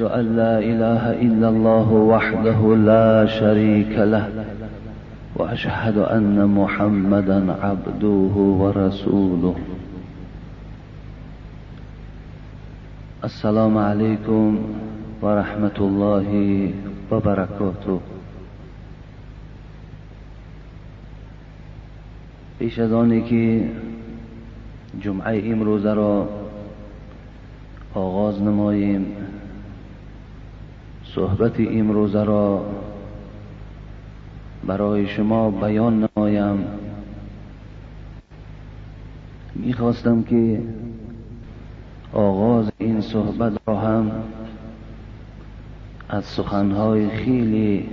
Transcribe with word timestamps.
أن 0.00 0.36
لا 0.36 0.58
إله 0.58 1.22
إلا 1.22 1.48
الله 1.48 1.88
وحده 1.92 2.76
لا 2.76 3.26
شريك 3.26 3.94
له 3.98 4.26
وأشهد 5.36 5.98
أن 5.98 6.34
محمدا 6.50 7.52
عبده 7.62 8.34
ورسوله. 8.34 9.54
السلام 13.24 13.78
عليكم 13.78 14.58
ورحمة 15.22 15.78
الله 15.78 16.28
وبركاته. 17.10 18.00
پیش 22.58 22.78
از 22.78 22.92
آنی 22.92 23.22
که 23.22 23.68
جمعه 25.00 25.52
امروزه 25.52 25.94
را 25.94 26.28
آغاز 27.94 28.42
نماییم. 28.42 29.06
صحبت 31.14 31.60
امروزه 31.60 32.24
را 32.24 32.64
برای 34.66 35.06
شما 35.06 35.50
بیان 35.50 36.08
نمایم. 36.16 36.64
می‌خواستم 39.54 40.22
که 40.22 40.62
آغاز 42.12 42.70
این 42.78 43.00
صحبت 43.00 43.52
را 43.66 43.76
هم 43.76 44.10
از 46.08 46.24
سخنهای 46.24 47.08
خیلی 47.08 47.88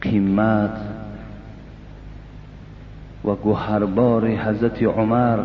قیمت 0.00 0.76
و 3.24 3.34
گوهربار 3.34 4.28
حضرت 4.28 4.82
عمر 4.82 5.38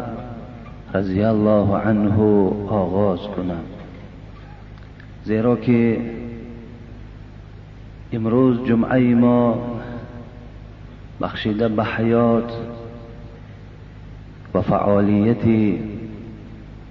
رضی 0.94 1.22
الله 1.22 1.78
عنه 1.78 2.22
آغاز 2.68 3.20
کنم. 3.20 3.64
زیرا 5.24 5.56
که 5.56 6.02
امروز 8.12 8.64
جمعه 8.64 9.16
ما 9.16 9.58
بخشیده 11.22 11.68
به 11.68 11.84
حیات 11.84 12.52
و 14.54 14.62
فعالیت 14.62 15.46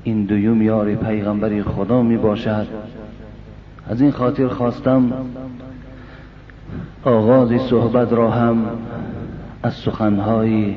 این 0.05 0.25
دویم 0.25 0.63
یار 0.63 0.95
پیغمبر 0.95 1.63
خدا 1.63 2.03
می 2.03 2.17
باشد. 2.17 2.67
از 3.89 4.01
این 4.01 4.11
خاطر 4.11 4.49
خواستم 4.49 5.13
آغاز 7.05 7.61
صحبت 7.61 8.13
را 8.13 8.31
هم 8.31 8.67
از 9.63 9.75
سخنهای 9.75 10.77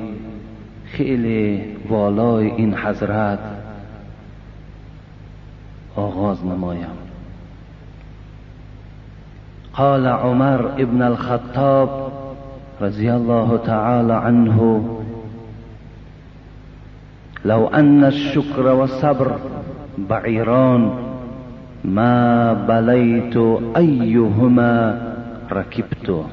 خیلی 0.85 1.61
والای 1.89 2.47
این 2.47 2.73
حضرت 2.73 3.39
آغاز 5.95 6.45
نمایم. 6.45 7.08
قال 9.73 10.07
عمر 10.07 10.71
ابن 10.77 11.01
الخطاب 11.01 11.89
رضي 12.81 13.13
الله 13.13 13.57
تعالى 13.65 14.13
عنه 14.13 14.89
لو 17.45 17.67
أن 17.67 18.03
الشكر 18.03 18.67
والصبر 18.67 19.39
بعيران 19.97 20.91
ما 21.85 22.53
بليت 22.53 23.37
أيهما 23.77 25.01
ركبت. 25.51 26.25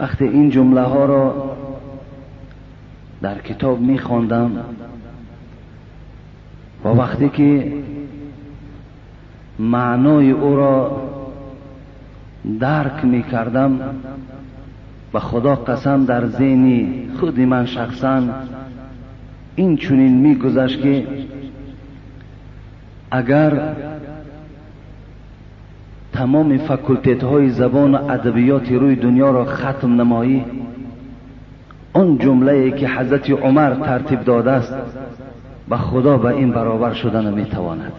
وقتی 0.00 0.24
این 0.24 0.50
جمله 0.50 0.82
ها 0.82 1.04
را 1.04 1.56
در 3.22 3.38
کتاب 3.38 3.80
می 3.80 3.98
و 6.84 6.88
وقتی 6.88 7.28
که 7.28 7.72
معنای 9.58 10.30
او 10.30 10.56
را 10.56 11.02
درک 12.60 13.04
می 13.04 13.22
کردم 13.22 13.80
و 15.14 15.18
خدا 15.18 15.54
قسم 15.54 16.04
در 16.04 16.26
ذهنی 16.26 17.08
خود 17.20 17.40
من 17.40 17.66
شخصا 17.66 18.22
این 19.56 19.76
چونین 19.76 20.18
می 20.18 20.34
گذشت 20.34 20.82
که 20.82 21.06
اگر 23.10 23.74
تمام 26.12 26.58
فکلتیت 26.58 27.24
های 27.24 27.50
زبان 27.50 27.94
و 27.94 28.10
ادبیات 28.10 28.72
روی 28.72 28.96
دنیا 28.96 29.30
را 29.30 29.44
ختم 29.44 30.00
نمایی 30.00 30.44
آن 31.92 32.18
جمله 32.18 32.70
که 32.70 32.88
حضرت 32.88 33.30
عمر 33.30 33.74
ترتیب 33.74 34.24
داده 34.24 34.50
است 34.50 34.74
و 35.68 35.76
خدا 35.76 36.18
به 36.18 36.28
این 36.28 36.50
برابر 36.50 36.92
شدن 36.92 37.34
می 37.34 37.44
تواند 37.44 37.92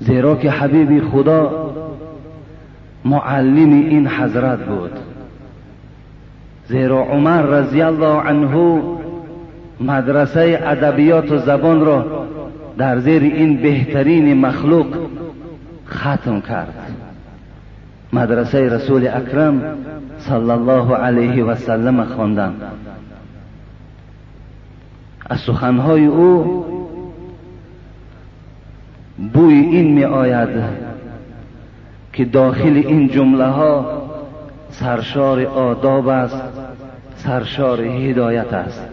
زیرا 0.00 0.36
که 0.36 0.50
حبیب 0.50 1.04
خدا 1.04 1.70
معلم 3.04 3.72
این 3.72 4.08
حضرت 4.08 4.66
بود. 4.66 4.92
زیرا 6.68 7.02
عمر 7.02 7.42
رضی 7.42 7.82
الله 7.82 8.20
عنه 8.20 8.82
مدرسه 9.80 10.62
ادبیات 10.66 11.32
و 11.32 11.38
زبان 11.38 11.80
را 11.80 12.26
در 12.78 12.98
زیر 12.98 13.22
این 13.22 13.56
بهترین 13.56 14.40
مخلوق 14.46 14.86
ختم 15.88 16.40
کرد. 16.40 16.92
مدرسه 18.12 18.68
رسول 18.68 19.08
اکرم 19.08 19.62
صلی 20.18 20.50
الله 20.50 20.94
علیه 20.94 21.44
و 21.44 21.54
سلم 21.54 22.04
خواندند 22.04 22.62
از 25.30 25.40
سخنهای 25.40 26.06
او 26.06 26.64
بوی 29.32 29.49
این 29.70 29.92
می 29.92 30.04
آید 30.04 30.48
که 32.12 32.24
داخل 32.24 32.82
این 32.86 33.08
جمله 33.08 33.44
ها 33.44 34.02
سرشار 34.70 35.42
آداب 35.42 36.08
است 36.08 36.42
سرشار 37.16 37.80
هدایت 37.80 38.52
است. 38.52 38.88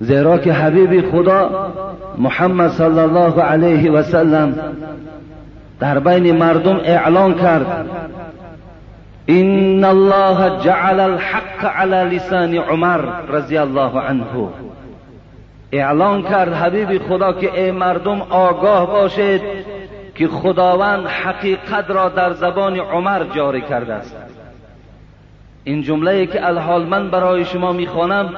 زیرا 0.00 0.38
که 0.38 0.52
حبیب 0.52 1.10
خدا 1.10 1.72
محمد 2.18 2.70
صلی 2.70 2.98
الله 2.98 3.42
علیه 3.42 3.90
و 3.90 4.02
سلم 4.02 4.54
در 5.80 5.98
بین 5.98 6.36
مردم 6.36 6.76
اعلان 6.84 7.34
کرد 7.34 7.86
ان 9.28 9.84
الله 9.84 10.58
جعل 10.64 11.00
الحق 11.00 11.64
على 11.64 12.16
لسان 12.16 12.54
عمر 12.54 13.00
رضی 13.28 13.58
الله 13.58 14.00
عنه. 14.00 14.48
اعلان 15.72 16.22
کرد 16.22 16.52
حبیب 16.52 16.98
خدا 16.98 17.32
که 17.32 17.60
ای 17.60 17.70
مردم 17.70 18.22
آگاه 18.22 18.86
باشید 18.86 19.42
که 20.14 20.28
خداوند 20.28 21.06
حقیقت 21.06 21.90
را 21.90 22.08
در 22.08 22.32
زبان 22.32 22.76
عمر 22.76 23.24
جاری 23.24 23.60
کرده 23.60 23.94
است. 23.94 24.16
این 25.64 25.82
جمله 25.82 26.26
که 26.26 26.46
الحال 26.46 26.86
من 26.86 27.10
برای 27.10 27.44
شما 27.44 27.72
می‌خوانم 27.72 28.34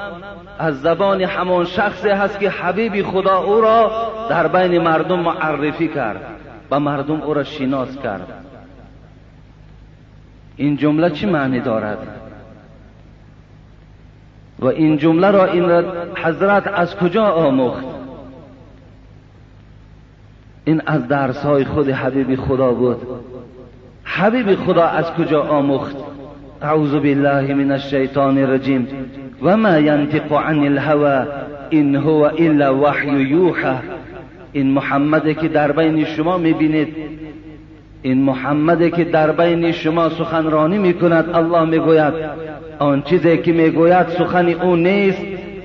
از 0.59 0.81
زبان 0.81 1.21
همان 1.21 1.65
شخصی 1.65 2.09
هست 2.09 2.39
که 2.39 2.49
حبیب 2.49 3.03
خدا 3.03 3.37
او 3.37 3.61
را 3.61 3.91
در 4.29 4.47
بین 4.47 4.81
مردم 4.81 5.19
معرفی 5.19 5.87
کرد 5.87 6.21
و 6.71 6.79
مردم 6.79 7.21
او 7.21 7.33
را 7.33 7.43
شناس 7.43 7.97
کرد. 7.97 8.27
این 10.55 10.77
جمله 10.77 11.09
چه 11.09 11.27
معنی 11.27 11.59
دارد؟ 11.59 12.24
و 14.59 14.65
این 14.65 14.97
جمله 14.97 15.31
را 15.31 15.45
این 15.45 15.83
حضرت 16.15 16.67
از 16.67 16.95
کجا 16.95 17.23
آموخت؟ 17.23 17.83
این 20.65 20.81
از 20.85 21.07
درس 21.07 21.37
های 21.37 21.63
خود 21.63 21.89
حبیب 21.89 22.35
خدا 22.35 22.71
بود. 22.71 22.97
حبیب 24.03 24.55
خدا 24.55 24.83
از 24.83 25.11
کجا 25.11 25.43
آموخت؟ 25.43 25.95
اعوذ 26.61 26.91
بالله 26.91 27.53
من 27.53 27.71
الشیطان 27.71 28.37
الرجیم. 28.37 28.87
و 29.41 29.57
ما 29.57 29.77
ینطق 29.77 30.33
عن 30.33 30.59
الهوى 30.59 31.25
این 31.69 31.95
هو 31.95 32.29
الا 32.37 32.75
وحی 32.75 33.21
یوحى 33.21 33.75
این 34.51 34.71
محمد 34.71 35.37
که 35.37 35.47
در 35.47 35.71
بین 35.71 36.05
شما 36.05 36.37
می‌بینید. 36.37 36.95
این 38.01 38.21
محمد 38.21 38.89
که 38.89 39.03
در 39.03 39.31
بین 39.31 39.71
شما 39.71 40.09
سخنرانی 40.09 40.77
می‌کند 40.77 41.29
الله 41.35 41.65
می‌گوید 41.65 42.13
آن 42.79 43.01
چیزی 43.01 43.37
که 43.37 43.53
می‌گوید 43.53 44.07
سخن 44.07 44.47
او 44.47 44.75
نیست 44.75 45.21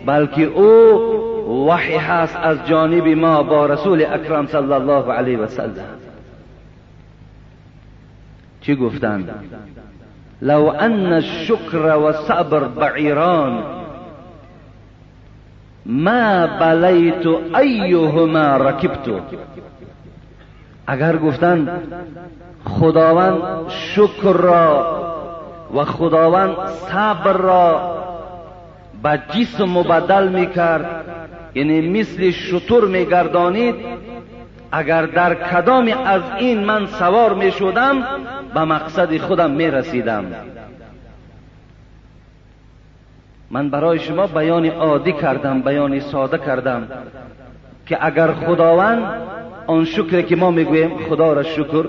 بلکه 0.07 0.43
او 0.43 1.11
وحی 1.69 1.97
هست 1.97 2.37
از 2.43 2.67
جانب 2.67 3.09
ما 3.09 3.43
با 3.43 3.67
رسول 3.67 4.03
اکرم 4.03 4.47
صلی 4.47 4.73
الله 4.73 5.13
علیه 5.13 5.39
و 5.39 5.47
سلم. 5.47 5.73
چی 8.61 8.77
گفتند؟ 8.77 9.31
لو 10.43 10.67
ان 10.79 11.13
الشکر 11.13 11.97
و 11.97 12.13
صبر 12.13 12.65
بعیران 12.65 13.63
ما 15.87 16.47
بلیت 16.61 17.27
ایهما 17.57 18.57
رکبتو 18.57 19.21
اگر 20.87 21.17
گفتند 21.17 21.69
خداوند 22.65 23.69
شکر 23.69 24.33
را 24.33 25.10
و 25.75 25.85
خداوند 25.85 26.67
صبر 26.67 27.33
را 27.33 27.97
به 29.03 29.23
جسم 29.35 29.65
مبدل 29.65 30.29
می‌کرد. 30.29 31.05
یعنی 31.55 32.01
مثل 32.01 32.31
شطور 32.31 32.85
میگردانید 32.89 33.75
اگر 34.73 35.07
در 35.07 35.35
کدام 35.35 35.93
از 36.05 36.23
این 36.39 36.65
من 36.65 36.87
سوار 36.87 37.35
می 37.35 37.53
شدم 37.53 38.03
به 38.55 38.65
مقصد 38.65 39.19
خودم 39.19 39.51
می 39.51 39.71
رسیدم 39.71 40.25
من 43.51 43.71
برای 43.71 43.99
شما 43.99 44.27
بیان 44.27 44.67
عادی 44.67 45.13
کردم 45.13 45.63
بیان 45.63 46.01
ساده 46.01 46.39
کردم 46.39 46.89
که 47.87 47.99
اگر 48.07 48.33
خداوند 48.33 49.03
آن 49.67 49.85
شکر 49.85 50.23
که 50.23 50.37
ما 50.37 50.51
می‌گوییم 50.51 50.99
خدا 51.09 51.33
را 51.33 51.43
شکر 51.43 51.85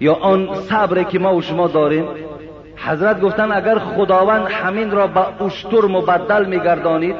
یا 0.00 0.14
آن 0.14 0.54
صبر 0.54 1.02
که 1.02 1.18
ما 1.18 1.34
و 1.34 1.42
شما 1.42 1.68
داریم 1.68 2.04
حضرت 2.86 3.20
گفتن 3.20 3.52
اگر 3.52 3.78
خداوند 3.78 4.46
همین 4.46 4.90
را 4.90 5.06
به 5.06 5.42
اشتر 5.44 5.80
مبدل 5.80 6.44
میگردانید 6.44 7.16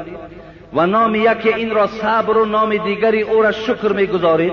و 0.75 0.87
نام 0.87 1.15
یکی 1.15 1.55
این 1.55 1.71
را 1.71 1.87
صبر 1.87 2.37
و 2.37 2.45
نام 2.45 2.77
دیگری 2.77 3.23
او 3.23 3.43
را 3.43 3.53
شکر 3.53 3.93
می‌گذارید 3.93 4.53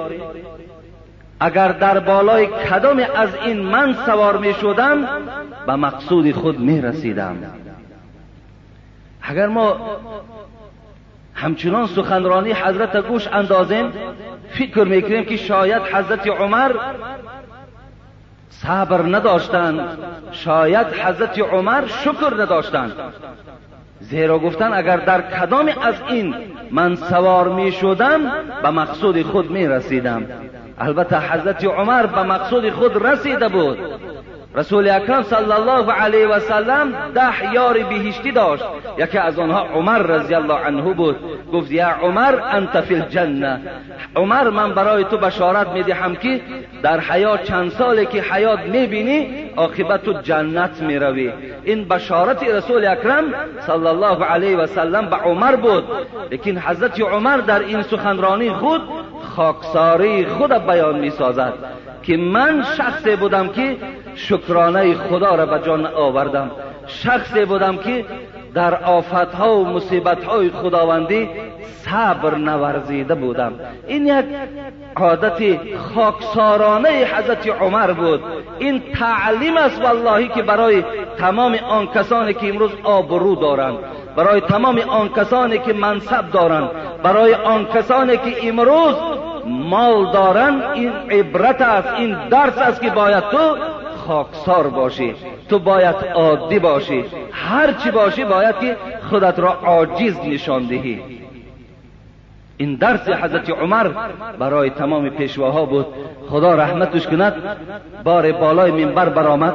اگر 1.40 1.72
در 1.72 2.00
بالای 2.00 2.48
کدام 2.48 3.02
از 3.16 3.30
این 3.46 3.60
من 3.60 3.96
سوار 4.06 4.38
می 4.38 4.54
شدم 4.54 5.07
به 5.68 5.75
مقصود 5.75 6.31
خود 6.31 6.60
می 6.60 6.81
رسیدم 6.81 7.38
اگر 9.22 9.48
ما 9.48 9.78
همچنان 11.34 11.88
سخنرانی 11.88 12.52
حضرت 12.52 12.98
گوش 12.98 13.28
اندازیم 13.28 13.92
فکر 14.50 14.84
می‌کنیم 14.84 15.25
که 15.25 15.38
شاید 15.38 15.81
حضرت 15.81 16.28
عمر 16.28 16.72
صبر 18.62 19.02
نداشتند. 19.02 19.98
شاید 20.31 20.88
حضرت 20.88 21.40
عمر 21.40 21.88
شکر 21.88 22.34
نداشتند. 22.42 22.94
زیرا 24.00 24.40
گفتن 24.40 24.74
اگر 24.74 24.98
در 24.98 25.22
کدام 25.22 25.69
از 25.81 25.96
این 26.10 26.36
من 26.72 26.96
سوار 26.96 27.48
می 27.48 27.72
شدم 27.72 28.22
به 28.63 28.69
مقصود 28.69 29.24
خود 29.24 29.52
می 29.52 29.68
رسیدم. 29.68 30.25
البته 30.80 31.31
حضرت 31.31 31.66
عمر 31.66 32.06
به 32.06 32.24
مقصود 32.24 32.69
خود 32.69 33.06
رسیده 33.06 33.48
بود. 33.48 33.78
رسول 34.56 34.90
اکرم 34.90 35.24
صلی 35.24 35.52
الله 35.52 35.92
علیه 35.92 36.28
و 36.28 36.40
سلم 36.40 36.94
ده 37.16 37.54
یار 37.54 37.84
بهشتی 37.84 38.31
داشت. 38.31 38.63
یکی 38.98 39.18
از 39.18 39.40
آنها 39.40 39.62
عمر 39.62 39.98
رضی 39.98 40.36
الله 40.36 40.66
عنه 40.66 40.94
بود. 40.94 41.16
گفت 41.54 41.72
یا 41.72 41.88
عمر 41.88 42.40
انت 42.52 42.81
فی 42.81 42.96
الجنه 42.96 43.60
عمر 44.16 44.50
من 44.50 44.74
برای 44.74 45.04
تو 45.04 45.18
بشارت 45.18 45.68
می‌دهم 45.68 46.16
که 46.16 46.42
در 46.84 47.00
حیات 47.00 47.44
چند 47.44 47.72
سالی 47.72 48.06
که 48.06 48.22
حیات 48.22 48.60
می‌بینی 48.60 49.28
عاقبت 49.57 50.04
تو 50.04 50.13
جنت 50.13 50.81
می‌روی. 50.81 51.34
این 51.63 51.88
بشارت 51.88 52.44
رسول 52.44 52.86
اکرم 52.86 53.24
صلی 53.60 53.88
الله 53.88 54.25
علیه 54.25 54.57
و 54.57 54.66
سلم 54.66 55.06
به 55.06 55.16
عمر 55.16 55.56
بود. 55.56 55.84
لیکن 56.31 56.57
حضرت 56.57 57.02
عمر 57.02 57.38
در 57.38 57.60
این 57.60 57.81
سخنرانی 57.81 58.50
خود 58.50 58.81
خاکساری 59.36 60.25
خود 60.25 60.52
بیان 60.52 61.00
می 61.00 61.10
سازد 61.10 61.54
که 62.04 62.18
من 62.18 62.63
شخصی 62.78 63.16
بودم 63.16 63.48
که 63.48 63.78
شکرانه 64.15 64.94
خدا 64.94 65.35
را 65.35 65.45
به 65.45 65.65
جان 65.65 65.85
آوردم. 65.85 66.51
شخصی 66.88 67.45
بودم 67.45 67.77
که 67.77 68.06
در 68.53 68.83
آفت 68.83 69.13
ها 69.13 69.57
و 69.57 69.65
مصیبت 69.65 70.23
های 70.23 70.50
خداوندی 70.50 71.29
صبر 71.63 72.35
نورزیده 72.35 73.15
بودم. 73.15 73.53
این 73.88 74.07
یک 74.07 74.25
عادت 74.95 75.59
خاکسارانه 75.77 76.89
حضرت 76.89 77.47
عمر 77.47 77.91
بود. 77.91 78.23
این 78.59 78.81
تعلیم 78.94 79.57
است 79.57 79.81
والله 79.81 80.27
که 80.27 80.41
برای 80.41 80.83
تمام 81.18 81.56
آن 81.69 81.88
کسانی 81.88 82.33
که 82.33 82.50
امروز 82.50 82.71
آبرو 82.83 83.35
دارند 83.35 83.77
برای 84.15 84.41
تمام 84.41 84.79
آن 84.79 85.09
کسانی 85.09 85.57
که 85.57 85.73
منصب 85.73 86.31
دارند 86.31 86.69
برای 87.03 87.33
آن 87.33 87.65
کسانی 87.65 88.18
که 88.18 88.50
امروز 88.50 88.95
مال 89.45 90.11
دارن 90.11 90.61
این 90.73 90.91
عبرت 91.11 91.61
است 91.61 91.88
این 91.97 92.27
درس 92.29 92.57
است 92.57 92.81
که 92.81 92.89
باید 92.89 93.23
تو 93.29 93.56
خاکسار 94.07 94.68
باشی 94.68 95.16
تو 95.50 95.60
باید 95.60 95.96
عادی 96.16 96.60
باشی. 96.60 97.06
هر 97.31 97.74
چی 97.74 97.92
باشی 97.92 98.25
باید 98.25 98.60
که 98.60 98.78
خودت 99.10 99.40
را 99.40 99.50
عاجز 99.54 100.19
نشان 100.28 100.63
دهی. 100.68 101.02
این 102.57 102.75
درس 102.75 103.10
حضرت 103.10 103.50
عمر 103.50 103.90
برای 104.40 104.69
تمام 104.69 105.10
پیشواها 105.10 105.66
بود. 105.66 105.86
خدا 106.30 106.56
رحمتش 106.56 107.07
کند 107.07 107.34
بار 108.04 108.31
بالای 108.31 108.86
منبر 108.86 109.10
برآمد. 109.10 109.54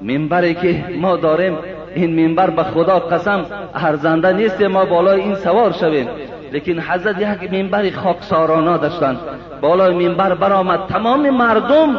منبری 0.00 0.54
که 0.54 0.84
ما 1.00 1.16
داریم 1.16 1.58
این 1.94 2.26
منبر 2.26 2.50
به 2.50 2.62
خدا 2.62 2.98
قسم 2.98 3.44
ارزنده 3.74 4.32
نیست 4.32 4.62
ما 4.62 4.84
بالای 4.84 5.20
این 5.20 5.34
سوار 5.34 5.72
شویم. 5.72 6.08
لیکن 6.52 6.78
حضرت 6.80 7.42
یک 7.42 7.52
منبر 7.52 7.90
خاکسارانا 7.90 8.76
داشتند. 8.76 9.18
بالای 9.60 10.08
منبر 10.08 10.34
برآمد. 10.34 10.86
تمام 10.86 11.30
مردم 11.30 11.96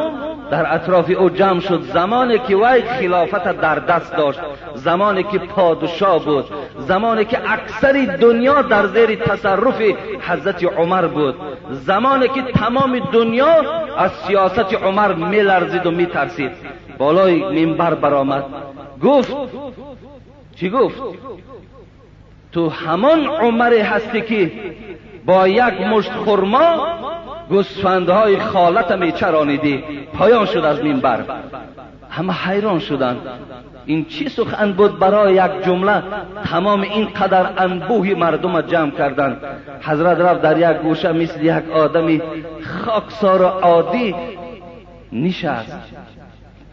در 0.52 0.76
اطراف 0.76 1.12
او 1.20 1.30
جمع 1.30 1.60
شد 1.60 1.82
زمانی 1.82 2.40
که 2.40 2.56
وی 2.56 2.82
خلافت 2.82 3.62
در 3.62 3.76
دست 3.76 4.16
داشت 4.18 4.40
زمانی 4.76 5.24
که 5.24 5.38
پادشاه 5.38 6.26
بود 6.26 6.46
زمانی 6.78 7.26
که 7.26 7.52
اکثر 7.52 8.18
دنیا 8.22 8.62
در 8.62 8.88
زیر 8.88 9.16
تصرف 9.16 9.82
حضرت 10.20 10.64
عمر 10.64 11.08
بود 11.08 11.36
زمانی 11.72 12.28
که 12.28 12.42
تمام 12.42 13.00
دنیا 13.00 13.56
از 13.98 14.12
سیاست 14.12 14.74
عمر 14.74 15.14
میلرزید 15.14 15.86
و 15.86 15.92
میترسید. 15.92 16.52
بالای 16.98 17.66
منبر 17.66 17.94
برآمد. 17.94 18.44
گفت 19.04 19.36
چی 20.56 20.70
گفت؟ 20.70 21.02
تو 22.52 22.70
همان 22.70 23.28
عمر 23.28 23.74
هستی 23.74 24.22
که 24.22 24.52
با 25.26 25.48
یک 25.48 25.82
مشت 25.82 26.12
خرما 26.12 26.88
گوسفندهای 27.50 28.40
خالت 28.40 28.92
می 28.92 29.12
چرانیدی 29.12 29.84
پایان 30.14 30.46
شد 30.46 30.66
از 30.66 30.84
منبر. 30.84 31.20
همه 32.10 32.34
حیران 32.34 32.80
شدند. 32.80 33.18
این 33.86 34.06
چی 34.06 34.30
سخن 34.30 34.72
بود 34.72 35.00
برای 35.00 35.34
یک 35.34 35.66
جمله؟ 35.66 36.04
تمام 36.46 36.82
این 36.82 37.06
قدر 37.06 37.50
انبوهی 37.58 38.14
مردم 38.14 38.62
جمع 38.62 38.92
کردند. 38.92 39.42
حضرت 39.82 40.20
رفت 40.20 40.42
در 40.42 40.72
یک 40.72 40.78
گوشه 40.78 41.12
مثل 41.12 41.44
یک 41.44 41.72
آدمی 41.74 42.22
خاکسار 42.86 43.42
و 43.42 43.46
عادی 43.46 44.16
نشست. 45.14 45.78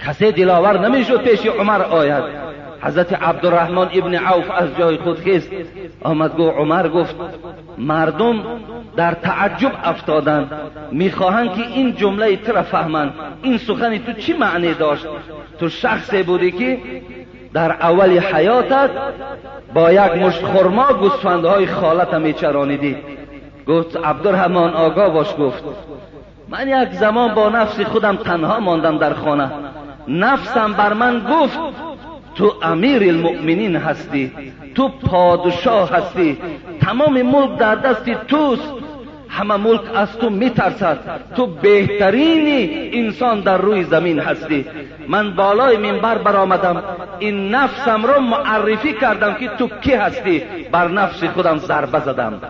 کسی 0.07 0.33
دلاور 0.33 0.89
نمی‌شد 0.89 1.23
پیش 1.23 1.47
عمر 1.47 1.83
آید. 1.83 2.54
حضرت 2.85 3.23
عبدالرحمن 3.23 3.89
ابن 3.93 4.15
عوف 4.15 4.51
از 4.51 4.77
جای 4.79 4.97
خود 4.97 5.19
خیست 5.19 5.51
آمد 6.03 6.37
گو 6.37 6.49
عمر 6.49 6.89
گفت 6.89 7.15
مردم 7.79 8.43
در 8.97 9.15
تعجب 9.15 9.73
افتادند. 9.85 10.53
می‌خواهند 10.93 11.55
که 11.55 11.63
این 11.67 11.95
جمله 11.95 12.37
تو 12.37 12.53
را 12.53 12.63
فهمند. 12.63 13.13
این 13.43 13.59
سخنی 13.59 13.99
تو 13.99 14.13
چی 14.13 14.33
معنی 14.33 14.75
داشت؟ 14.75 15.07
تو 15.59 15.69
شخصی 15.69 16.23
بودی 16.23 16.53
که 16.53 16.79
در 17.53 17.73
اول 17.73 18.19
حیاتت 18.19 18.91
با 19.75 19.93
یک 19.93 20.13
مشت 20.13 20.45
خرما 20.45 20.93
گوسفندهای 20.93 21.67
خالت 21.67 22.15
میچرانیدی. 22.15 22.97
گفت 23.67 23.97
عبدالرحمن 23.97 24.71
آگاه 24.71 25.09
باش 25.09 25.35
گفت 25.39 25.65
من 26.49 26.69
یک 26.69 26.93
زمان 26.93 27.35
با 27.35 27.49
نفس 27.49 27.81
خودم 27.81 28.17
تنها 28.17 28.61
ماندم 28.61 28.99
در 28.99 29.15
خانه. 29.15 29.51
نفسم 30.09 30.73
بر 30.73 30.93
من 30.93 31.27
گفت 31.31 31.59
تو 32.35 32.55
امیر 32.63 33.03
المؤمنین 33.03 33.77
هستی 33.77 34.33
تو 34.75 34.89
پادشاه 34.89 35.91
هستی 35.91 36.39
تمام 36.81 37.23
ملک 37.23 37.59
در 37.59 37.75
دست 37.75 38.11
توست. 38.29 38.73
همه 39.29 39.57
ملک 39.57 39.81
از 39.95 40.19
تو 40.19 40.31
میترسد. 40.31 40.99
تو 41.37 41.47
بهترین 41.47 42.69
انسان 42.95 43.41
در 43.41 43.59
روی 43.59 43.85
زمین 43.85 44.19
هستی. 44.19 44.67
من 45.09 45.31
بالای 45.31 45.77
منبر 45.77 46.19
برآمدم. 46.19 46.83
این 47.19 47.55
نفسم 47.55 48.07
را 48.07 48.21
معرفی 48.21 48.93
کردم 48.93 49.35
که 49.35 49.49
تو 49.49 49.69
کی 49.69 49.93
هستی. 49.93 50.43
بر 50.73 50.89
نفس 50.89 51.25
خودم 51.25 51.59
ضربه 51.59 52.01
زدم. 52.01 52.41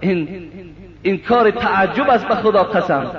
این 0.00 0.28
این 1.02 1.18
کار 1.18 1.50
تعجب 1.50 2.10
است 2.10 2.28
به 2.28 2.34
خدا 2.34 2.62
قسم. 2.62 3.10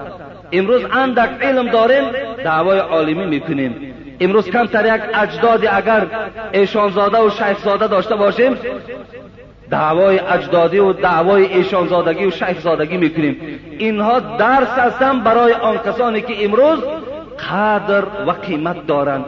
امروز 0.51 0.81
اندک 0.91 1.29
علم 1.41 1.69
داریم 1.69 2.03
دعوای 2.43 2.79
عالمی 2.79 3.25
می‌کنیم. 3.25 3.88
امروز 4.19 4.49
کمتر 4.49 4.95
یک 4.95 5.01
اجدادی 5.13 5.67
اگر 5.67 6.07
ایشانزاده 6.51 7.17
و 7.17 7.29
شیخزاده 7.29 7.87
داشته 7.87 8.15
باشیم 8.15 8.57
دعوای 9.69 10.19
اجدادی 10.19 10.79
و 10.79 10.93
دعوای 10.93 11.45
ایشانزادگی 11.45 12.25
و 12.25 12.31
شیخزادگی 12.31 12.97
می‌کنیم. 12.97 13.59
اینها 13.79 14.19
درس 14.19 14.69
هستن 14.69 15.19
برای 15.19 15.53
آن 15.53 15.77
کسانی 15.77 16.21
که 16.21 16.45
امروز 16.45 16.79
قدر 17.49 18.03
و 18.27 18.31
قیمت 18.31 18.87
دارند 18.87 19.25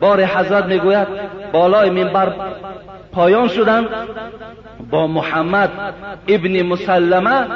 بار 0.00 0.24
حضرت 0.24 0.64
می‌گوید 0.64 1.06
بالای 1.52 1.90
منبر 1.90 2.32
پایان 3.12 3.48
شدند 3.48 3.86
با 4.90 5.06
محمد 5.06 5.70
ابن 6.28 6.62
مسلمه 6.62 7.46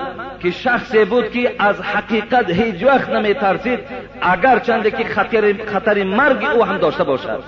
که 0.40 0.50
شخصی 0.50 1.04
بود 1.04 1.30
که 1.30 1.54
از 1.58 1.80
حقیقت 1.80 2.50
هیچ 2.50 2.84
وقت 2.84 3.10
نمی 3.10 3.34
ترسید 3.34 3.78
اگر 4.20 4.58
چنده 4.58 4.90
که 4.90 5.04
خطر, 5.04 5.54
خطر 5.66 6.04
مرگ 6.04 6.44
او 6.44 6.64
هم 6.64 6.78
داشته 6.78 7.04
باشد. 7.04 7.40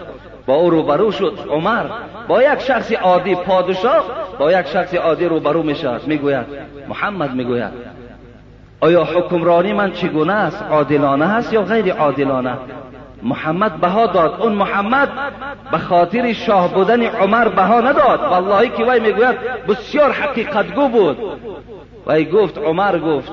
با 0.47 0.55
او 0.55 0.71
روبرو 0.71 1.13
شد 1.13 1.39
عمر. 1.51 1.85
با 2.29 2.43
یک 2.43 2.59
شخص 2.59 2.93
عادی 2.93 3.35
پادشاه 3.35 4.05
با 4.39 4.53
یک 4.53 4.67
شخص 4.67 4.95
عادی 4.95 5.25
روبرو 5.25 5.63
می 5.63 5.75
شود 5.75 6.07
می‌گوید 6.07 6.47
محمد 6.89 7.35
می‌گوید 7.35 7.73
آیا 8.81 9.05
حکمرانی 9.05 9.73
من 9.73 9.93
چگونه 9.93 10.33
است؟ 10.33 10.63
عادلانه 10.63 11.35
است 11.35 11.53
یا 11.53 11.63
غیر 11.63 11.93
عادلانه؟ 11.93 12.57
محمد 13.23 13.81
بها 13.81 14.07
داد. 14.07 14.41
اون 14.41 14.53
محمد 14.53 15.09
به 15.73 15.79
خاطر 15.79 16.33
شاه 16.33 16.75
بودن 16.75 17.03
عمر 17.03 17.49
بها 17.49 17.81
نداد. 17.81 18.21
والله 18.21 18.69
که 18.69 18.85
وی 18.85 19.01
می‌گوید 19.01 19.37
بسیار 19.69 20.13
حقیقت 20.13 20.75
گو 20.75 20.89
بود. 20.89 21.19
وی 22.07 22.25
گفت 22.25 22.59
عمر 22.59 22.99
گفت 22.99 23.33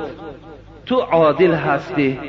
تو 0.85 0.95
عادل 0.95 1.53
هستی. 1.53 2.19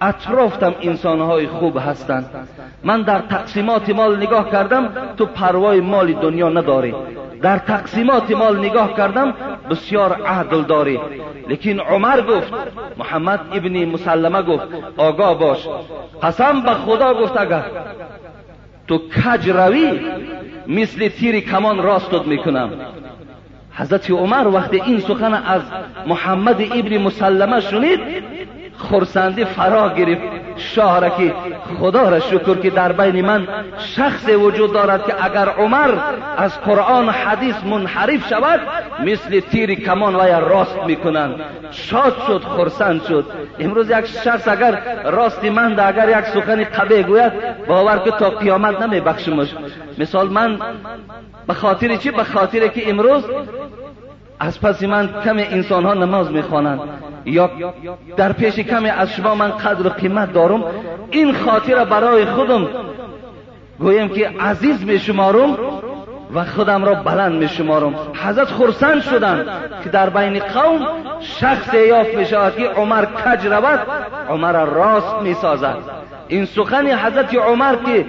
اطرافتم 0.00 0.74
انسانهای 0.82 1.46
خوب 1.46 1.78
هستند. 1.78 2.48
من 2.84 3.02
در 3.02 3.18
تقسیمات 3.18 3.90
مال 3.90 4.16
نگاه 4.16 4.50
کردم 4.50 4.88
تو 5.16 5.26
پروای 5.26 5.80
مال 5.80 6.12
دنیا 6.12 6.48
نداری. 6.48 6.94
در 7.42 7.58
تقسیمات 7.58 8.30
مال 8.30 8.58
نگاه 8.58 8.94
کردم 8.94 9.34
بسیار 9.70 10.12
عدل 10.12 10.62
داری 10.62 11.00
لیکن 11.48 11.80
عمر 11.80 12.20
گفت 12.20 12.52
محمد 12.98 13.40
ابن 13.52 13.84
مسلمه 13.84 14.42
گفت 14.42 14.66
آگاه 14.96 15.38
باش. 15.38 15.68
قسم 16.22 16.60
به 16.60 16.74
خدا 16.74 17.14
گفت 17.14 17.36
اگر 17.36 17.64
تو 18.88 18.98
کج 18.98 19.50
روی 19.50 20.00
مثل 20.66 21.08
تیر 21.08 21.40
کمان 21.40 21.82
راستت 21.82 22.26
می‌کنم. 22.26 22.70
حضرت 23.72 24.10
عمر 24.10 24.46
وقتی 24.46 24.80
این 24.80 25.00
سخن 25.00 25.34
از 25.34 25.62
محمد 26.06 26.60
ابن 26.60 26.98
مسلمه 26.98 27.60
شنید 27.60 28.00
خورسندی 28.76 29.44
فرا 29.44 29.94
گرفت. 29.94 30.22
شاه 30.56 31.00
را 31.00 31.08
که 31.08 31.34
خدا 31.80 32.08
را 32.08 32.20
شکر 32.20 32.54
که 32.54 32.70
در 32.70 32.92
بین 32.92 33.26
من 33.26 33.48
شخص 33.78 34.28
وجود 34.28 34.72
دارد 34.72 35.06
که 35.06 35.24
اگر 35.24 35.48
عمر 35.48 35.94
از 36.36 36.60
قرآن 36.60 37.08
حدیث 37.08 37.54
منحرف 37.64 38.28
شود 38.28 38.60
مثل 39.04 39.40
تیر 39.40 39.74
کمان 39.74 40.16
وی 40.16 40.30
راست 40.30 40.78
می‌کنند. 40.86 41.40
شاد 41.70 42.16
شد 42.26 42.42
خورسند 42.42 43.02
شد. 43.02 43.24
امروز 43.58 43.90
یک 43.90 44.06
شخص 44.06 44.48
اگر 44.48 44.82
راستی 45.04 45.50
من 45.50 45.80
اگر 45.80 46.18
یک 46.18 46.24
سخن 46.24 46.64
قبه 46.64 47.02
گوید 47.02 47.32
باور 47.66 47.98
که 47.98 48.10
تا 48.10 48.30
قیامت 48.30 48.82
نمی 48.82 49.00
بخشمش 49.00 49.48
مثال 49.98 50.28
من 50.28 50.58
به 51.46 51.54
خاطر 51.54 51.96
چی؟ 51.96 52.10
به 52.10 52.24
خاطر 52.24 52.68
که 52.68 52.90
امروز 52.90 53.24
از 54.40 54.60
پس 54.60 54.82
من 54.82 55.08
کم 55.24 55.36
انسان 55.36 55.84
ها 55.84 55.94
نماز 55.94 56.30
می‌خوانند. 56.30 56.80
یا 57.24 57.50
در 58.16 58.32
پیش 58.32 58.58
کمی 58.58 58.88
از 58.88 59.12
شما 59.12 59.34
من 59.34 59.50
قدر 59.50 59.86
و 59.86 59.90
قیمت 59.90 60.32
دارم 60.32 60.64
این 61.10 61.32
خاطر 61.32 61.84
برای 61.84 62.24
خودم 62.24 62.68
گویم 63.78 64.08
که 64.08 64.28
عزیز 64.40 64.84
می 64.84 64.98
شمارم 64.98 65.56
و 66.34 66.44
خودم 66.44 66.84
را 66.84 66.94
بلند 66.94 67.32
می 67.32 67.48
شمارم 67.48 67.94
حضرت 68.14 68.50
خورسند 68.50 69.02
شدند 69.02 69.46
که 69.84 69.90
در 69.90 70.10
بین 70.10 70.38
قوم 70.38 70.86
شخص 71.20 71.74
یافت 71.74 72.14
می 72.14 72.26
شود 72.26 72.56
که 72.56 72.68
عمر 72.68 73.04
کج 73.04 73.46
رود 73.46 73.80
عمر 74.28 74.64
راست 74.64 75.14
می 75.22 75.34
سازد 75.34 75.76
این 76.28 76.44
سخن 76.44 76.86
حضرت 76.86 77.34
عمر 77.34 77.76
که 77.76 78.04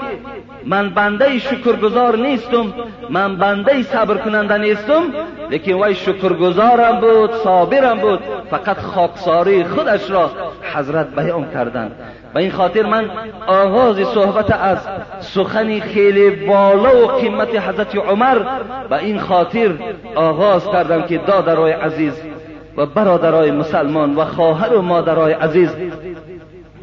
من 0.66 0.90
بنده 0.90 1.40
شکرگزار 1.40 2.18
نیستم. 2.18 2.74
من 3.10 3.36
بنده 3.36 3.84
صبر 3.84 4.18
کننده 4.18 4.58
نیستم. 4.58 5.04
لیکن 5.50 5.74
وی 5.74 5.96
شکرگزارم 5.96 7.00
بود 7.00 7.32
صابرم 7.34 8.00
بود. 8.00 8.20
فقط 8.50 8.78
خاکساری 8.78 9.64
خودش 9.64 10.12
را 10.12 10.32
حضرت 10.74 11.16
بیان 11.16 11.52
کردند. 11.54 11.92
و 12.36 12.38
این 12.38 12.52
خاطر 12.52 12.86
من 12.86 13.10
آغاز 13.48 13.96
صحبت 13.96 14.52
از 14.52 14.78
سخنی 15.20 15.82
خیلی 15.82 16.30
بالا 16.30 17.04
و 17.04 17.08
قیمت 17.08 17.56
حضرت 17.56 17.96
عمر 17.96 18.38
و 18.90 18.94
این 18.94 19.20
خاطر 19.20 19.72
آغاز 20.16 20.68
کردم 20.68 21.02
که 21.02 21.18
دادرای 21.18 21.72
عزیز 21.72 22.14
و 22.78 22.86
برادرای 22.86 23.52
مسلمان 23.52 24.16
و 24.16 24.26
خواهر 24.26 24.74
و 24.74 24.82
مادرای 24.82 25.34
عزیز 25.34 25.70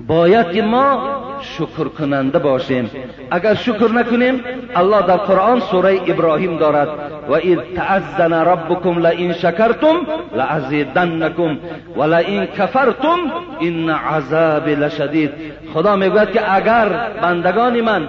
باید 0.07 0.53
که 0.53 0.63
ما 0.63 0.99
شکر 1.43 1.89
کننده 1.99 2.39
باشیم. 2.39 2.91
اگر 3.31 3.55
شکر 3.55 3.89
نکنیم 3.89 4.45
الله 4.75 5.03
در 5.03 5.17
قرآن 5.17 5.61
سوره 5.61 6.01
ابراهیم 6.07 6.57
دارد. 6.57 6.89
و 7.29 7.33
اذ 7.35 7.59
تعذن 7.77 8.33
ربکم 8.33 8.99
لئن 8.99 9.33
شکرتم 9.33 9.97
لازیدنکم 10.35 11.59
و 11.97 12.03
لئن 12.03 12.47
کفرتم 12.47 13.19
این 13.59 13.91
عذاب 13.91 14.69
لشدید. 14.69 15.33
خدا 15.75 15.97
می‌گوید 15.97 16.31
که 16.31 16.55
اگر 16.55 16.89
بندگان 17.23 17.81
من 17.81 18.09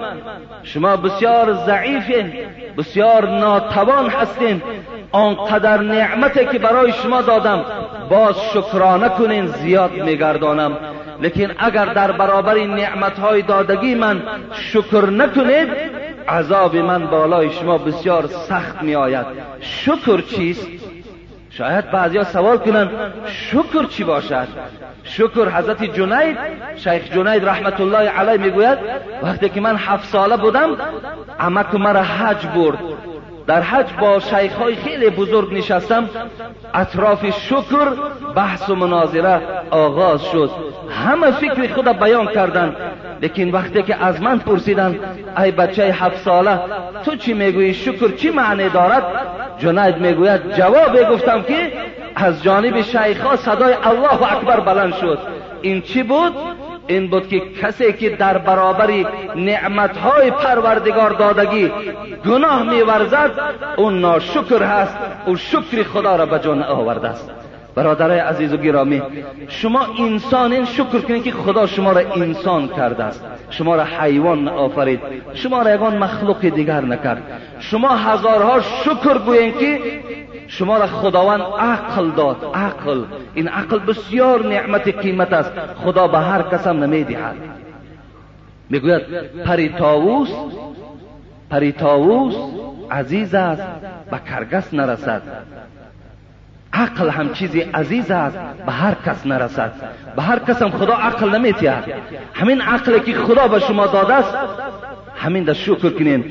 شما 0.63 0.95
بسیار 0.97 1.53
ضعیفین 1.53 2.33
بسیار 2.77 3.29
ناتوان 3.29 4.09
هستین 4.09 4.61
آنقدر 5.11 5.77
نعمتی 5.77 6.45
که 6.45 6.59
برای 6.59 6.91
شما 6.91 7.21
دادم 7.21 7.65
باز 8.09 8.35
شکرانه 8.53 9.09
کنین 9.09 9.47
زیاد 9.47 9.91
میگردانم. 9.91 10.77
لیکن 11.22 11.53
اگر 11.58 11.86
در 11.86 12.12
برابر 12.12 12.53
این 12.53 12.86
های 13.22 13.41
دادگی 13.41 13.96
من 13.96 14.22
شکر 14.53 15.10
نکنید 15.10 15.70
عذاب 16.27 16.75
من 16.75 17.08
بالای 17.08 17.51
شما 17.51 17.77
بسیار 17.77 18.27
سخت 18.27 18.82
می 18.82 18.96
آید 18.96 19.25
شکر 19.60 20.22
چیست؟ 20.22 20.67
شاید 21.50 21.91
بعضیا 21.91 22.24
سوال 22.24 22.58
کنن 22.58 22.89
شکر 23.25 23.86
چی 23.89 24.03
باشد؟ 24.03 24.48
شکر 25.03 25.50
حضرت 25.50 25.84
جنید 25.84 26.38
شیخ 26.75 27.13
جنید 27.13 27.46
رحمت 27.46 27.82
الله 27.82 28.10
علیه 28.10 28.38
می‌گوید 28.38 28.77
وقتی 29.24 29.50
که 29.50 29.62
من 29.62 29.75
هفت 29.75 30.10
ساله 30.10 30.38
بودم 30.38 30.77
عمک 31.39 31.75
مرا 31.75 32.03
حج 32.03 32.48
برد. 32.48 32.79
در 33.47 33.62
حج 33.62 33.85
با 34.01 34.19
شیخ 34.19 34.55
های 34.55 34.75
خیلی 34.75 35.09
بزرگ 35.09 35.53
نشستم 35.53 36.09
اطراف 36.73 37.29
شکر 37.29 37.89
بحث 38.35 38.69
و 38.69 38.75
مناظره 38.75 39.41
آغاز 39.71 40.23
شد. 40.23 40.51
همه 40.89 41.31
فکر 41.31 41.73
خود 41.73 41.85
بیان 41.85 42.27
کردند 42.27 42.75
لیکن 43.21 43.50
وقتی 43.50 43.83
که 43.83 44.05
از 44.05 44.21
من 44.21 44.39
پرسیدن 44.39 45.00
ای 45.38 45.51
بچه 45.51 45.83
هفت 45.83 46.17
ساله 46.17 46.59
تو 47.05 47.15
چی 47.15 47.33
می‌گویی؟ 47.33 47.73
شکر 47.73 48.07
چی 48.07 48.29
معنی 48.29 48.69
دارد؟ 48.69 49.03
جنید 49.59 49.97
می‌گوید 49.97 50.55
جواب 50.55 51.09
گفتم 51.09 51.41
که 51.41 51.73
از 52.15 52.43
جانب 52.43 52.81
شیخ 52.81 53.21
ها 53.21 53.35
صدای 53.35 53.73
الله 53.83 54.33
اکبر 54.33 54.59
بلند 54.59 54.93
شد. 54.93 55.19
این 55.62 55.81
چی 55.81 56.03
بود؟ 56.03 56.33
این 56.87 57.07
بود 57.07 57.27
که 57.27 57.41
کسی 57.61 57.93
که 57.93 58.09
در 58.09 58.37
برابر 58.37 59.05
نعمتهای 59.35 60.31
پروردگار 60.31 61.09
دادگی 61.09 61.71
گناه 62.25 62.63
میورزد 62.63 63.31
اون 63.77 63.99
ناشکر 63.99 64.63
هست 64.63 64.97
او 65.25 65.35
شکر 65.35 65.83
خدا 65.83 66.15
را 66.15 66.25
به 66.25 66.39
جان 66.39 66.63
آورده 66.63 67.07
است. 67.07 67.31
برادرای 67.75 68.19
عزیز 68.19 68.53
و 68.53 68.57
گرامی 68.57 69.01
شما 69.47 69.87
انسان 69.99 70.65
شکر 70.65 70.99
کنید 70.99 71.23
که 71.23 71.31
خدا 71.31 71.67
شما 71.67 71.91
را 71.91 72.01
انسان 72.15 72.67
کرده 72.67 73.03
است. 73.03 73.25
شما 73.49 73.75
را 73.75 73.83
حیوان 73.83 74.47
آفرید. 74.47 74.99
شما 75.33 75.61
را 75.61 75.75
یگان 75.75 75.97
مخلوق 75.97 76.39
دیگر 76.39 76.81
نکرد. 76.81 77.41
شما 77.59 77.89
هزارها 77.89 78.61
شکر 78.61 79.17
گویید 79.17 79.57
که 79.57 79.79
شما 80.57 80.77
را 80.77 80.88
خداوند 80.88 81.41
عقل 81.41 82.12
داد. 82.12 82.51
عقل. 82.53 83.03
این 83.33 83.48
عقل 83.48 83.79
بسیار 83.79 84.48
نعمت 84.48 84.98
قیمت 84.98 85.33
است. 85.33 85.51
خدا 85.83 86.07
به 86.07 86.19
هر 86.19 86.41
کسم 86.41 86.83
نمی‌دهد. 86.83 87.36
می‌گوید 88.69 89.01
پری 89.43 89.69
تاووس 89.69 90.29
پری 91.50 91.72
تاووس 91.72 92.36
عزیز 92.91 93.36
است 93.36 93.63
به 94.12 94.19
کرگس 94.29 94.74
نرسد. 94.74 95.22
عقل 96.74 97.10
هم 97.10 97.33
چیزی 97.33 97.62
عزیز 97.62 98.12
است 98.12 98.38
به 98.65 98.72
هر 98.72 98.95
کس 99.05 99.25
نرسد. 99.25 99.72
به 100.15 100.22
هر 100.22 100.39
کس 100.39 100.62
هم 100.62 100.69
خدا 100.69 100.93
عقل 100.93 101.36
نمیتید 101.36 101.74
همین 102.33 102.62
عقلی 102.62 103.00
که 103.00 103.13
خدا 103.13 103.48
به 103.48 103.60
شما 103.60 103.88
داده 103.88 104.13
است 104.13 104.38
همین 105.24 105.44
در 105.44 105.53
شکر 105.53 105.89
کنین. 105.89 106.24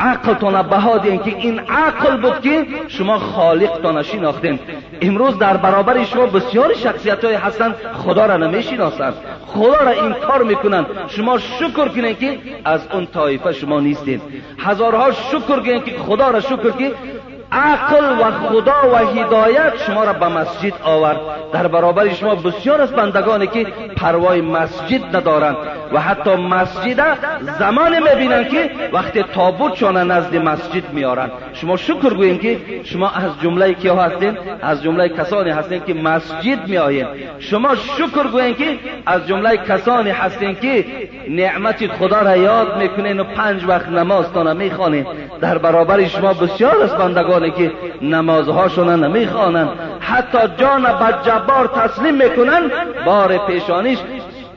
عقلتان 0.00 0.62
بها 0.62 0.98
دین 0.98 1.18
که 1.18 1.36
این 1.36 1.60
عقل 1.60 2.16
بود 2.16 2.40
که 2.40 2.66
شما 2.88 3.18
خالقتان 3.18 4.02
شناختین 4.02 4.58
امروز 5.02 5.38
در 5.38 5.56
برابر 5.56 6.04
شما 6.04 6.26
بسیار 6.26 6.74
شخصیت 6.74 7.24
های 7.24 7.34
هستند 7.34 7.74
خدا 8.04 8.26
را 8.26 8.36
نمی‌شناسند. 8.36 9.14
خدا 9.46 9.80
را 9.80 9.90
این 9.90 10.12
کار 10.12 10.42
می‌کنند. 10.42 10.86
شما 11.08 11.38
شکر 11.38 11.88
کنین 11.88 12.16
که 12.16 12.38
از 12.64 12.80
اون 12.92 13.06
طایفه 13.06 13.52
شما 13.52 13.80
نیستین. 13.80 14.20
هزارها 14.58 15.12
شکر 15.12 15.60
کنین 15.60 15.82
که 15.82 15.98
خدا 15.98 16.30
را 16.30 16.40
شکر 16.40 16.70
که 16.70 16.92
عقل 17.52 18.20
و 18.20 18.30
خدا 18.30 18.92
و 18.92 18.96
هدایت 18.96 19.72
شما 19.86 20.04
را 20.04 20.12
به 20.12 20.28
مسجد 20.28 20.72
آورد. 20.84 21.20
در 21.52 21.66
برابر 21.66 22.08
شما 22.08 22.34
بسیار 22.34 22.80
از 22.80 22.92
بندگانی 22.92 23.46
که 23.46 23.66
پروای 23.96 24.40
مسجد 24.40 25.16
ندارند 25.16 25.56
و 25.92 26.00
حتی 26.00 26.34
مسجد 26.34 27.18
زمان 27.58 28.02
می‌بینند 28.02 28.48
که 28.48 28.70
وقتی 28.92 29.22
تابوت 29.22 29.74
شان 29.74 30.10
نزد 30.10 30.36
مسجد 30.36 30.92
میارند 30.92 31.30
شما 31.52 31.76
شکر 31.76 32.14
گوییم 32.14 32.38
که 32.38 32.58
شما 32.84 33.10
از 33.10 33.40
جمله 33.42 33.74
که 33.74 33.92
هستین؟ 33.92 34.38
از 34.62 34.82
جمله 34.82 35.08
کسانی 35.08 35.50
هستین 35.50 35.82
که 35.86 35.94
مسجد 35.94 36.68
میآیین 36.68 37.06
شما 37.38 37.74
شکر 37.74 38.26
گوییم 38.32 38.54
که 38.54 38.78
از 39.06 39.26
جمله 39.26 39.56
کسانی 39.56 40.10
هستین 40.10 40.54
که 40.54 40.84
نعمت 41.28 41.86
خدا 41.86 42.20
را 42.20 42.36
یاد 42.36 42.78
می‌کنین 42.78 43.20
و 43.20 43.24
پنج 43.24 43.64
وقت 43.64 43.88
نمازتان 43.88 44.56
می‌خوانین 44.56 45.06
در 45.40 45.58
برابر 45.58 46.04
شما 46.06 46.34
بسیار 46.34 46.82
از 46.82 46.94
بندگانی 47.40 47.50
که 47.50 47.72
نمازهاشون 48.02 49.04
نمی‌خوانند 49.04 49.68
حتی 50.00 50.38
جان 50.56 50.82
بدجبار 50.82 51.66
تسلیم 51.66 52.14
می‌کنن 52.14 52.62
بار 53.06 53.38
پیشانیش 53.46 53.98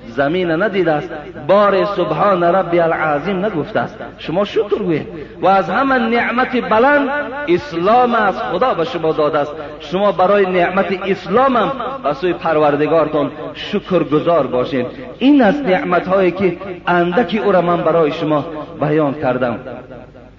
زمین 0.08 0.52
ندیده 0.52 0.92
است. 0.92 1.10
بار 1.48 1.86
سبحان 1.86 2.44
ربی 2.44 2.80
العظیم 2.80 3.46
نگفته 3.46 3.80
است. 3.80 3.98
شما 4.18 4.46
شکر 4.46 4.78
گویید. 4.80 5.08
و 5.42 5.48
از 5.48 5.70
همه 5.70 5.98
نعمت 5.98 6.70
بلند 6.70 7.10
اسلام 7.48 8.16
از 8.16 8.42
خدا 8.42 8.74
به 8.74 8.86
شما 8.86 9.12
داده 9.12 9.40
است. 9.40 9.52
شما 9.80 10.12
برای 10.12 10.46
نعمت 10.46 11.00
اسلام 11.06 11.58
هم 11.58 11.72
به 12.04 12.14
سوی 12.14 12.34
پروردگارتان 12.34 13.32
شکر 13.54 14.04
گذار 14.04 14.48
باشین. 14.48 14.86
این 15.20 15.42
از 15.42 15.62
نعمت 15.62 16.08
هایی 16.08 16.32
که 16.32 16.58
اندکی 16.88 17.40
او 17.40 17.52
را 17.52 17.62
من 17.62 17.78
برای 17.78 18.12
شما 18.12 18.46
بیان 18.82 19.14
کردم. 19.14 19.60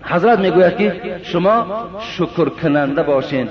حضرت 0.06 0.38
می‌گوید 0.38 0.76
که 0.76 1.20
شما 1.22 1.66
شکر 2.00 2.48
کننده 2.48 3.02
باشین. 3.02 3.48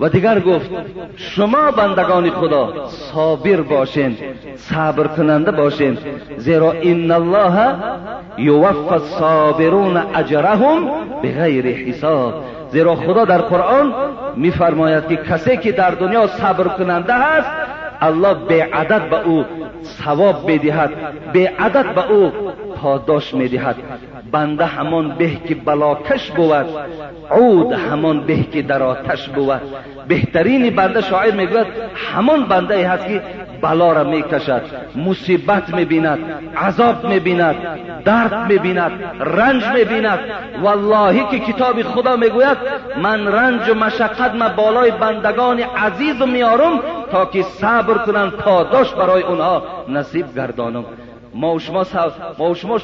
و 0.00 0.08
دیگر 0.08 0.40
گفت 0.40 0.70
شما 1.16 1.70
بندگان 1.70 2.30
خدا 2.30 2.86
صابر 2.86 3.60
باشین 3.60 4.16
صبر 4.56 5.06
کننده 5.06 5.50
باشین 5.50 5.98
زیرا 6.36 6.72
این 6.72 7.10
الله 7.10 7.74
یوفى 8.38 8.94
الصابرون 8.94 9.96
اجرهم 9.96 10.88
بغیر 11.22 11.66
حساب. 11.66 12.34
زیرا 12.70 12.94
خدا 12.94 13.24
در 13.24 13.38
قرآن 13.38 13.94
میفرماید 14.36 15.08
که 15.08 15.16
کسی 15.16 15.56
که 15.56 15.72
در 15.72 15.90
دنیا 15.90 16.26
صبر 16.26 16.68
کننده 16.68 17.14
هست 17.14 17.50
الله 18.00 18.34
به 18.34 18.64
عدد 18.64 19.10
به 19.10 19.26
او 19.26 19.44
ثواب 19.84 20.50
بدهد 20.52 20.90
به 21.32 21.52
عدد 21.58 21.94
به 21.94 22.10
او 22.10 22.32
پاداش 22.76 23.34
می‌دهد. 23.34 23.76
بنده 24.32 24.64
همان 24.64 25.08
به 25.08 25.30
که 25.48 25.54
بلاکش 25.54 26.30
بود 26.30 26.66
عود 27.30 27.72
همان 27.72 28.20
به 28.20 28.42
که 28.42 28.62
در 28.62 28.82
آتش 28.82 29.28
بود. 29.28 29.60
بهترین 30.08 30.76
بنده 30.76 31.00
شاعر 31.00 31.34
می‌گوید 31.34 31.66
همان 31.94 32.44
بنده 32.44 32.88
هست 32.88 33.06
که 33.06 33.22
بلا 33.62 33.92
را 33.92 34.04
می‌کشد 34.04 34.62
مصیبت 34.96 35.74
می‌بیند 35.74 36.18
عذاب 36.56 37.06
می‌بیند 37.06 37.56
درد 38.04 38.52
می‌بیند 38.52 38.92
رنج 39.20 39.64
می‌بیند. 39.64 40.18
والله 40.62 41.30
که 41.30 41.38
کتاب 41.38 41.82
خدا 41.82 42.16
می‌گوید 42.16 42.56
من 43.02 43.26
رنج 43.26 43.68
و 43.68 43.74
مشقت 43.74 44.34
ما 44.34 44.48
بالای 44.48 44.90
بندگان 44.90 45.60
عزیز 45.60 46.22
میارم 46.22 46.80
تا 47.12 47.26
که 47.26 47.42
صبر 47.42 47.94
کنند 47.94 48.32
پاداش 48.32 48.94
برای 48.94 49.22
اونها 49.22 49.62
نصیب 49.88 50.34
گردانم. 50.36 50.84
ما 51.36 51.54
و 51.54 51.58
شما 51.58 51.86
ما 52.38 52.50
و 52.50 52.54
شما 52.54 52.78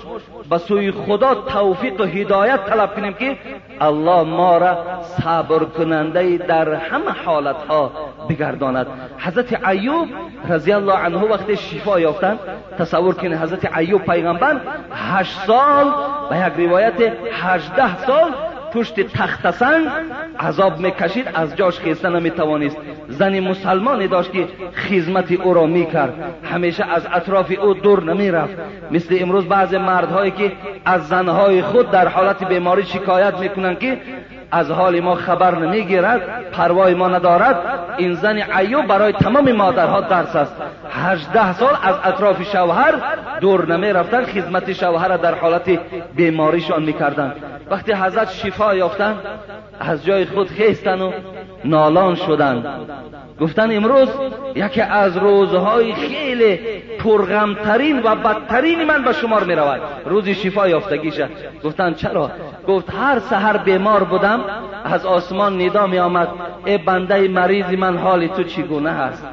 به 0.51 0.59
سوی 0.59 0.91
خدا 0.91 1.35
توفیق 1.35 2.01
و 2.01 2.05
هدایت 2.05 2.65
طلب 2.67 2.95
کنیم 2.95 3.13
که 3.13 3.39
الله 3.81 4.23
ما 4.23 4.59
را 4.59 4.79
صبر 5.03 5.59
کننده 5.59 6.37
در 6.37 6.75
همه 6.75 7.11
حالت 7.25 7.57
ها 7.69 7.91
بگرداند. 8.29 8.87
حضرت 9.19 9.69
ایوب 9.69 10.09
رضی 10.49 10.73
الله 10.73 10.99
عنه 10.99 11.19
وقتی 11.19 11.57
شفا 11.57 12.01
یافتند 12.01 12.39
تصور 12.79 13.15
کنید 13.15 13.35
حضرت 13.35 13.77
ایوب 13.77 14.03
پیغمبر 14.03 14.61
هشت 14.93 15.39
سال 15.47 15.93
به 16.31 16.37
یک 16.37 16.69
روایت 16.69 17.13
هجده 17.33 17.99
سال 18.07 18.31
پشت 18.75 19.01
تخت 19.01 19.51
سنگ 19.51 19.87
عذاب 20.41 20.79
می‌کشید 20.79 21.29
از 21.35 21.57
جاش 21.57 21.79
خیسته 21.79 22.09
نمی‌توانست. 22.09 22.77
زنی 23.09 23.41
مسلمانی 23.41 24.09
داشت 24.09 24.33
که 24.33 24.49
خدمت 24.89 25.33
او 25.33 25.55
را 25.55 25.67
می‌کرد. 25.67 26.15
همیشه 26.45 26.85
از 26.85 27.07
اطراف 27.13 27.53
او 27.61 27.75
دور 27.75 28.05
نمی‌رفت. 28.05 28.55
مثل 28.91 29.17
امروز 29.21 29.45
بعض 29.45 29.75
مردهایی 29.75 30.31
که 30.31 30.53
از 30.85 31.09
زنهای 31.09 31.63
خود 31.63 31.91
در 31.91 32.09
حالت 32.09 32.45
بیماری 32.45 32.83
شکایت 32.83 33.39
می‌کنند 33.39 33.79
که 33.79 33.99
از 34.53 34.71
حال 34.71 35.01
ما 35.01 35.15
خبر 35.15 35.59
نمی‌گیرد 35.59 36.51
پروای 36.51 36.95
ما 36.95 37.09
ندارد 37.09 37.57
این 37.97 38.15
زن 38.15 38.43
ایوب 38.59 38.87
برای 38.87 39.13
تمام 39.13 39.53
مادرها 39.53 40.01
درس 40.01 40.37
است. 40.37 40.57
هجده 40.91 41.53
سال 41.53 41.77
از 41.83 41.95
اطراف 42.05 42.43
شوهر 42.43 42.95
دور 43.41 43.77
نمی 43.77 43.93
رفتن 43.93 44.25
خدمت 44.25 44.73
شوهر 44.73 45.17
در 45.17 45.35
حالت 45.35 45.79
بیماریشان 46.17 46.83
می‌کردند 46.83 47.37
وقتی 47.71 47.93
حضرت 47.93 48.31
شفا 48.31 48.75
یافتند 48.75 49.17
از 49.81 50.05
جای 50.05 50.25
خود 50.25 50.49
خیستن 50.49 51.01
و 51.01 51.13
نالان 51.65 52.15
شدند. 52.15 52.67
گفتن 53.41 53.77
امروز 53.77 54.09
یکی 54.55 54.81
از 54.81 55.17
روزهای 55.17 55.93
خیلی 55.93 56.61
پرغمترین 56.99 58.03
و 58.03 58.15
بدترین 58.15 58.85
من 58.85 59.03
به 59.03 59.13
شمار 59.13 59.45
می 59.45 59.55
رود 59.55 59.81
روز 60.05 60.29
شفا 60.29 60.69
یافتگیشه 60.69 61.29
گفتن 61.65 61.95
چرا؟ 61.95 62.31
گفت 62.69 62.95
هر 62.95 63.19
سحر 63.19 63.57
بیمار 63.57 64.05
بودم 64.05 64.41
از 64.85 65.07
آسمان 65.07 65.63
ندا 65.63 65.87
می 65.87 65.99
آمد 65.99 66.29
ای 66.65 66.79
بنده 66.79 67.29
مریض 67.29 67.67
من 67.67 67.97
حال 67.97 68.27
تو 68.27 68.43
چگونه 68.43 68.91
هست؟ 68.91 69.27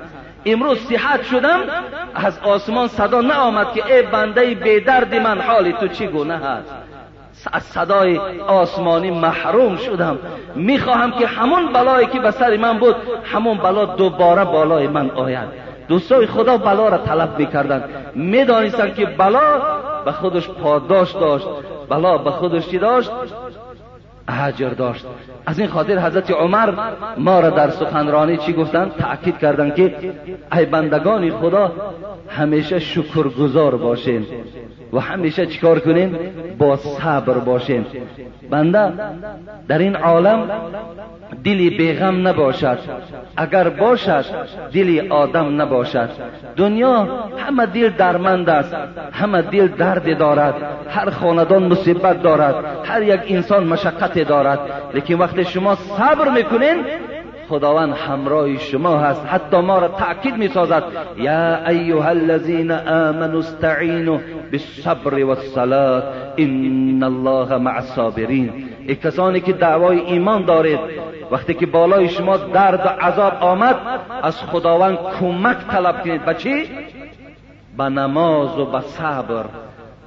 امروز 0.46 0.80
صحت 0.80 1.24
شدم 1.24 1.60
از 2.16 2.40
آسمان 2.40 2.88
صدا 2.88 3.34
آمد 3.34 3.74
که 3.74 3.96
ای 3.96 4.02
بنده 4.02 4.56
بیدرد 4.56 5.16
من 5.16 5.42
حال 5.42 5.72
تو 5.72 5.88
چگونه 5.88 6.38
هست؟ 6.38 6.89
از 7.54 7.64
صدای 7.64 8.18
آسمانی 8.48 9.12
محروم 9.12 9.78
شدم. 9.78 10.18
می‌خواهم 10.56 11.12
که 11.12 11.28
همون 11.28 11.74
بلایی 11.74 12.08
که 12.08 12.20
به 12.20 12.32
سر 12.32 12.58
من 12.58 12.80
بود 12.80 12.96
همون 13.24 13.58
بلا 13.58 13.86
دوباره 13.86 14.44
بالای 14.44 14.88
من 14.88 15.10
آید. 15.10 15.48
دوستای 15.88 16.26
خدا 16.26 16.58
بلا 16.58 16.90
را 16.90 16.98
طلب 16.98 17.40
می‌کردند. 17.40 17.84
می‌دانستند 18.16 18.96
که 18.96 19.06
بلا 19.06 19.62
به 20.06 20.12
خودش 20.12 20.50
پاداش 20.50 21.12
داشت. 21.12 21.48
بلا 21.90 22.18
به 22.18 22.32
خودش 22.32 22.68
چی 22.68 22.78
داشت؟ 22.78 23.12
اجر 24.28 24.70
داشت. 24.70 25.06
از 25.46 25.60
این 25.60 25.68
خاطر 25.68 26.00
حضرت 26.00 26.32
عمر 26.32 26.74
ما 27.18 27.40
را 27.40 27.50
در 27.50 27.70
سخنرانی 27.70 28.38
چی 28.38 28.54
گفتند؟ 28.54 28.96
تأکید 28.96 29.38
کردند 29.38 29.76
که 29.76 29.96
ای 30.54 30.66
بندگان 30.66 31.30
خدا 31.30 31.72
همیشه 32.30 32.80
شکرگزار 32.80 33.76
باشین. 33.76 34.26
و 34.94 35.00
همیشه 35.00 35.46
چیکار 35.46 35.80
کنین 35.80 36.18
با 36.58 36.76
صبر 36.76 37.34
باشین 37.34 37.86
بنده 38.50 38.92
در 39.68 39.78
این 39.78 39.96
عالم 39.96 40.52
دلی 41.44 41.70
بیغم 41.70 42.28
نباشد. 42.28 42.80
اگر 43.38 43.70
باشد 43.70 44.26
دلی 44.74 45.00
آدم 45.10 45.62
نباشد. 45.62 46.10
دنیا 46.56 47.08
همه 47.38 47.66
دل 47.66 47.90
درمند 47.90 48.50
است 48.50 48.76
همه 49.12 49.42
دل 49.42 49.68
درد 49.68 50.18
دارد. 50.18 50.56
هر 50.90 51.10
خاندان 51.10 51.64
مصیبت 51.64 52.22
دارد 52.22 52.56
هر 52.86 53.02
یک 53.04 53.20
انسان 53.28 53.68
مشقت 53.68 54.20
دارد. 54.20 54.60
لیکن 54.94 55.14
وقتی 55.14 55.46
شما 55.46 55.76
صبر 55.76 56.30
می‌کنین 56.30 56.86
خداوند 57.50 57.94
همراه 57.94 58.58
شما 58.58 58.98
هست. 58.98 59.26
حتی 59.26 59.58
ما 59.58 59.80
را 59.80 59.88
تأکید 59.88 60.38
می 60.38 60.48
سازد 60.48 60.84
یا 61.18 61.68
ایها 61.68 62.10
الذین 62.10 62.72
آمنوا 62.72 63.40
استعینوا 63.40 64.20
بالصبر 64.52 65.24
والصلاة 65.24 66.04
ان 66.38 67.04
الله 67.04 67.58
مع 67.58 67.76
الصابرین. 67.76 68.70
ای 68.88 68.96
کسانی 68.96 69.42
که 69.42 69.54
دعوای 69.54 70.00
ایمان 70.00 70.46
دارید 70.46 70.80
وقتی 71.32 71.54
که 71.54 71.66
بالای 71.66 72.10
شما 72.10 72.38
درد 72.38 72.86
و 72.86 73.06
عذاب 73.06 73.34
آمد 73.42 73.76
از 74.24 74.42
خداوند 74.44 74.98
کمک 75.20 75.58
طلب 75.72 76.04
کنید. 76.04 76.26
به 76.26 76.34
چی؟ 76.34 76.66
به 77.78 77.84
نماز 77.84 78.60
و 78.60 78.66
به 78.66 78.82
صبر. 78.82 79.46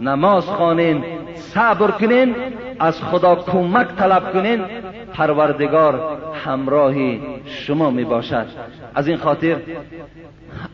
نماز 0.01 0.47
خوانین 0.47 1.05
صبر 1.35 1.91
کنین 1.91 2.35
از 2.81 3.03
خدا 3.03 3.35
کمک 3.35 3.89
طلب 3.97 4.33
کنین. 4.33 4.65
پروردگار 5.15 6.19
همراهی 6.45 7.21
شما 7.45 7.91
می 7.91 8.05
باشد 8.05 8.47
از 8.95 9.09
این 9.09 9.17
خاطر 9.17 9.57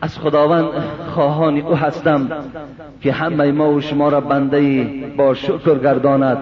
از 0.01 0.19
خداوند 0.19 0.65
خواهان 1.13 1.57
او 1.57 1.75
هستم 1.75 2.29
که 3.01 3.11
همه 3.11 3.51
ما 3.51 3.71
و 3.71 3.81
شما 3.81 4.09
را 4.09 4.21
بنده 4.21 4.89
با 5.17 5.33
شکر 5.33 5.77
گرداند 5.77 6.37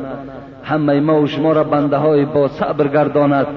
همه 0.64 1.00
ما 1.00 1.22
و 1.22 1.28
شما 1.28 1.52
را 1.52 1.64
بنده 1.64 1.98
های 1.98 2.26
با 2.26 2.48
صبر 2.48 2.88
گرداند. 2.88 3.48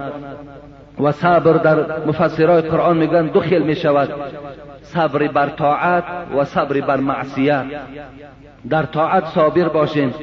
و 1.01 1.13
صبر 1.13 1.53
در 1.53 2.07
مفسرهای 2.07 2.63
قرآن 2.63 2.97
میگن 2.97 3.27
دو 3.27 3.41
خیل 3.41 3.63
می 3.63 3.77
شود 3.77 4.09
صبر 4.83 5.29
بر 5.29 5.49
طاعت 5.49 6.05
و 6.37 6.45
صبر 6.45 6.81
بر 6.81 6.97
معصیت. 6.97 7.65
در 8.69 8.83
طاعت 8.83 9.27
صابر 9.27 9.69
باشین. 9.69 10.15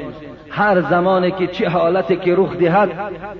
هر 0.49 0.81
زمانی 0.81 1.31
که 1.31 1.47
چه 1.47 1.69
حالتی 1.69 2.15
که 2.15 2.35
رخ 2.35 2.57
دهد 2.57 2.89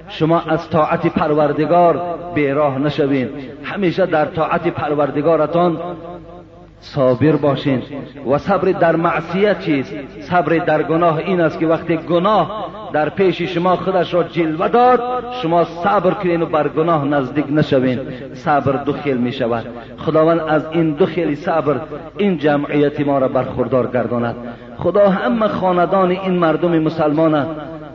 شما 0.10 0.42
از 0.42 0.70
طاعت 0.70 1.08
پروردگار 1.08 2.02
بیراه 2.36 2.80
نشوین. 2.80 3.30
همیشه 3.64 4.06
در 4.06 4.26
طاعت 4.26 4.68
پروردگارتان 4.68 5.78
صابر 6.80 7.32
باشین. 7.32 7.82
و 8.32 8.38
صبر 8.38 8.72
در 8.72 8.96
معصیت 8.96 9.60
چیست؟ 9.60 9.96
صبر 10.20 10.58
در 10.58 10.84
گناه 10.84 11.18
این 11.18 11.42
است 11.42 11.60
که 11.60 11.68
وقتی 11.68 11.98
گناه 11.98 12.70
در 12.94 13.10
پیش 13.10 13.42
شما 13.42 13.76
خودش 13.76 14.14
را 14.14 14.24
جلوه 14.24 14.68
داد 14.68 15.26
شما 15.42 15.64
صبر 15.64 16.12
کنین 16.12 16.42
و 16.42 16.46
بر 16.46 16.68
گناه 16.68 17.06
نزدیک 17.06 17.46
نشوین. 17.50 18.00
صبر 18.34 18.72
دو 18.72 18.94
خیل 18.94 19.18
می 19.18 19.32
شود. 19.32 19.66
خداوند 19.98 20.40
از 20.40 20.66
این 20.72 20.92
دو 20.92 21.06
خیل 21.06 21.36
صبر 21.36 21.80
این 22.18 22.38
جمعیت 22.38 23.00
ما 23.00 23.20
را 23.20 23.28
برخوردار 23.28 23.88
گرداند. 23.88 24.36
خدا 24.78 25.10
همه 25.10 25.48
خاندان 25.48 26.12
این 26.12 26.34
مردم 26.34 26.80
مسلمان 26.80 27.46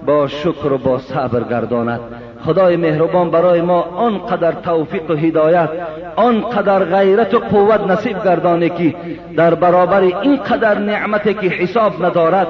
با 0.06 0.26
شکر 0.26 0.72
و 0.72 0.78
با 0.78 0.98
صبر 0.98 1.40
گرداند. 1.40 2.00
خدای 2.44 2.76
مهربان 2.76 3.30
برای 3.30 3.60
ما 3.60 3.80
آنقدر 3.80 4.52
توفیق 4.52 5.10
و 5.10 5.14
هدایت 5.14 5.68
آنقدر 6.16 6.84
غیرت 6.84 7.34
و 7.34 7.38
قوت 7.38 7.80
نصیب 7.80 8.24
گردانه 8.24 8.68
که 8.68 8.94
در 9.36 9.54
برابر 9.54 10.00
این 10.00 10.36
قدر 10.36 10.78
نعمت 10.78 11.40
که 11.40 11.48
حساب 11.48 12.04
ندارد 12.04 12.46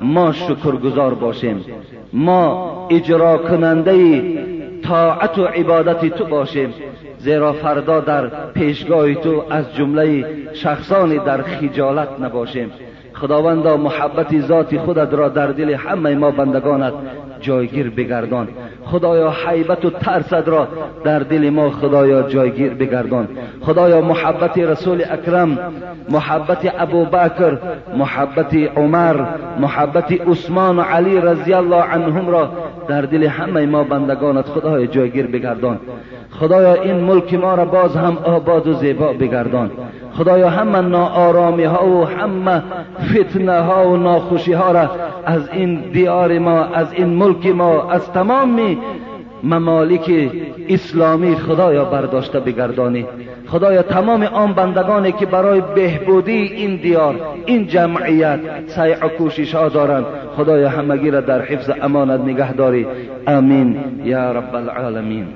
ما 0.00 0.32
شکرگزار 0.32 1.14
باشیم. 1.14 1.64
ما 2.12 2.88
اجرا 2.90 3.38
کننده 3.38 4.22
طاعت 4.84 5.38
و 5.38 5.44
عبادت 5.44 6.06
تو 6.06 6.24
باشیم. 6.24 6.74
زیرا 7.18 7.52
فردا 7.52 8.00
در 8.00 8.26
پیشگاه 8.54 9.14
تو 9.14 9.44
از 9.50 9.74
جمله 9.74 10.26
شخصانی 10.52 11.18
در 11.18 11.42
خجالت 11.42 12.08
نباشیم. 12.20 12.70
خداوندا 13.20 13.76
محبت 13.76 14.40
ذات 14.40 14.76
خودت 14.76 15.14
را 15.14 15.28
در 15.28 15.46
دل 15.46 15.74
همه 15.74 16.14
ما 16.14 16.30
بندگانت 16.30 16.92
جایگیر 17.40 17.90
بگردان. 17.90 18.48
خدایا 18.84 19.30
حیبت 19.30 19.84
و 19.84 19.90
ترست 19.90 20.48
را 20.48 20.68
در 21.04 21.18
دل 21.18 21.50
ما 21.50 21.70
خدایا 21.70 22.22
جایگیر 22.22 22.74
بگردان. 22.74 23.28
خدایا 23.60 24.00
محبت 24.00 24.58
رسول 24.58 25.04
اکرم 25.10 25.58
محبت 26.08 26.74
ابو 26.78 27.04
بکر 27.04 27.58
محبت 27.96 28.54
عمر 28.54 29.26
محبت 29.60 30.12
عثمان 30.12 30.78
و 30.78 30.82
علی 30.82 31.20
رضی 31.20 31.54
الله 31.54 31.82
عنهم 31.82 32.28
را 32.28 32.50
در 32.88 33.02
دل 33.02 33.24
همه 33.24 33.66
ما 33.66 33.84
بندگانت 33.84 34.46
خدایا 34.46 34.86
جایگیر 34.86 35.26
بگردان. 35.26 35.78
خدایا 36.30 36.74
این 36.74 36.96
ملک 36.96 37.34
ما 37.34 37.54
را 37.54 37.64
باز 37.64 37.96
هم 37.96 38.18
آباد 38.24 38.66
و 38.66 38.72
زیبا 38.72 39.12
بگردان. 39.12 39.70
خدایا 40.18 40.50
همه 40.50 40.80
ناآرامی 40.80 41.64
ها 41.64 41.86
و 41.86 42.04
همه 42.04 42.62
فتنه 43.14 43.60
ها 43.60 43.88
و 43.88 43.96
ناخوشی 43.96 44.52
ها 44.52 44.72
را 44.72 44.90
از 45.26 45.48
این 45.52 45.80
دیار 45.92 46.38
ما 46.38 46.64
از 46.64 46.92
این 46.92 47.06
ملک 47.06 47.46
ما 47.46 47.90
از 47.90 48.12
تمام 48.12 48.76
ممالک 49.42 50.30
اسلامی 50.68 51.36
خدایا 51.36 51.84
برداشته 51.84 52.40
بگردانی. 52.40 53.06
خدایا 53.46 53.82
تمام 53.82 54.22
آن 54.22 54.52
بندگانی 54.52 55.12
که 55.12 55.26
برای 55.26 55.62
بهبودی 55.74 56.32
این 56.32 56.76
دیار 56.76 57.14
این 57.46 57.66
جمعیت 57.66 58.40
سعی 58.66 58.92
و 58.92 59.08
کوشش 59.08 59.54
ها 59.54 59.68
دارند 59.68 60.04
خدایا 60.36 60.68
همگی 60.68 61.10
را 61.10 61.20
در 61.20 61.42
حفظ 61.42 61.70
امانت 61.82 62.20
نگه 62.20 62.52
داری 62.52 62.86
آمین. 63.26 63.76
یا 64.04 64.32
رب 64.32 64.54
العالمین. 64.54 65.26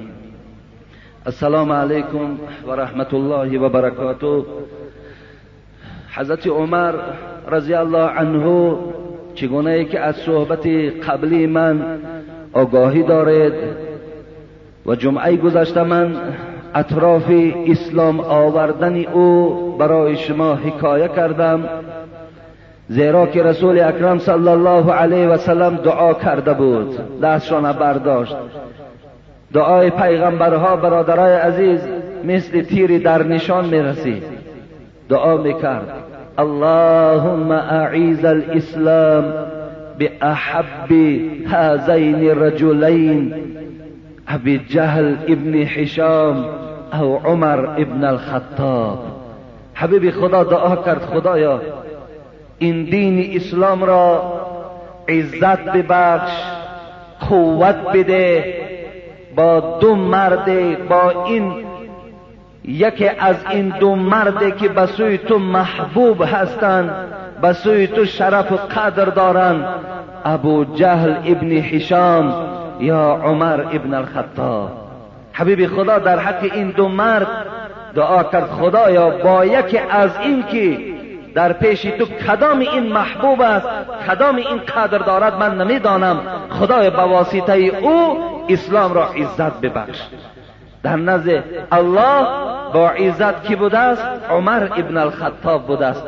السلام 1.26 1.72
علیکم 1.72 2.38
و 2.66 2.72
رحمت 2.72 3.14
الله 3.14 3.58
و 3.58 3.68
برکاته 3.68 4.42
حضرت 6.14 6.46
عمر 6.46 6.94
رضی 7.48 7.74
الله 7.74 8.06
عنه 8.06 8.74
چگونه 9.34 9.70
ای 9.70 9.84
که 9.84 10.00
از 10.00 10.16
صحبت 10.16 10.66
قبلی 11.08 11.46
من 11.46 11.98
آگاهی 12.52 13.02
دارید 13.02 13.52
و 14.86 14.94
جمعه 14.94 15.36
گذشته 15.36 15.82
من 15.82 16.14
اطراف 16.74 17.30
اسلام 17.66 18.20
آوردن 18.20 19.04
او 19.04 19.54
برای 19.78 20.16
شما 20.16 20.54
حکایه 20.54 21.08
کردم 21.08 21.64
زیرا 22.88 23.26
که 23.26 23.42
رسول 23.42 23.80
اکرم 23.80 24.18
صلی 24.18 24.48
الله 24.48 24.92
علیه 24.92 25.26
و 25.26 25.36
سلم 25.36 25.76
دعا 25.76 26.14
کرده 26.14 26.54
بود. 26.54 27.20
دستشان 27.20 27.72
برداشت. 27.72 28.36
دعای 29.54 29.90
پیغمبرها 29.90 30.76
برادرای 30.76 31.34
عزیز 31.34 31.80
مثل 32.24 32.62
تیری 32.62 32.98
در 32.98 33.22
نشان 33.22 33.64
می‌رسید 33.64 34.22
دعا 35.08 35.36
می‌کرد. 35.36 35.88
اللهم 36.38 37.50
اعیز 37.50 38.24
الاسلام 38.24 39.24
باحب 40.00 40.92
هذین 41.46 42.30
الرجلین 42.30 43.34
ابی 44.28 44.58
جهل 44.58 45.16
ابن 45.28 45.54
حشام 45.54 46.44
او 47.00 47.20
عمر 47.24 47.66
ابن 47.66 48.04
الخطاب. 48.04 48.98
حبیب 49.74 50.10
خدا 50.10 50.44
دعا 50.44 50.76
کرد 50.76 51.02
خدایا 51.02 51.60
این 52.58 52.84
دین 52.84 53.36
اسلام 53.36 53.84
را 53.84 54.22
عزت 55.08 55.64
ببخش 55.64 56.32
قوت 57.28 57.76
بده 57.94 58.61
با 59.36 59.78
دو 59.80 59.94
مرد 59.94 60.48
با 60.88 61.24
این 61.26 61.52
یکی 62.64 63.08
از 63.08 63.36
این 63.50 63.68
دو 63.68 63.94
مرد 63.94 64.56
که 64.56 64.68
به 64.68 64.86
سوی 64.86 65.18
تو 65.18 65.38
محبوب 65.38 66.22
هستند 66.22 66.90
به 67.42 67.52
سوی 67.52 67.86
تو 67.86 68.04
شرف 68.04 68.52
و 68.52 68.56
قدر 68.56 69.04
دارند 69.04 69.64
ابو 70.24 70.64
جهل 70.64 71.14
ابن 71.26 71.50
حشام 71.50 72.34
یا 72.80 73.20
عمر 73.24 73.60
ابن 73.60 73.94
الخطاب. 73.94 74.70
حبیب 75.32 75.66
خدا 75.66 75.98
در 75.98 76.18
حق 76.18 76.52
این 76.54 76.70
دو 76.70 76.88
مرد 76.88 77.26
دعا 77.94 78.22
کرد 78.22 78.50
خدایا 78.50 79.10
با 79.10 79.44
یکی 79.44 79.78
از 79.78 80.10
این 80.22 80.42
که 80.42 80.78
در 81.34 81.52
پیش 81.52 81.82
تو 81.82 82.04
کدام 82.04 82.58
این 82.58 82.92
محبوب 82.92 83.40
است 83.40 83.66
کدام 84.08 84.36
این 84.36 84.58
قدر 84.76 84.98
دارد 84.98 85.34
من 85.40 85.58
نمی‌دانم. 85.58 86.20
خدای 86.50 86.90
به 86.90 87.02
واسطه 87.02 87.52
او 87.52 88.18
اسلام 88.48 88.92
را 88.92 89.06
عزت 89.06 89.60
ببخش. 89.60 90.02
در 90.82 90.96
نزد 90.96 91.44
الله 91.72 92.26
با 92.72 92.90
عزت 92.90 93.44
کی 93.44 93.56
بوده 93.56 93.78
است 93.78 94.02
عمر 94.30 94.68
ابن 94.76 94.96
الخطاب 94.96 95.66
بوده 95.66 95.86
است 95.86 96.02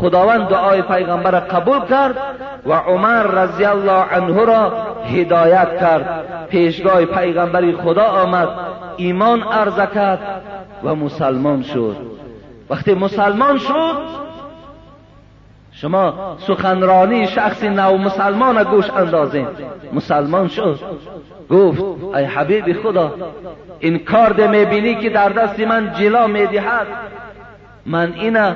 خداوند 0.00 0.48
دعای 0.48 0.82
پیغمبر 0.82 1.40
قبول 1.40 1.80
کرد 1.84 2.14
و 2.66 2.72
عمر 2.72 3.22
رضی 3.22 3.64
الله 3.64 4.02
عنه 4.02 4.44
را 4.44 4.72
هدایت 5.04 5.80
کرد. 5.80 6.24
پیشگاه 6.50 7.04
پیغمبری 7.04 7.76
خدا 7.76 8.04
آمد 8.04 8.48
ایمان 8.96 9.42
عرضه 9.42 9.86
کرد 9.94 10.42
و 10.84 10.94
مسلمان 10.94 11.62
شد. 11.62 11.96
وقتی 12.70 12.94
مسلمان 12.94 13.58
شد 13.58 14.27
شما 15.80 16.36
سخنرانی 16.46 17.26
شخص 17.26 17.64
نو 17.64 17.98
مسلمان 17.98 18.62
گوش 18.62 18.90
اندازین. 18.90 19.46
مسلمان 19.92 20.48
شد. 20.48 20.78
گفت 21.50 21.82
ای 22.14 22.24
حبیب 22.24 22.82
خدا 22.82 23.14
این 23.78 23.98
کارد 23.98 24.40
می‌بینی 24.40 24.94
که 24.94 25.10
در 25.10 25.28
دست 25.28 25.60
من 25.60 25.92
جلا 25.92 26.26
می‌دهد. 26.26 26.86
من 27.86 28.12
اینا 28.12 28.54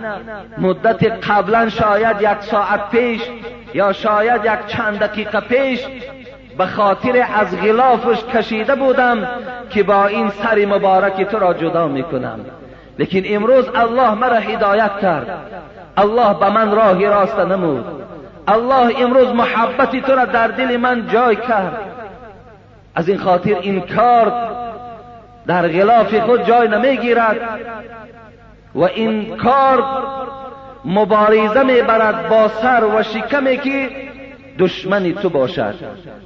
مدت 0.59 1.31
قبلا 1.31 1.69
شاید 1.69 2.17
یک 2.21 2.41
ساعت 2.41 2.91
پیش 2.91 3.23
یا 3.75 3.93
شاید 3.93 4.45
یک 4.45 4.67
چند 4.67 4.99
دقیقه 4.99 5.41
پیش 5.41 5.81
به 6.59 6.67
خاطر 6.67 7.27
از 7.35 7.61
غلافش 7.61 8.25
کشیده 8.25 8.75
بودم 8.75 9.29
که 9.71 9.83
با 9.83 10.07
این 10.07 10.29
سر 10.29 10.65
مبارک 10.65 11.23
تو 11.23 11.39
را 11.39 11.55
جدا 11.55 11.89
می‌کنم. 11.89 12.41
لیکن 12.99 13.21
امروز 13.25 13.69
الله 13.75 14.15
مرا 14.15 14.37
هدایت 14.37 15.01
کرد. 15.03 15.29
الله 15.97 16.35
به 16.35 16.51
من 16.51 16.71
راهی 16.71 17.07
راست 17.07 17.39
نمود. 17.39 17.85
الله 18.49 19.03
امروز 19.03 19.29
محبتی 19.29 20.01
تو 20.01 20.13
را 20.13 20.25
در 20.25 20.49
دل 20.49 20.77
من 20.77 21.09
جای 21.09 21.37
کرد. 21.37 21.79
از 22.95 23.09
این 23.09 23.19
خاطر 23.19 23.55
این 23.55 23.81
کار 23.81 24.33
در 25.47 25.69
غلاف 25.69 26.15
خود 26.15 26.47
جای 26.47 26.69
نمی‌گیرد. 26.69 27.37
و 28.75 28.83
این 28.83 29.37
کار 29.37 29.85
مبارزه 30.85 31.63
می‌برد 31.63 32.29
با 32.29 32.49
سر 32.49 32.85
و 32.85 33.03
شکمی 33.03 33.57
که 33.57 33.91
دشمن 34.59 35.13
تو 35.13 35.29
باشد 35.29 35.75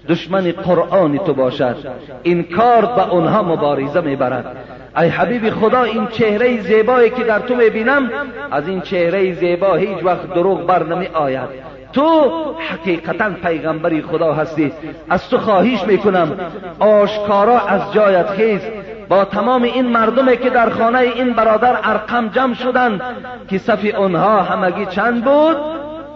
دشمن 0.09 0.53
قرآن 0.53 1.19
تو 1.19 1.35
باشد 1.35 1.77
این 2.23 2.43
کار 2.43 2.87
به 2.87 3.11
اونها 3.11 3.43
مبارزه 3.43 4.01
می‌برد. 4.01 4.57
ای 4.97 5.09
حبیب 5.09 5.51
خدا 5.51 5.83
این 5.83 6.07
چهره 6.07 6.61
زیبایی 6.61 7.11
که 7.11 7.25
در 7.25 7.39
تو 7.39 7.55
می‌بینم 7.55 8.11
از 8.51 8.69
این 8.69 8.81
چهره 8.81 9.33
زیبا 9.33 9.75
هیچ 9.75 9.99
وقت 10.05 10.35
دروغ 10.35 10.67
بر 10.67 10.83
نمی 10.83 11.07
آید 11.07 11.49
تو 11.93 12.31
حقیقتا 12.59 13.31
پیغمبری 13.31 14.03
خدا 14.03 14.33
هستی. 14.33 14.73
از 15.11 15.31
تو 15.31 15.39
خواهیش 15.39 15.85
می‌کنم 15.85 16.33
آشکارا 16.79 17.61
از 17.61 17.93
جایت 17.93 18.31
خیز. 18.31 18.61
با 19.09 19.25
تمام 19.25 19.62
این 19.62 19.87
مردمی 19.87 20.37
که 20.37 20.51
در 20.51 20.71
خانه 20.71 20.99
این 20.99 21.33
برادر 21.33 21.79
ارقم 21.85 22.29
جمع 22.29 22.55
شدند 22.55 23.01
که 23.49 23.59
صف 23.59 23.85
اونها 23.99 24.43
همگی 24.43 24.87
چند 24.87 25.25
بود؟ 25.25 25.57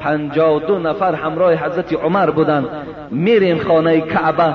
پنجا 0.01 0.59
دو 0.59 0.79
نفر 0.79 1.15
همراه 1.15 1.55
حضرت 1.55 1.93
عمر 1.93 2.31
بودند. 2.31 2.69
میریم 3.11 3.59
خانه 3.59 4.01
کعبه. 4.01 4.55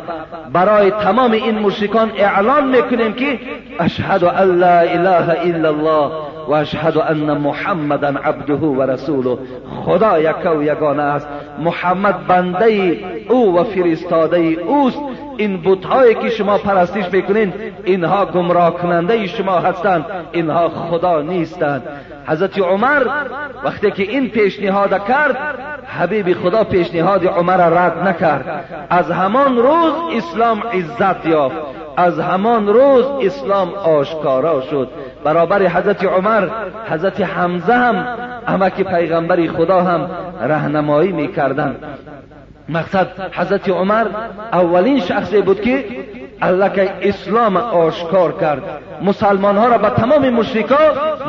برای 0.53 0.91
تمام 0.91 1.31
این 1.31 1.60
مشرکان 1.60 2.12
اعلان 2.17 2.67
می‌کنیم 2.67 3.13
که 3.13 3.39
اشهد 3.79 4.23
ان 4.23 4.58
لا 4.58 4.79
اله 4.79 5.39
الا 5.41 5.69
الله 5.69 6.12
و 6.47 6.51
اشهد 6.51 6.97
ان 6.97 7.38
محمدا 7.38 8.08
عبده 8.08 8.53
و 8.53 8.81
رسوله. 8.81 9.38
خدا 9.86 10.19
یک 10.19 10.58
و 10.58 10.63
یگانه 10.63 11.03
است. 11.03 11.27
محمد 11.60 12.27
بنده 12.27 12.99
او 13.29 13.60
و 13.60 13.63
فرستاده 13.63 14.38
اوست. 14.38 14.99
این 15.38 15.62
بتهایی 15.62 16.15
که 16.15 16.30
شما 16.30 16.58
پرستش 16.58 17.13
می‌کنین 17.13 17.54
اینها 17.84 18.26
گمراه 18.26 18.74
کننده 18.74 19.28
شما 19.28 19.60
هستند. 19.60 20.06
اینها 20.32 20.69
خدا 20.69 21.21
نیستند. 21.21 21.84
حضرت 22.28 22.60
عمر 22.60 23.06
وقتی 23.63 23.91
که 23.91 24.04
این 24.04 24.30
پیشنهاد 24.30 25.08
کرد 25.08 25.38
حبیب 26.00 26.34
خدا 26.34 26.63
پیشنهاد 26.63 27.26
عمر 27.26 27.58
رد 27.58 28.08
نکرد. 28.08 28.65
از 28.89 29.12
همان 29.12 29.58
روز 29.58 29.93
اسلام 30.17 30.63
عزت 30.74 31.26
یافت. 31.26 31.56
از 31.98 32.19
همان 32.19 32.67
روز 32.67 33.06
اسلام 33.21 33.74
آشکارا 33.74 34.62
شد. 34.62 34.89
برابر 35.24 35.62
حضرت 35.62 36.04
عمر 36.04 36.48
حضرت 36.89 37.21
حمزه 37.21 37.74
هم 37.74 38.08
اما 38.48 38.69
که 38.69 38.84
پیغمبر 38.84 39.48
خدا 39.48 39.82
هم 39.82 40.10
رهنمایی 40.41 41.12
می‌کردند. 41.12 41.84
مقصد 42.69 43.08
حضرت 43.32 43.69
عمر 43.69 44.06
اولین 44.54 44.99
شخصی 44.99 45.41
بود 45.41 45.62
که 45.62 45.86
که 46.75 46.91
اسلام 47.01 47.58
آشکار 47.58 48.32
کرد. 48.41 48.62
مسلمان 49.01 49.58
ها 49.58 49.67
را 49.67 49.78
به 49.78 49.89
تمام 49.89 50.30
مشرکا 50.30 50.78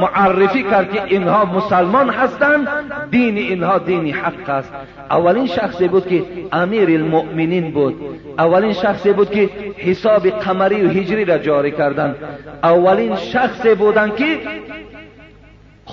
معرفی 0.00 0.62
کرد 0.62 0.92
که 0.92 1.04
اینها 1.04 1.44
مسلمان 1.44 2.10
هستند 2.10 2.68
دین 3.10 3.36
اینها 3.36 3.78
دین 3.78 4.14
حق 4.14 4.48
است. 4.48 4.72
اولین 5.10 5.46
شخصی 5.46 5.88
بود 5.88 6.08
که 6.08 6.22
امیر 6.52 6.90
المؤمنین 6.90 7.70
بود. 7.70 7.94
اولین 8.38 8.72
شخصی 8.72 9.12
بود 9.12 9.30
که 9.30 9.50
حساب 9.76 10.28
قمری 10.28 10.82
و 10.82 10.88
هجری 10.88 11.24
را 11.24 11.38
جاری 11.38 11.70
کردند. 11.70 12.16
اولین 12.62 13.16
شخصی 13.16 13.74
بودند 13.74 14.16
که 14.16 14.38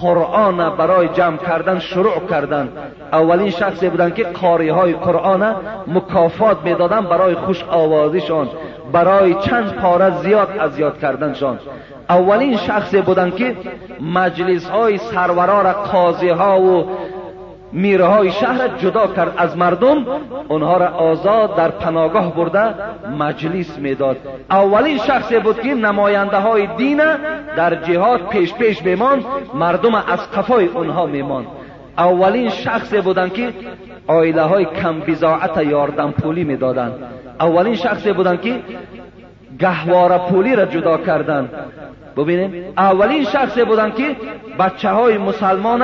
قرآن 0.01 0.75
برای 0.77 1.08
جمع 1.08 1.38
کردن 1.38 1.79
شروع 1.79 2.27
کردند 2.29 2.69
اولین 3.12 3.49
شخصی 3.49 3.89
بودند 3.89 4.15
که 4.15 4.23
قاری 4.23 4.69
های 4.69 4.93
قرآن 4.93 5.56
مکافات 5.88 6.58
می‌دادند 6.63 7.10
برای 7.10 7.36
خوش 7.36 7.63
آوازیشان 7.63 8.49
برای 8.91 9.34
چند 9.34 9.75
پاره 9.75 10.21
زیاد 10.21 10.49
از 10.60 10.79
یاد 10.79 10.99
کردنشان. 10.99 11.60
اولین 12.10 12.58
شخصی 12.58 13.01
بودند 13.01 13.36
که 13.36 13.56
مجلس 14.13 14.69
های 14.69 14.97
سرورار 14.97 15.71
قاضی 15.71 16.29
ها 16.29 16.62
و 16.62 16.86
میره 17.73 18.05
های 18.05 18.31
شهر 18.31 18.67
جدا 18.67 19.07
کرد 19.07 19.33
از 19.38 19.57
مردم 19.57 20.05
اونها 20.47 20.77
را 20.77 20.88
آزاد 20.88 21.55
در 21.55 21.69
پناگاه 21.69 22.36
برده 22.36 22.73
مجلس 23.19 23.77
می‌داد. 23.77 24.17
اولین 24.51 24.97
شخصی 24.97 25.39
بود 25.39 25.62
که 25.62 25.73
نماینده 25.73 26.38
های 26.38 26.67
دین 26.77 27.01
در 27.57 27.75
جهاد 27.75 28.27
پیش 28.27 28.53
پیش 28.53 28.81
میمان 28.81 29.23
مردم 29.53 29.95
از 29.95 30.31
قفای 30.31 30.65
اونها 30.65 31.05
میمان 31.05 31.45
اولین 31.97 32.49
شخصی 32.49 33.01
بودند 33.01 33.33
که 33.33 33.53
آیله 34.07 34.41
های 34.41 34.65
کم 34.65 34.99
بزاعت 34.99 35.57
یاردن 35.57 36.12
پولی 36.12 36.43
می‌دادند. 36.43 36.93
اولین 37.39 37.75
شخصی 37.75 38.13
بودند 38.13 38.41
که 38.41 38.59
گهواره 39.59 40.17
پولی 40.17 40.55
را 40.55 40.65
جدا 40.65 40.97
کردند. 40.97 41.49
ببینیم. 42.17 42.73
اولین 42.78 43.23
شخصی 43.23 43.63
بودند 43.63 43.95
که 43.95 44.15
بچه 44.60 44.89
های 44.89 45.17
مسلمان 45.17 45.84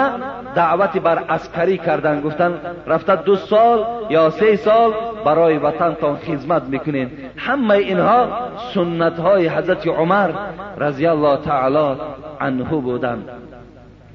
دعوت 0.55 0.97
بر 0.97 1.17
عسکری 1.17 1.77
کردن. 1.77 2.21
گفتن 2.21 2.53
رفته 2.87 3.15
دو 3.15 3.35
سال 3.35 3.85
یا 4.09 4.29
سه 4.29 4.55
سال 4.55 4.91
برای 5.25 5.57
وطن 5.57 5.93
تان 6.01 6.15
خدمت 6.15 6.63
می‌کنین. 6.63 7.11
همه 7.37 7.73
اینها 7.73 8.27
سنت 8.73 9.19
های 9.19 9.47
حضرت 9.47 9.87
عمر 9.87 10.29
رضی 10.77 11.07
الله 11.07 11.37
تعالی 11.37 11.99
عنه 12.41 12.63
بودند 12.63 13.29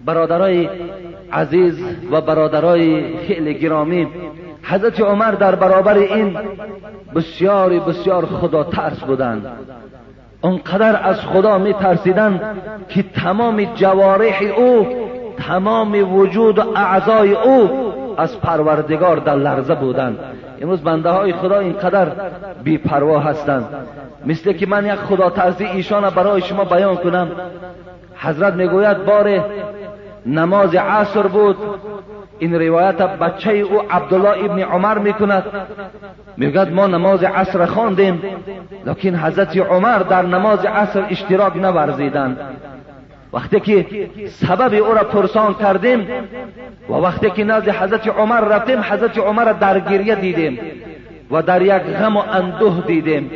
برادرای 0.05 0.69
عزیز 1.33 1.85
و 2.11 2.21
برادرای 2.21 3.19
خیلی 3.19 3.55
گرامی 3.55 4.09
حضرت 4.63 5.01
عمر 5.01 5.31
در 5.31 5.55
برابر 5.55 5.99
این 5.99 6.39
بسیار 7.15 7.79
بسیار 7.79 8.27
خدا 8.27 8.65
ترس 8.65 9.01
بودند. 9.01 9.47
اونقدر 10.45 11.01
از 11.03 11.21
خدا 11.21 11.59
می 11.59 11.73
ترسیدن 11.73 12.41
که 12.89 13.03
تمام 13.03 13.65
جوارح 13.65 14.43
او 14.57 14.87
تمام 15.39 16.15
وجود 16.15 16.59
و 16.59 16.63
اعضای 16.77 17.33
او 17.33 17.71
از 18.17 18.41
پروردگار 18.41 19.17
در 19.17 19.35
لرزه 19.35 19.75
بودند. 19.75 20.19
امروز 20.63 20.81
بنده 20.81 21.11
های 21.11 21.33
خدا 21.33 21.59
اینقدر 21.59 22.13
پروا 22.85 23.21
هستند. 23.21 23.65
مثل 24.27 24.53
که 24.53 24.67
من 24.67 24.87
یک 24.87 24.95
خدا 24.95 25.31
ترسی 25.31 25.65
ایشان 25.65 26.11
برای 26.11 26.43
شما 26.43 26.65
بیان 26.65 26.97
کنم. 26.97 27.29
حضرت 28.17 28.55
می‌گوید 28.55 29.05
بار 29.05 29.45
نماز 30.27 30.75
عصر 30.75 31.23
بود. 31.23 31.57
این 32.39 32.55
روایت 32.55 32.97
بچه 32.97 33.53
او 33.53 33.83
عبدالله 33.91 34.45
ابن 34.45 34.63
عمر 34.63 34.99
می‌کند. 34.99 35.45
میگد 36.37 36.73
ما 36.73 36.87
نماز 36.87 37.23
عصر 37.25 37.67
خواندیم 37.67 38.23
لکن 38.87 39.15
حضرت 39.15 39.57
عمر 39.57 39.99
در 39.99 40.23
نماز 40.23 40.65
عصر 40.65 41.05
اشتراک 41.11 41.57
نورزیدند 41.57 42.39
وقتی 43.33 43.61
که 43.61 43.87
سبب 44.29 44.75
او 44.75 44.95
را 44.95 45.05
پرسان 45.05 45.55
کردیم 45.55 46.07
و 46.89 46.93
وقتی 46.93 47.31
که 47.31 47.45
نزد 47.45 47.69
حضرت 47.69 48.09
عمر 48.09 48.41
رفتیم 48.41 48.81
حضرت 48.81 49.19
عمر 49.19 49.53
در 49.53 49.81
گریه 49.81 50.15
دیدیم 50.15 50.59
و 51.31 51.43
در 51.43 51.63
یک 51.63 51.83
غم 51.83 52.17
و 52.17 52.23
اندوه 52.33 52.87
دیدیم. 52.87 53.31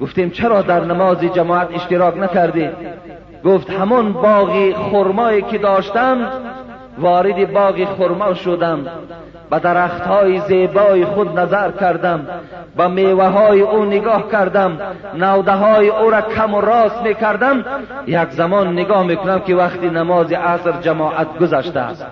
گفتیم 0.00 0.30
چرا 0.30 0.62
در 0.62 0.84
نماز 0.84 1.20
جماعت 1.20 1.74
اشتراک 1.74 2.16
نکردی؟ 2.18 2.68
گفت 3.44 3.70
همون 3.70 4.12
باقی 4.12 4.74
خرمایی 4.74 5.42
که 5.42 5.58
داشتم 5.58 6.18
وارد 6.98 7.52
باغ 7.52 7.84
خرما 7.84 8.34
شدم 8.34 8.86
به 9.50 9.58
درخت 9.58 10.00
های 10.00 10.40
زیبای 10.40 11.04
خود 11.04 11.38
نظر 11.38 11.70
کردم 11.70 12.26
به 12.76 12.88
میوه 12.88 13.26
های 13.26 13.60
او 13.60 13.84
نگاه 13.84 14.30
کردم 14.30 14.78
نوده 15.14 15.52
های 15.52 15.88
او 15.88 16.10
را 16.10 16.20
کم 16.20 16.54
و 16.54 16.60
راست 16.60 17.02
می 17.02 17.14
کردم 17.14 17.64
یک 18.06 18.30
زمان 18.30 18.72
نگاه 18.72 19.02
می‌کنم 19.02 19.40
که 19.40 19.54
وقتی 19.54 19.90
نماز 19.90 20.32
عصر 20.32 20.72
جماعت 20.80 21.38
گذشته 21.38 21.80
است. 21.80 22.06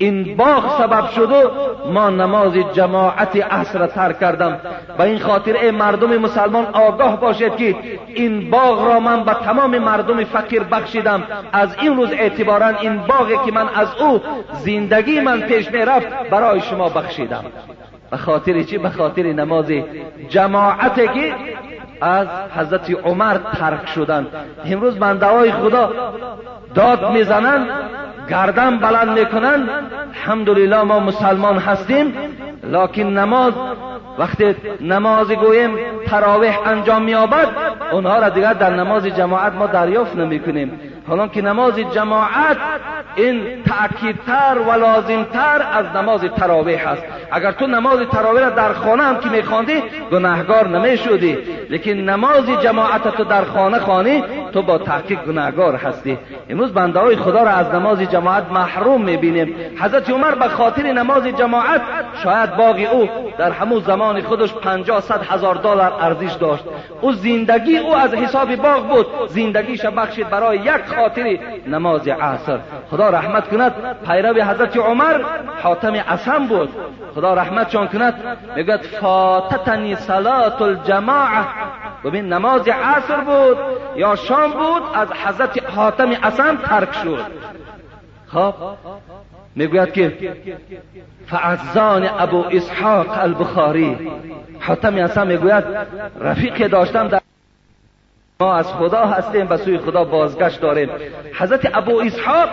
این 0.00 0.36
باغ 0.36 0.78
سبب 0.78 1.10
شده 1.10 1.44
ما 1.92 2.10
نماز 2.10 2.52
جماعت 2.72 3.36
عصر 3.36 3.86
ترک 3.86 4.20
کردم. 4.20 4.60
و 4.98 5.02
این 5.02 5.18
خاطر 5.18 5.56
ای 5.56 5.70
مردم 5.70 6.16
مسلمان 6.16 6.66
آگاه 6.72 7.20
باشید 7.20 7.56
که 7.56 7.76
این 8.14 8.50
باغ 8.50 8.86
را 8.86 9.00
من 9.00 9.24
به 9.24 9.34
تمام 9.34 9.78
مردم 9.78 10.24
فقیر 10.24 10.62
بخشیدم. 10.62 11.22
از 11.52 11.76
این 11.80 11.96
روز 11.96 12.12
اعتبارا 12.12 12.66
این 12.66 12.96
باغی 12.96 13.36
که 13.46 13.52
من 13.52 13.68
از 13.74 13.88
او 14.00 14.20
زندگی 14.52 15.20
من 15.20 15.40
پیش 15.40 15.70
می‌رفت 15.70 16.08
برای 16.30 16.60
شما 16.60 16.88
بخشیدم. 16.88 17.44
به 18.10 18.16
خاطر 18.16 18.62
چی؟ 18.62 18.78
به 18.78 18.90
خاطر 18.90 19.22
نماز 19.22 19.72
جماعتی 20.28 21.08
که 21.08 21.34
از 22.00 22.26
حضرت 22.56 22.90
عمر 23.04 23.36
ترک 23.58 23.86
شدند 23.86 24.26
امروز 24.64 24.98
بنده 24.98 25.26
های 25.26 25.52
خدا 25.52 25.92
داد 26.74 27.12
می‌زنند 27.12 27.66
گردن 28.28 28.78
بلند 28.78 29.18
می‌کنند 29.18 29.68
الحمدلله 30.08 30.82
ما 30.82 31.00
مسلمان 31.00 31.58
هستیم 31.58 32.14
لکن 32.64 33.02
نماز 33.02 33.52
وقتی 34.18 34.54
نماز 34.80 35.30
گویم 35.30 35.78
تراویح 36.06 36.68
انجام 36.68 37.02
میابد 37.02 37.48
اونها 37.92 38.18
را 38.18 38.28
دیگر 38.28 38.52
در 38.52 38.74
نماز 38.74 39.06
جماعت 39.06 39.52
ما 39.52 39.66
دریافت 39.66 40.16
نمی‌کنیم. 40.16 40.80
حالا 41.08 41.28
که 41.28 41.42
نماز 41.42 41.78
جماعت 41.78 42.56
این 43.16 43.62
تأکیدتر 43.62 44.58
و 44.68 44.72
لازمتر 44.72 45.66
از 45.72 45.86
نماز 45.96 46.20
تراویح 46.20 46.88
است. 46.88 47.02
اگر 47.32 47.52
تو 47.52 47.66
نماز 47.66 47.98
تراویح 48.12 48.42
را 48.42 48.50
در 48.50 48.72
خانه 48.72 49.02
هم 49.02 49.18
که 49.18 49.28
میخواندی 49.28 49.82
گناهگار 50.12 50.68
نمی‌شدی. 50.68 51.38
لیکن 51.70 51.90
نماز 51.90 52.46
جماعت 52.62 53.16
تو 53.16 53.24
در 53.24 53.44
خانه 53.44 53.78
خانی 53.78 54.24
تو 54.52 54.62
با 54.62 54.78
تحقیق 54.78 55.22
گناهگار 55.22 55.76
هستی. 55.76 56.18
امروز 56.48 56.72
بنده 56.72 57.00
های 57.00 57.16
خدا 57.16 57.42
را 57.42 57.50
از 57.50 57.74
نماز 57.74 58.00
جماعت 58.00 58.52
محروم 58.52 59.02
می‌بینیم. 59.02 59.54
حضرت 59.80 60.10
عمر 60.10 60.34
به 60.34 60.48
خاطر 60.48 60.82
نماز 60.82 61.26
جماعت 61.26 61.82
شاید 62.22 62.56
باقی 62.56 62.86
او 62.86 63.08
در 63.38 63.50
همون 63.50 63.80
زمان 63.80 64.20
خودش 64.20 64.54
پنجاه 64.54 65.00
صد 65.00 65.22
هزار 65.30 65.54
دلار 65.54 65.92
ارزش 66.00 66.32
داشت. 66.32 66.64
او 67.00 67.12
زندگی 67.12 67.78
او 67.78 67.96
از 67.96 68.14
حساب 68.14 68.56
باغ 68.56 68.88
بود. 68.88 69.06
زندگیش 69.28 69.86
بخشید 69.86 70.30
برای 70.30 70.58
یک 70.58 70.89
خاطر 70.96 71.38
نماز 71.66 72.08
عصر. 72.08 72.58
خدا 72.90 73.10
رحمت 73.10 73.48
کند 73.48 73.72
پیرو 74.06 74.42
حضرت 74.42 74.76
عمر 74.76 75.20
حاتم 75.62 75.92
اسم 75.92 76.46
بود. 76.46 76.68
خدا 77.14 77.34
رحمت 77.34 77.68
چون 77.68 77.88
کند 77.88 78.14
میگد 78.56 78.82
فاتتنی 78.82 79.94
صلات 79.94 80.62
الجماعه 80.62 81.44
ببین 82.04 82.32
نماز 82.32 82.68
عصر 82.68 83.16
بود 83.16 83.56
یا 83.96 84.16
شام 84.16 84.50
بود 84.50 84.82
از 84.94 85.08
حضرت 85.12 85.70
حاتم 85.70 86.10
اسم 86.22 86.56
ترک 86.56 86.94
شد. 86.94 87.24
خب 88.26 88.54
می‌گوید 89.56 89.92
که 89.92 90.34
فعزان 91.26 92.08
ابو 92.18 92.44
اسحاق 92.50 93.06
البخاری. 93.18 94.10
حاتم 94.60 94.94
اصلا 94.94 95.24
می‌گوید 95.24 95.64
رفیق 96.20 96.66
داشتم 96.66 97.08
در 97.08 97.20
ما 98.40 98.54
از 98.54 98.72
خدا 98.72 99.04
هستیم 99.06 99.46
به 99.46 99.56
سوی 99.56 99.78
خدا 99.78 100.04
بازگشت 100.04 100.60
داریم. 100.60 100.90
حضرت 101.34 101.70
ابو 101.74 102.00
اسحاق 102.00 102.48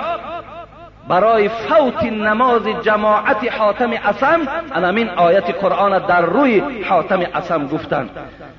برای 1.07 1.49
فوت 1.49 2.03
نماز 2.03 2.67
جماعت 2.81 3.53
حاتم 3.53 3.91
اسم 3.91 4.39
این 4.95 5.09
آیت 5.09 5.49
قرآن 5.63 5.99
در 5.99 6.21
روی 6.21 6.83
حاتم 6.83 7.19
اسم 7.35 7.67
گفتند. 7.67 8.09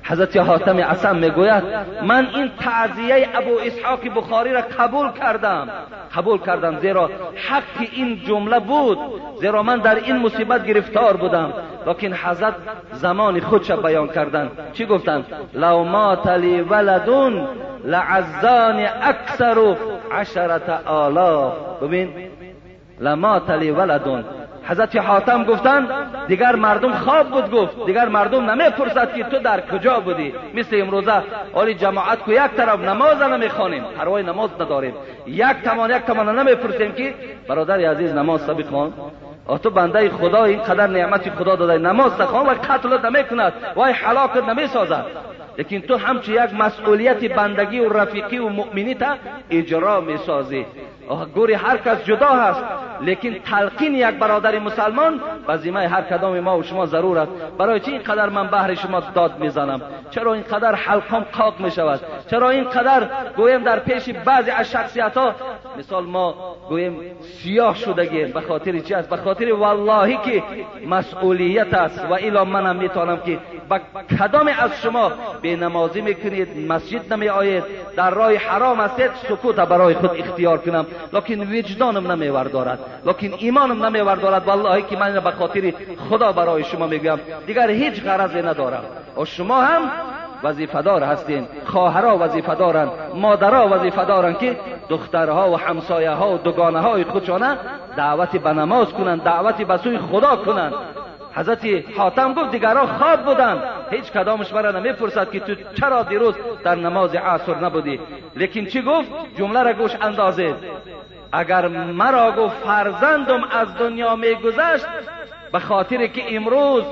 حضرت 0.03 0.37
حاتم 0.37 0.77
اسم 0.77 1.15
می‌گوید 1.15 1.63
من 2.03 2.27
این 2.35 2.51
تعذیه 2.59 3.27
ابو 3.33 3.59
اسحاق 3.65 3.99
بخاری 4.15 4.53
را 4.53 4.61
قبول 4.79 5.11
کردم. 5.11 5.69
قبول 6.15 6.39
کردم 6.39 6.77
زیرا 6.77 7.09
حق 7.49 7.87
این 7.91 8.21
جمله 8.27 8.59
بود. 8.59 8.99
زیرا 9.39 9.63
من 9.63 9.77
در 9.77 9.95
این 9.95 10.17
مصیبت 10.17 10.65
گرفتار 10.65 11.17
بودم. 11.17 11.53
لیکن 11.87 12.13
حضرت 12.13 12.55
زمان 12.91 13.39
خودش 13.39 13.71
بیان 13.71 14.07
کردن 14.07 14.51
چی 14.73 14.85
گفتن 14.85 15.25
لو 15.53 15.83
مات 15.83 16.27
لی 16.27 16.61
ولدون 16.61 17.47
لعزان 17.85 18.87
اکثر 19.01 19.75
عشرت 20.11 20.69
آلاف. 20.87 21.53
ببین 21.81 22.13
لما 22.99 23.39
تلی 23.39 23.71
ولدون. 23.71 24.23
حضرت 24.63 24.95
حاتم 24.95 25.43
گفتن 25.43 25.87
دیگر 26.27 26.55
مردم 26.55 26.93
خواب 26.93 27.27
بود 27.29 27.51
گفت. 27.51 27.85
دیگر 27.85 28.07
مردم 28.07 28.49
نمی‌پرسد 28.49 29.13
که 29.13 29.23
تو 29.23 29.39
در 29.39 29.61
کجا 29.61 29.99
بودی. 29.99 30.33
مثل 30.53 30.81
امروزه 30.81 31.13
آلی 31.53 31.73
جماعت 31.73 32.19
کو 32.19 32.31
یک 32.31 32.51
طرف 32.57 32.79
نماز 32.79 33.21
نمی‌خوانیم. 33.21 33.83
پروای 33.97 34.23
نماز 34.23 34.49
نداریم. 34.59 34.93
یک 35.27 35.55
تمان 35.63 35.89
یک 35.89 35.97
تمان 35.97 36.39
نمی‌پرسیم 36.39 36.91
که 36.91 37.13
برادر 37.47 37.79
عزیز 37.79 38.13
نماز 38.13 38.41
سبی 38.41 38.63
خوان. 38.63 38.93
تو 39.63 39.69
بنده 39.69 40.09
خدا 40.09 40.43
این 40.43 40.63
قدر 40.63 40.87
نعمت 40.87 41.29
خدا 41.29 41.55
داده 41.55 41.77
نماز 41.77 42.17
تخوان 42.17 42.45
و 42.45 42.49
قتل 42.49 43.09
نمی‌کند. 43.09 43.53
وای 43.75 43.91
حلاکت 43.91 44.49
نمی‌سازد. 44.49 45.05
لیکن 45.57 45.79
تو 45.79 45.97
همچه 45.97 46.31
یک 46.31 46.53
مسئولیت 46.59 47.33
بندگی 47.33 47.79
و 47.79 47.89
رفیقی 47.93 48.37
و 48.37 48.49
مؤمنی 48.49 48.95
تا 48.95 49.15
اجرا 49.51 50.01
می‌سازی. 50.01 50.65
گوری 51.35 51.53
هر 51.53 51.77
کس 51.77 52.03
جدا 52.05 52.27
هست. 52.27 52.63
لیکن 53.01 53.33
تلقین 53.33 53.95
یک 53.95 54.05
برادر 54.05 54.59
مسلمان 54.59 55.21
وظیمه 55.47 55.87
هر 55.87 56.01
کدام 56.01 56.39
ما 56.39 56.57
و 56.57 56.63
شما 56.63 56.85
ضرور 56.85 57.17
است. 57.17 57.31
برای 57.57 57.79
چی 57.79 57.91
اینقدر 57.91 58.29
من 58.29 58.47
بهر 58.47 58.75
شما 58.75 58.99
داد 58.99 59.39
می‌زنم؟ 59.39 59.81
چرا 60.09 60.33
اینقدر 60.33 60.75
حلقام 60.75 61.25
قاق 61.37 61.59
می 61.59 61.71
شود 61.71 61.99
چرا 62.31 62.49
اینقدر 62.49 63.07
گویم 63.37 63.63
در 63.63 63.79
پیش 63.79 64.09
بعضی 64.09 64.51
از 64.51 64.71
شخصیت 64.71 65.17
ها 65.17 65.35
مثال 65.77 66.05
ما 66.05 66.55
گویم 66.69 67.01
سیاه 67.21 67.75
شدگیم 67.75 68.31
به 68.31 68.41
خاطر 68.41 68.79
چی 68.79 68.93
است؟ 68.93 69.09
به 69.09 69.17
خاطر 69.17 69.53
والله 69.53 70.17
که 70.17 70.43
مسئولیت 70.87 71.73
است 71.73 72.05
و 72.09 72.13
الا 72.13 72.45
منم 72.45 72.75
می‌تونم 72.75 73.17
که 73.17 73.39
با 73.69 73.79
کدام 74.19 74.49
از 74.59 74.81
شما 74.81 75.11
به 75.41 75.55
نمازی 75.55 76.01
می‌کنید 76.01 76.71
مسجد 76.71 77.13
نمی 77.13 77.29
آید 77.29 77.63
در 77.95 78.09
راه 78.09 78.35
حرام 78.35 78.79
هستید 78.79 79.11
سکوت 79.29 79.55
برای 79.55 79.93
خود 79.93 80.11
اختیار 80.17 80.57
کنم. 80.57 80.85
لکن 81.13 81.41
وجدانم 81.41 82.11
نمیور 82.11 82.43
دارد 82.43 82.79
لکن 83.05 83.33
ایمانم 83.37 83.85
نمیور 83.85 84.15
دارد 84.15 84.47
والله 84.47 84.81
که 84.81 84.97
من 84.97 85.19
به 85.19 85.31
خاطر 85.31 85.73
خدا 86.09 86.31
برای 86.31 86.63
شما 86.63 86.87
میگم 86.87 87.19
دیگر 87.47 87.69
هیچ 87.69 88.03
غرضی 88.03 88.41
ندارم. 88.41 88.83
و 89.17 89.25
شما 89.25 89.61
هم 89.61 89.81
وظیفدار 90.43 91.03
هستین 91.03 91.47
خواهرها 91.65 92.17
وظیفدارن 92.17 92.89
مادرها 93.15 93.67
وظیفدارن 93.67 94.33
که 94.33 94.57
دخترها 94.89 95.51
و 95.51 95.59
همسایه 95.59 96.11
ها 96.11 96.33
و 96.33 96.37
دگانه 96.37 96.79
های 96.79 97.03
خودشانه 97.03 97.57
دعوت 97.97 98.37
به 98.37 98.53
نماز 98.53 98.93
کنند 98.93 99.23
دعوت 99.23 99.61
به 99.61 99.77
سوی 99.77 99.97
خدا 99.97 100.35
کنند 100.35 100.73
حضرت 101.35 101.65
حاتم 101.97 102.33
گفت 102.33 102.51
دیگران 102.51 102.87
خواب 102.87 103.25
بودن 103.25 103.63
هیچ 103.91 104.11
کدامش 104.11 104.53
مرا 104.53 104.71
نمی‌پرسد 104.71 105.31
که 105.31 105.39
تو 105.39 105.55
چرا 105.79 106.03
دیروز 106.03 106.35
در 106.63 106.75
نماز 106.75 107.15
عصر 107.15 107.55
نبودی. 107.55 107.99
لیکن 108.35 108.65
چی 108.65 108.81
گفت؟ 108.81 109.09
جمله 109.37 109.63
را 109.63 109.73
گوش 109.73 109.91
اندازید 110.01 110.55
اگر 111.31 111.67
مرا 111.67 112.31
گفت 112.31 112.55
فرزندم 112.55 113.43
از 113.43 113.75
دنیا 113.77 114.15
میگذشت 114.15 114.85
به 115.51 115.59
خاطر 115.59 116.07
که 116.07 116.35
امروز 116.35 116.83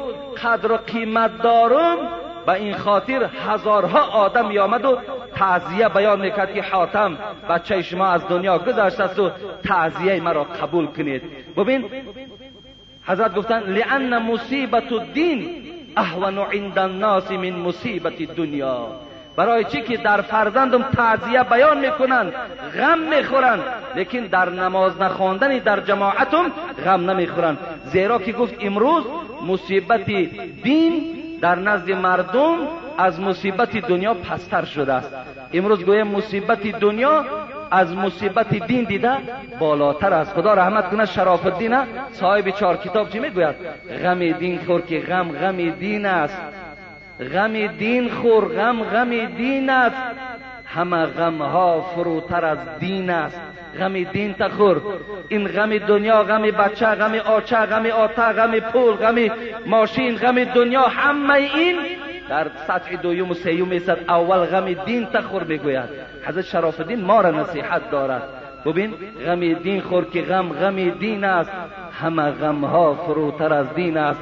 قدر 0.43 0.71
و 0.71 0.77
قیمت 0.77 1.41
دارم 1.41 1.97
به 2.45 2.53
این 2.53 2.77
خاطر 2.77 3.29
هزارها 3.47 3.99
آدم 3.99 4.47
میآمد 4.47 4.85
و 4.85 4.97
تعذیه 5.35 5.89
بیان 5.89 6.21
می‌کرد 6.21 6.53
که 6.53 6.61
حاتم 6.61 7.17
بچه 7.49 7.81
شما 7.81 8.07
از 8.07 8.27
دنیا 8.27 8.57
گذشته 8.57 9.03
است 9.03 9.19
و 9.19 9.31
تعذیه 9.67 10.21
مرا 10.21 10.43
قبول 10.43 10.87
کنید. 10.87 11.21
ببین 11.57 11.85
حضرت 13.07 13.35
گفتن 13.35 13.59
لان 13.59 14.17
مصیبت 14.17 14.91
الدین 14.91 15.66
اهون 15.97 16.37
عند 16.37 16.79
الناس 16.79 17.31
من 17.31 17.49
مصیبت 17.49 18.21
دنیا. 18.21 18.87
برای 19.35 19.63
چی 19.63 19.81
که 19.81 19.97
در 19.97 20.21
فرزندم 20.21 20.83
تعذیه 20.83 21.43
بیان 21.43 21.79
می‌کنند 21.79 22.33
غم 22.77 22.99
می‌خورند 22.99 23.59
لیکن 23.95 24.19
در 24.19 24.49
نماز 24.49 25.01
نخواندن 25.01 25.57
در 25.57 25.79
جماعتم 25.79 26.51
غم 26.85 27.11
نمی‌خورند. 27.11 27.57
زیرا 27.85 28.19
که 28.19 28.31
گفت 28.31 28.55
امروز 28.59 29.03
مصیبت 29.47 30.05
دین 30.63 31.17
در 31.41 31.55
نزد 31.55 31.91
مردم 31.91 32.57
از 32.97 33.19
مصیبت 33.19 33.77
دنیا 33.77 34.13
پستر 34.13 34.65
شده 34.65 34.93
است. 34.93 35.15
امروز 35.53 35.85
گویم 35.85 36.07
مصیبت 36.07 36.67
دنیا 36.67 37.25
از 37.71 37.95
مصیبت 37.95 38.67
دین 38.67 38.83
دیده 38.83 39.11
بالاتر 39.59 40.13
است 40.13 40.33
خدا 40.33 40.53
رحمت 40.53 40.89
کنه 40.89 41.05
شراف 41.05 41.45
الدین 41.45 41.77
صاحب 42.11 42.49
چهار 42.49 42.77
کتاب 42.77 43.09
چی 43.09 43.19
می‌گوید؟ 43.19 43.55
غم 44.03 44.31
دین 44.31 44.59
خور 44.65 44.81
که 44.81 44.99
غم 44.99 45.31
غم 45.31 45.69
دین 45.69 46.05
است. 46.05 46.41
غم 47.33 47.67
دین 47.67 48.09
خور 48.09 48.45
غم 48.45 48.83
غم 48.83 49.25
دین 49.25 49.69
است. 49.69 49.97
همه 50.65 51.05
غم 51.05 51.41
ها 51.41 51.81
فروتر 51.81 52.45
از 52.45 52.57
دین 52.79 53.09
است. 53.09 53.41
غم 53.79 54.03
دین 54.03 54.33
تخور 54.33 54.81
این 55.29 55.47
غم 55.47 55.77
دنیا 55.77 56.23
غم 56.23 56.41
بچه 56.41 56.85
غم 56.85 57.13
آچه 57.15 57.65
غم 57.65 57.85
آتا 57.85 58.33
غم 58.33 58.59
پول 58.59 58.93
غم 58.93 59.15
ماشین 59.65 60.15
غم 60.15 60.43
دنیا 60.43 60.81
همه 60.81 61.33
این 61.33 61.75
در 62.29 62.47
سطح 62.67 62.95
دویم 62.95 63.31
و 63.31 63.33
سیوم 63.33 63.69
ایستد 63.69 63.97
اول 64.09 64.45
غم 64.45 64.73
دین 64.85 65.05
تخور 65.05 65.43
می‌گوید. 65.43 65.89
حضرت 66.25 66.45
شراف 66.45 66.79
الدین 66.79 67.01
ما 67.01 67.21
را 67.21 67.31
نصیحت 67.31 67.91
دارد. 67.91 68.23
ببین 68.65 68.93
غم 69.25 69.53
دین 69.53 69.81
خور 69.81 70.05
که 70.05 70.21
غم 70.21 70.49
غم 70.49 70.89
دین 70.89 71.23
است. 71.23 71.51
همه 72.01 72.31
غم 72.31 72.65
ها 72.65 72.93
فروتر 72.93 73.53
از 73.53 73.73
دین 73.75 73.97
است. 73.97 74.19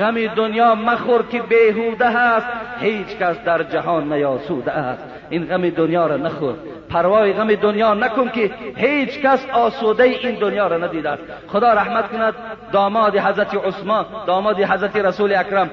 غم 0.00 0.26
دنیا 0.26 0.74
مخور 0.74 1.22
که 1.22 1.42
بیهوده 1.42 2.06
است. 2.06 2.46
هیچ 2.80 3.06
کس 3.06 3.44
در 3.44 3.62
جهان 3.62 4.12
نیاسوده 4.12 4.72
است. 4.72 5.04
این 5.30 5.44
غم 5.44 5.70
دنیا 5.70 6.06
را 6.06 6.16
نخور 6.16 6.54
پروای 6.96 7.32
غم 7.32 7.54
دنیا 7.54 7.94
نکن 7.94 8.28
که 8.28 8.50
هیچ 8.76 9.20
کس 9.20 9.46
آسوده 9.52 10.02
این 10.02 10.34
دنیا 10.34 10.66
را 10.66 10.76
ندیده 10.76 11.10
است. 11.10 11.22
خدا 11.48 11.72
رحمت 11.72 12.08
کند 12.08 12.34
داماد 12.72 13.16
حضرت 13.16 13.54
عثمان 13.54 14.04
داماد 14.26 14.60
حضرت 14.60 14.96
رسول 14.96 15.34
اکرم 15.34 15.70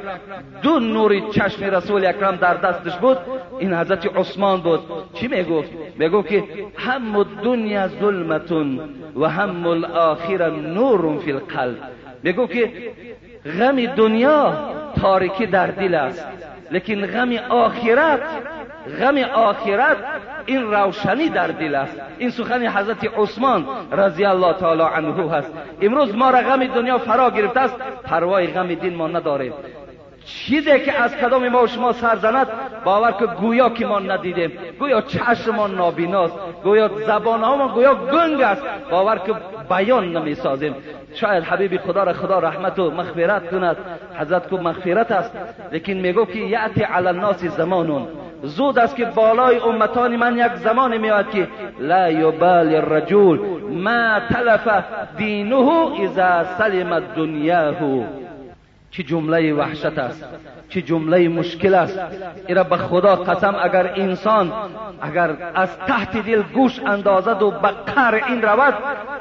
دو 0.61 0.79
نور 0.79 1.19
چشم 1.19 1.65
رسول 1.65 2.05
اکرم 2.05 2.35
در 2.35 2.53
دستش 2.53 2.95
بود 2.95 3.17
این 3.59 3.73
حضرت 3.73 4.17
عثمان 4.17 4.61
بود. 4.61 4.79
چی 5.13 5.27
می‌گفت؟ 5.27 5.69
می‌گفت 5.97 6.27
که 6.27 6.43
هم 6.77 7.23
دنیا 7.43 7.87
ظلمتون 7.87 8.79
و 9.15 9.25
هم 9.25 9.67
الاخره 9.67 10.49
نور 10.49 11.19
فی 11.19 11.31
القلب. 11.31 11.77
می‌گفت 12.23 12.53
که 12.53 12.71
غم 13.59 13.85
دنیا 13.85 14.53
تاریکی 15.01 15.45
در 15.45 15.67
دل 15.67 15.95
است 15.95 16.27
لیکن 16.71 17.05
غم 17.05 17.31
آخرت 17.49 18.19
غم 18.99 19.17
آخرت 19.17 19.97
این 20.45 20.71
روشنی 20.71 21.29
در 21.29 21.47
دل 21.47 21.75
است. 21.75 22.01
این 22.17 22.29
سخن 22.29 22.67
حضرت 22.67 23.17
عثمان 23.17 23.65
رضی 23.91 24.25
الله 24.25 24.53
تعالی 24.53 24.81
عنه 24.81 25.31
هست. 25.31 25.51
امروز 25.81 26.15
ما 26.15 26.29
را 26.29 26.39
غم 26.39 26.67
دنیا 26.67 26.97
فرا 26.97 27.29
گرفته 27.29 27.59
است. 27.59 27.75
پروای 28.03 28.47
غم 28.47 28.67
دین 28.67 28.95
ما 28.95 29.07
نداریم 29.07 29.53
چیزی 30.25 30.79
که 30.79 31.01
از 31.01 31.15
کدام 31.15 31.49
ما 31.49 31.63
و 31.63 31.67
شما 31.67 31.91
سر 31.91 32.15
زند 32.15 32.47
باور 32.83 33.11
که 33.11 33.25
گویا 33.25 33.69
که 33.69 33.85
ما 33.85 33.99
ندیدیم. 33.99 34.51
گویا 34.79 35.01
چشم 35.01 35.55
ما 35.55 35.67
نابیناست. 35.67 36.35
گویا 36.63 36.87
زبان 36.87 37.39
ما 37.39 37.67
گویا 37.67 37.95
گنگ 37.95 38.41
است. 38.41 38.63
باور 38.91 39.17
که 39.17 39.33
بیان 39.69 40.17
نمی 40.17 40.35
سازیم 40.35 40.75
شاید 41.13 41.43
حبیب 41.43 41.77
خدا 41.77 42.03
را 42.03 42.13
خدا 42.13 42.39
رحمت 42.39 42.79
و 42.79 42.91
مغفرت 42.91 43.51
کند. 43.51 43.77
حضرت 44.19 44.49
کو 44.49 44.57
مغفرت 44.57 45.11
است. 45.11 45.31
لیکن 45.71 45.93
میگو 45.93 46.25
که 46.25 46.39
یعتی 46.39 46.81
علی 46.83 47.07
الناس 47.07 47.45
زمانون. 47.45 48.07
زود 48.43 48.79
است 48.79 48.95
که 48.95 49.05
بالای 49.05 49.59
امتان 49.59 50.15
من 50.15 50.37
یک 50.37 50.55
زمان 50.55 50.97
میاد 50.97 51.31
که 51.31 51.47
لا 51.79 52.09
یبال 52.09 52.75
الرجل 52.75 53.39
ما 53.69 54.19
تلف 54.19 54.83
دینه 55.17 55.91
اذا 56.01 56.43
سلم 56.57 56.99
دنیاه 56.99 57.75
چه 58.91 59.03
جمله 59.03 59.53
وحشت 59.53 59.97
است؟ 59.97 60.25
چه 60.69 60.81
جمله 60.81 61.29
مشکل 61.29 61.73
است؟ 61.73 61.99
ایرا 62.47 62.63
به 62.63 62.77
خدا 62.77 63.15
قسم 63.15 63.55
اگر 63.61 63.93
انسان 63.95 64.53
اگر 65.01 65.29
از 65.55 65.77
تحت 65.77 66.25
دل 66.25 66.41
گوش 66.41 66.79
اندازد 66.79 67.41
و 67.41 67.51
به 67.51 67.67
قر 67.67 68.21
این 68.27 68.41
رود 68.41 68.73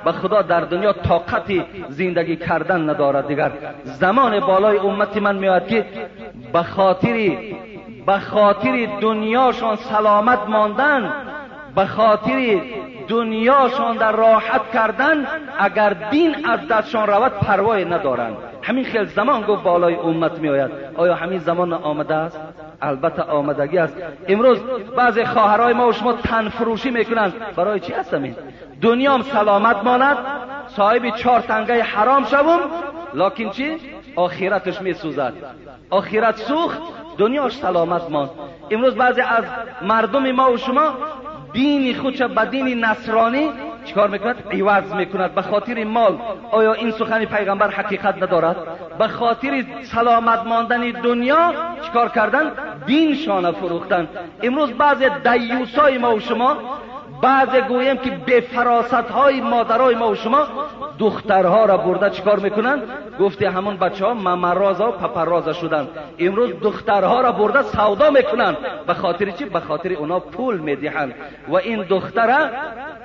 به 0.05 0.12
خدا 0.12 0.42
در 0.42 0.61
دنیا 0.61 0.92
طاقت 0.92 1.53
زندگی 1.88 2.36
کردن 2.36 2.90
ندارد. 2.90 3.26
دیگر 3.26 3.53
زمان 3.84 4.40
بالای 4.40 4.78
امت 4.78 5.16
من 5.16 5.36
میاد 5.36 5.66
که 5.66 5.86
به 6.53 6.62
خاطر 6.62 7.36
به 8.07 8.18
خاطر 8.18 8.88
دنیاشان 9.00 9.76
سلامت 9.76 10.48
ماندن 10.48 11.12
به 11.76 11.86
خاطر 11.86 12.61
دنیاشان 13.09 13.96
در 13.96 14.12
راحت 14.12 14.70
کردن 14.74 15.26
اگر 15.59 15.90
دین 15.90 16.46
از 16.46 16.68
دستشان 16.68 17.07
رود 17.07 17.32
پروای 17.32 17.84
ندارند. 17.84 18.36
همین 18.62 18.84
خیل 18.84 19.05
زمان 19.05 19.42
گفت 19.42 19.62
بالای 19.62 19.94
امت 19.94 20.38
می 20.38 20.48
آید 20.48 20.70
آیا 20.96 21.14
همین 21.14 21.38
زمان 21.38 21.72
آمده 21.72 22.14
است؟ 22.14 22.40
البته 22.82 23.22
آمدگی 23.22 23.78
است. 23.78 23.96
امروز 24.28 24.59
بعضی 24.96 25.24
خواهرای 25.24 25.72
ما 25.74 25.88
و 25.88 25.92
شما 25.92 26.12
تن 26.12 26.48
فروشی 26.48 26.90
می‌کنند 26.90 27.32
برای 27.57 27.80
چی 27.80 27.92
هستم 27.92 28.22
این؟ 28.22 28.36
دنیام 28.82 29.22
سلامت 29.22 29.76
ماند 29.84 30.16
صاحب 30.66 31.11
چهار 31.11 31.40
تنگه 31.40 31.82
حرام 31.82 32.24
شوم 32.24 32.61
لکن 33.14 33.50
چی؟ 33.50 33.76
آخرتش 34.16 34.82
می 34.82 34.92
سوزد 34.92 35.32
آخرت 35.90 36.36
سوخت 36.36 36.80
دنیاش 37.22 37.56
سلامت 37.56 38.10
ماند. 38.10 38.30
امروز 38.70 38.94
بعضی 38.94 39.20
از 39.20 39.44
مردم 39.82 40.32
ما 40.32 40.52
و 40.52 40.56
شما 40.56 40.94
دین 41.52 41.98
خودش 41.98 42.22
به 42.22 42.44
دین 42.44 42.84
نصرانی 42.84 43.50
چیکار 43.84 44.08
می‌کند؟ 44.08 44.36
عوض 44.52 44.94
می‌کند. 44.94 45.34
به 45.34 45.42
خاطر 45.42 45.84
مال 45.84 46.18
آیا 46.50 46.72
این 46.72 46.90
سخن 46.90 47.24
پیغمبر 47.24 47.70
حقیقت 47.70 48.22
ندارد؟ 48.22 48.56
به 48.98 49.08
خاطر 49.08 49.64
سلامت 49.82 50.46
ماندن 50.46 50.90
دنیا 50.90 51.54
چیکار 51.84 52.08
کردن؟ 52.08 52.52
دینشان 52.86 53.52
فروختن. 53.52 54.08
امروز 54.42 54.70
بعض 54.70 55.02
دیوسای 55.02 55.98
ما 55.98 56.14
و 56.14 56.20
شما 56.20 56.56
بعض 57.22 57.48
گویم 57.68 57.96
که 57.96 58.10
به 58.10 58.40
فراست 58.40 58.94
های 58.94 59.40
مادرای 59.40 59.94
ما 59.94 60.08
و 60.08 60.14
شما 60.14 60.46
دخترها 60.98 61.64
را 61.64 61.76
برده 61.76 62.10
چیکار 62.10 62.38
می‌کنن؟ 62.38 62.82
گفته 63.20 63.50
همون 63.50 63.76
بچه 63.76 64.06
ها 64.06 64.14
ممرازا 64.14 64.88
و 64.88 64.92
پپرازا 64.92 65.52
شدن. 65.52 65.88
امروز 66.18 66.50
دخترها 66.62 67.20
را 67.20 67.32
برده 67.32 67.62
سودا 67.62 68.10
می‌کنن. 68.10 68.56
به 68.86 68.94
خاطر 68.94 69.30
چی؟ 69.30 69.44
به 69.44 69.60
خاطر 69.60 69.92
اونا 69.92 70.20
پول 70.20 70.58
می‌دهند. 70.58 71.14
و 71.48 71.56
این 71.56 71.82
دختره 71.82 72.50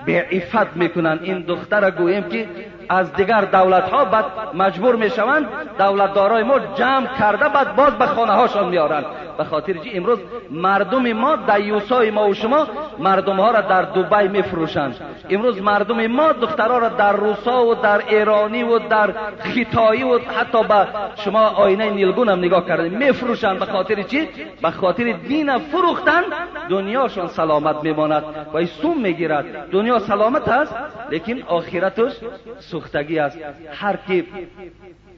به 0.05 0.27
عفت 0.31 0.75
می‌کنن. 0.75 1.19
این 1.23 1.41
دختر 1.41 1.91
گویم 1.91 2.23
که 2.23 2.47
از 2.89 3.13
دیگر 3.13 3.41
دولت 3.41 3.89
ها 3.89 4.05
بعد 4.05 4.25
مجبور 4.53 4.95
می‌شوند. 4.95 5.47
دولتدارای 5.79 6.43
ما 6.43 6.59
جمع 6.59 7.07
کرده 7.19 7.49
بعد 7.49 7.75
باز 7.75 7.93
به 7.93 8.05
خانه 8.05 8.31
هاشان 8.31 8.69
میارن 8.69 9.03
به 9.37 9.43
خاطر 9.43 9.73
چی؟ 9.73 9.97
امروز 9.97 10.19
مردم 10.51 11.13
ما 11.13 11.35
دیوسای 11.35 12.11
ما 12.11 12.27
و 12.27 12.33
شما 12.33 12.67
مردم 12.99 13.35
ها 13.35 13.51
را 13.51 13.61
در 13.61 13.81
دبی 13.81 14.27
میفروشند. 14.27 14.95
امروز 15.29 15.61
مردم 15.61 16.07
ما 16.07 16.31
دخترها 16.31 16.77
را 16.77 16.89
در 16.89 17.13
روسا 17.13 17.65
و 17.65 17.75
در 17.75 18.01
ایرانی 18.07 18.63
و 18.63 18.79
در 18.79 19.13
خیتایی 19.39 20.03
و 20.03 20.19
حتی 20.19 20.63
به 20.63 20.87
شما 21.15 21.39
آینه 21.39 21.89
نیلگون 21.89 22.29
هم 22.29 22.39
نگاه 22.39 22.67
کردیم. 22.67 22.97
میفروشند. 22.97 23.59
به 23.59 23.65
خاطر 23.65 24.01
چی؟ 24.01 24.29
به 24.61 24.71
خاطر 24.71 25.11
دین 25.11 25.57
فروختن. 25.57 26.21
دنیاشان 26.69 27.27
سلامت 27.27 27.83
میماند. 27.83 28.23
و 28.53 28.65
سوم 28.65 29.01
می‌گیرد. 29.01 29.69
دنیا 29.71 29.99
سلامت 29.99 30.47
است 30.47 30.75
لیکن 31.09 31.41
آخرتش 31.47 32.11
سوختگی 32.59 33.19
است. 33.19 33.37
هر 33.73 33.95
کی 34.07 34.25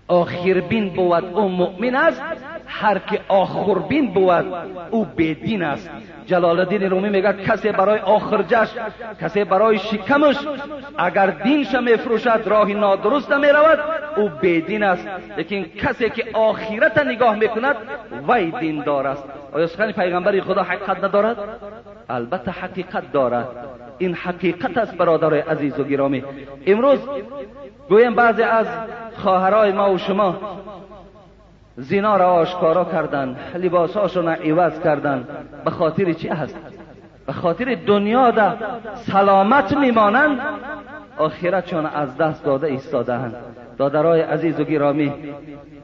آخربین 0.09 0.89
بود 0.89 1.25
او 1.33 1.49
مؤمن 1.49 1.95
است 1.95 2.21
هر 2.65 2.99
که 2.99 3.19
آخربین 3.27 4.13
بود 4.13 4.45
او 4.91 5.05
بدین 5.17 5.63
است. 5.63 5.89
جلال 6.25 6.59
الدین 6.59 6.89
رومی 6.89 7.09
میگه 7.09 7.33
کسی 7.33 7.71
برای 7.71 7.99
آخرجش 7.99 8.69
کسی 9.21 9.43
برای 9.43 9.77
شکمش 9.77 10.35
اگر 10.97 11.27
دینش 11.27 11.75
میفروشد 11.75 12.41
راه 12.45 12.69
نادرست 12.73 13.31
می‌رود 13.31 13.79
او 14.17 14.29
بدین 14.41 14.83
است. 14.83 15.07
لیکن 15.37 15.63
کسی 15.63 16.09
که 16.09 16.25
آخرت 16.33 16.97
نگاه 16.97 17.35
می‌کند 17.35 17.75
وی 18.27 18.51
دیندار 18.51 19.07
است. 19.07 19.23
آیا 19.53 19.67
سخن 19.67 19.91
پیغمبر 19.91 20.39
خدا 20.39 20.63
حقیقت 20.63 21.03
ندارد؟ 21.03 21.37
البته 22.09 22.51
حقیقت 22.51 23.11
دارد. 23.11 23.47
این 23.97 24.13
حقیقت 24.13 24.77
است 24.77 24.97
برادر 24.97 25.33
عزیز 25.33 25.79
و 25.79 25.83
گرامی. 25.83 26.23
امروز 26.67 26.99
گویم 27.89 28.15
بعضی 28.15 28.43
از 28.43 28.67
خواهرای 29.17 29.71
ما 29.71 29.91
و 29.93 29.97
شما 29.97 30.35
زینا 31.77 32.17
را 32.17 32.31
آشکارا 32.31 32.85
کردند 32.85 33.37
لباساشون 33.55 34.25
را 34.25 34.31
عوض 34.31 34.79
کردند. 34.79 35.27
به 35.65 35.71
خاطر 35.71 36.13
چی 36.13 36.27
هست؟ 36.27 36.55
به 37.27 37.33
خاطر 37.33 37.77
دنیا 37.87 38.31
ده 38.31 38.53
سلامت 38.95 39.77
میمانند. 39.77 40.39
آخرتشان 41.17 41.85
از 41.85 42.17
دست 42.17 42.45
داده 42.45 42.67
ایستادهاند. 42.67 43.35
دادرای 43.77 44.21
عزیز 44.21 44.59
و 44.59 44.63
گرامی 44.63 45.13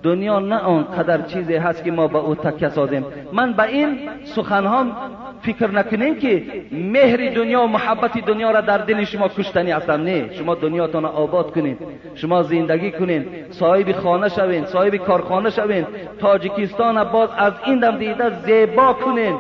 دنیا 0.04 0.40
نه 0.40 0.58
آنقدر 0.58 1.22
چیزی 1.22 1.56
هست 1.56 1.84
که 1.84 1.92
ما 1.92 2.08
به 2.08 2.18
او 2.18 2.36
تکیه 2.36 2.70
سازیم. 2.70 3.06
من 3.34 3.54
به 3.54 3.64
این 3.64 4.10
سخنهام 4.24 4.98
فکر 5.46 5.72
نکنین 5.72 6.20
که 6.20 6.44
مهر 6.72 7.30
دنیا 7.36 7.62
و 7.62 7.68
محبت 7.68 8.26
دنیا 8.26 8.52
را 8.52 8.62
در 8.62 8.78
دل 8.78 9.04
شما 9.04 9.28
کشتنی 9.28 9.72
هستم. 9.72 10.02
نه 10.04 10.34
شما 10.34 10.56
دنیاتان 10.56 11.06
آباد 11.06 11.54
کنین 11.54 11.78
شما 12.16 12.44
زندگی 12.44 12.92
کنین 12.92 13.26
صاحب 13.50 13.92
خانه 13.92 14.30
شوین 14.30 14.66
صاحب 14.66 14.96
کارخانه 14.96 15.50
شوین 15.50 15.86
تاجیکستان 16.20 17.04
باز 17.04 17.30
از 17.38 17.54
این 17.66 17.80
دم 17.80 17.98
دیده 17.98 18.30
زیبا 18.30 18.94
کنین. 18.94 19.36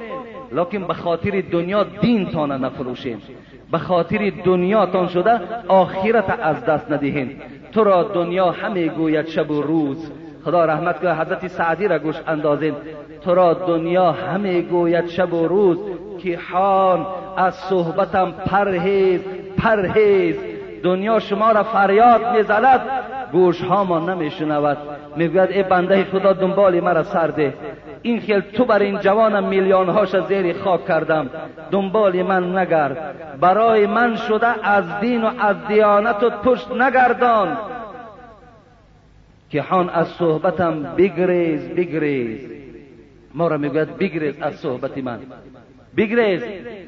لکن 0.51 0.87
به 0.87 0.93
خاطر 0.93 1.43
دنیا 1.51 1.83
دین 1.83 2.25
تان 2.25 2.51
نفروشین. 2.51 3.17
به 3.71 3.77
خاطر 3.77 4.31
دنیاتان 4.45 5.07
شده 5.07 5.39
آخرت 5.67 6.39
از 6.41 6.65
دست 6.65 6.91
ندهین. 6.91 7.31
تو 7.71 7.83
را 7.83 8.03
دنیا 8.03 8.51
همه 8.51 8.87
گوید 8.87 9.27
شب 9.27 9.51
و 9.51 9.61
روز. 9.61 10.11
خدا 10.45 10.65
رحمت 10.65 10.99
کنه 10.99 11.15
حضرت 11.15 11.47
سعدی 11.47 11.87
را 11.87 11.99
گوش 11.99 12.15
اندازین 12.27 12.73
تو 13.23 13.35
را 13.35 13.53
دنیا 13.53 14.11
همه 14.11 14.61
گوید 14.61 15.07
شب 15.07 15.33
و 15.33 15.47
روز 15.47 15.77
که 16.19 16.39
حان 16.51 17.07
از 17.37 17.55
صحبتم 17.55 18.31
پرهیز 18.31 19.21
پرهیز. 19.57 20.35
دنیا 20.83 21.19
شما 21.19 21.51
را 21.51 21.63
فریاد 21.63 22.37
می‌زند 22.37 22.81
گوش 23.31 23.61
ها 23.61 23.83
ما 23.83 23.99
نمیشنود. 23.99 24.77
می‌گوید 25.15 25.51
ای 25.51 25.63
بنده 25.63 26.03
خدا 26.03 26.33
دنبال 26.33 26.79
مرا 26.79 27.03
سرده 27.03 27.53
این 28.01 28.19
خیل 28.19 28.39
تو 28.39 28.65
بر 28.65 28.79
این 28.79 28.99
جوانم 28.99 29.43
میلیون 29.43 29.89
هاش 29.89 30.21
زیر 30.21 30.55
خاک 30.63 30.85
کردم. 30.87 31.29
دنبال 31.71 32.23
من 32.23 32.57
نگرد. 32.57 33.15
برای 33.39 33.87
من 33.87 34.15
شده 34.15 34.67
از 34.67 34.83
دین 35.01 35.23
و 35.23 35.29
از 35.39 35.55
دیانت 35.67 36.23
و 36.23 36.29
پشت 36.29 36.71
نگردان. 36.71 37.57
که 39.55 39.61
هان 39.61 39.89
از 39.89 40.07
صحبتم 40.07 40.95
بگریز 40.97 41.69
بگریز. 41.69 42.39
ما 43.33 43.47
را 43.47 43.57
می‌گوید 43.57 43.97
بگریز 43.97 44.35
از 44.41 44.55
صحبت 44.55 44.97
من. 44.97 45.19
بگریز. 45.97 46.43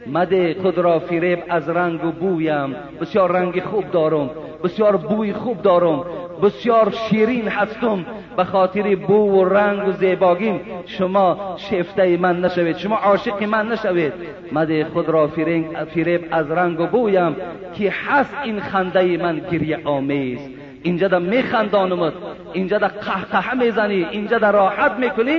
مده 0.07 0.53
خود 0.61 0.77
را 0.77 0.99
فریب 0.99 1.39
از 1.49 1.69
رنگ 1.69 2.05
و 2.05 2.11
بویم. 2.11 2.75
بسیار 3.01 3.31
رنگ 3.31 3.63
خوب 3.63 3.91
دارم. 3.91 4.29
بسیار 4.63 4.97
بوی 4.97 5.33
خوب 5.33 5.61
دارم. 5.61 6.03
بسیار 6.43 6.91
شیرین 6.91 7.47
هستم. 7.47 8.05
به 8.37 8.43
خاطر 8.43 8.95
بو 8.95 9.13
و 9.13 9.45
رنگ 9.45 9.87
و 9.87 9.91
زیباگیم 9.91 10.59
شما 10.85 11.55
شفته 11.57 12.17
من 12.17 12.41
نشوید. 12.41 12.77
شما 12.77 12.95
عاشق 12.95 13.43
من 13.43 13.67
نشوید. 13.67 14.13
مده 14.51 14.85
خود 14.85 15.09
را 15.09 15.27
فریب 15.27 16.25
از 16.31 16.51
رنگ 16.51 16.79
و 16.79 16.87
بویم 16.87 17.35
که 17.73 17.93
هست 18.07 18.33
این 18.43 18.59
خنده 18.59 19.17
من 19.17 19.41
گریه 19.51 19.79
آمیز. 19.85 20.56
اینجا 20.87 21.07
در 21.07 21.19
میخندانمت 21.19 22.13
اینجا 22.53 22.77
در 22.77 22.87
قهقه 22.87 23.53
می‌زنی. 23.57 24.05
اینجا 24.11 24.37
در 24.37 24.51
راحت 24.51 24.91
می‌کنی. 24.91 25.37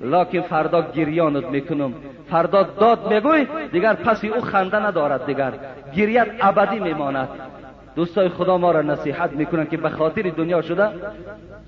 لکن 0.00 0.40
فردا 0.40 0.82
گریانت 0.82 1.44
می‌کنم. 1.44 1.92
فردا 2.30 2.62
داد 2.62 3.12
میگوی 3.12 3.46
دیگر 3.72 3.94
پسی 3.94 4.28
او 4.28 4.40
خنده 4.40 4.86
ندارد 4.86 5.26
دیگر. 5.26 5.52
گریت 5.96 6.26
ابدی 6.40 6.80
میماند. 6.80 7.28
دوستای 7.96 8.28
خدا 8.28 8.58
ما 8.58 8.70
را 8.70 8.82
نصیحت 8.82 9.32
می‌کنن 9.32 9.66
که 9.66 9.76
به 9.76 9.88
خاطر 9.88 10.22
دنیا 10.22 10.62
شده 10.62 10.88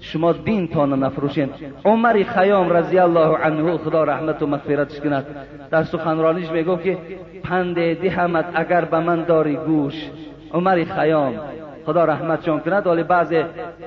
شما 0.00 0.32
دین 0.32 0.68
تان 0.68 1.02
نفروشین. 1.02 1.50
عمر 1.84 2.22
خیام 2.22 2.70
رضی 2.70 2.98
الله 2.98 3.36
عنه 3.36 3.76
خدا 3.78 4.04
رحمت 4.04 4.42
و 4.42 4.46
مغفرتش 4.46 5.00
کند. 5.00 5.26
در 5.70 5.82
سخنرانیش 5.82 6.50
میگو 6.50 6.76
که 6.76 6.98
پند 7.44 7.74
دهمت 7.94 8.44
اگر 8.54 8.84
به 8.84 9.00
من 9.00 9.24
داری 9.24 9.56
گوش. 9.56 10.10
عمر 10.54 10.84
خیام 10.84 11.34
خدا 11.86 12.04
رحمتشان 12.04 12.60
کند 12.60 12.86
ولی 12.86 13.02
بعض 13.02 13.34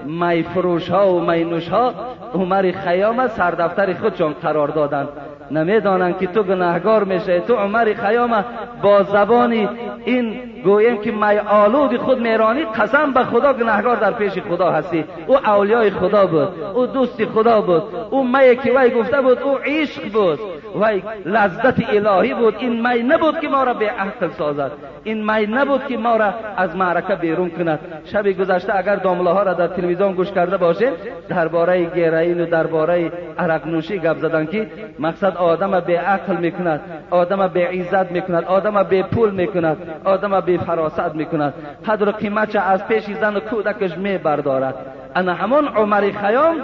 می 0.06 0.44
فروش 0.44 0.90
ها 0.90 1.14
و 1.14 1.20
می 1.20 1.44
نوش 1.44 1.70
ها 1.70 1.94
عمر 2.34 2.72
خیام 2.72 3.28
سردفتر 3.28 3.94
خودشان 3.94 4.34
قرار 4.34 4.68
دادند 4.68 5.08
نمی‌دانند 5.52 6.18
که 6.20 6.28
تو 6.28 6.44
گناهگار 6.44 7.04
میشه 7.04 7.40
تو 7.40 7.56
عمر 7.56 7.94
خیام 7.94 8.46
با 8.82 9.04
زبانی 9.04 9.70
این 10.06 10.42
گویم 10.64 10.98
که 10.98 11.12
می 11.12 11.38
آلود 11.50 11.98
خود 11.98 12.20
میرانی 12.20 12.66
قسم 12.66 13.12
به 13.14 13.24
خدا 13.24 13.54
گناهگار 13.54 13.96
در 13.96 14.12
پیش 14.12 14.40
خدا 14.40 14.72
هستی. 14.72 15.06
او 15.28 15.38
اولیای 15.38 15.92
خدا 15.92 16.26
بود 16.26 16.48
او 16.74 16.86
دوست 16.86 17.26
خدا 17.26 17.62
بود 17.62 17.84
او 18.10 18.24
می 18.28 18.56
که 18.56 18.72
وی 18.76 18.90
گفته 18.90 19.22
بود 19.22 19.40
او 19.40 19.58
عشق 19.66 20.12
بود. 20.14 20.40
وی 20.82 21.04
لذت 21.26 21.90
الهی 21.90 22.34
بود. 22.34 22.56
این 22.60 22.88
می 22.88 23.04
نبود 23.04 23.40
که 23.40 23.48
ما 23.48 23.64
را 23.64 23.74
به 23.74 23.90
عقل 23.90 24.30
سازد. 24.30 24.72
این 25.04 25.32
می 25.32 25.48
نبود 25.48 25.86
که 25.88 25.98
ما 25.98 26.18
را 26.18 26.34
از 26.58 26.76
معرکه 26.76 27.16
بیرون 27.16 27.50
کند. 27.50 27.80
شب 28.06 28.28
گذشته 28.28 28.78
اگر 28.78 28.96
دامله 28.96 29.30
ها 29.30 29.44
را 29.44 29.54
در 29.54 29.68
تلویزیون 29.68 30.14
گوش 30.14 30.32
کرده 30.32 30.58
باشه 30.58 30.92
درباره 31.30 31.84
گیرین 31.86 32.42
و 32.42 32.46
درباره 32.46 33.12
عرق 33.38 33.68
نوشی 33.68 34.00
گپ 34.00 34.18
زدن 34.18 34.46
که 34.46 34.68
مقصد 35.00 35.38
آدم 35.38 35.80
به 35.80 36.00
عقل 36.00 36.36
می‌کند 36.36 36.82
آدم 37.10 37.48
به 37.48 37.68
عزت 37.68 38.12
می‌کند 38.12 38.44
آدم 38.44 38.84
به 38.84 39.04
پول 39.04 39.32
می‌کند 39.32 39.78
آدم 40.04 40.40
به 40.40 40.58
فراست 40.58 41.16
می‌کند. 41.16 41.54
قدر 41.88 42.10
و 42.10 42.12
قیمت 42.12 42.56
از 42.56 42.88
پیش 42.88 43.04
زن 43.04 43.36
و 43.36 43.40
کودکش 43.40 43.98
می 43.98 44.18
بردارد 44.18 44.76
انا 45.16 45.34
همون 45.34 45.68
عمر 45.68 46.12
خیام 46.12 46.56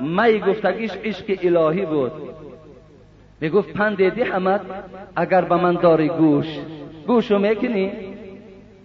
می 0.00 0.40
گفتگیش 0.40 0.90
عشق 1.04 1.24
الهی 1.42 1.86
بود. 1.86 2.12
می‌گفت 3.40 3.72
پند 3.72 4.00
حمد 4.02 4.60
اگر 5.16 5.40
به 5.40 5.56
من 5.56 5.74
داری 5.74 6.08
گوش 6.08 6.46
گوشو 7.06 7.38
می‌کنی؟ 7.38 7.92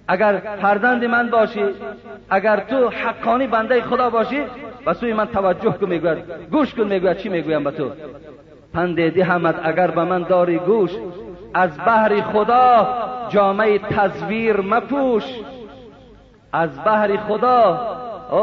اگر 0.08 0.42
فرزند 0.62 1.06
من 1.06 1.30
باشی 1.30 1.64
اگر 2.30 2.60
تو 2.60 2.90
حقانی 2.90 3.48
بنده 3.48 3.82
خدا 3.82 4.10
باشی 4.10 4.42
و 4.86 4.94
سوی 4.94 5.14
من 5.14 5.26
توجه 5.26 5.72
کن 5.72 5.90
می‌گوید. 5.90 6.18
گوش 6.52 6.74
کن 6.74 6.84
می‌گوید. 6.84 7.18
چی 7.18 7.30
می‌گویم 7.30 7.64
به 7.64 7.72
تو؟ 7.72 7.92
پند 8.74 9.00
حمد 9.00 9.60
اگر 9.64 9.92
به 9.92 10.04
من 10.04 10.24
داری 10.24 10.58
گوش 10.58 10.92
از 11.54 11.78
بحر 11.78 12.22
خدا 12.22 12.88
جامعه 13.30 13.80
تصویر 13.80 14.62
مپوش. 14.62 15.24
از 16.54 16.84
بحر 16.86 17.18
خدا 17.18 17.88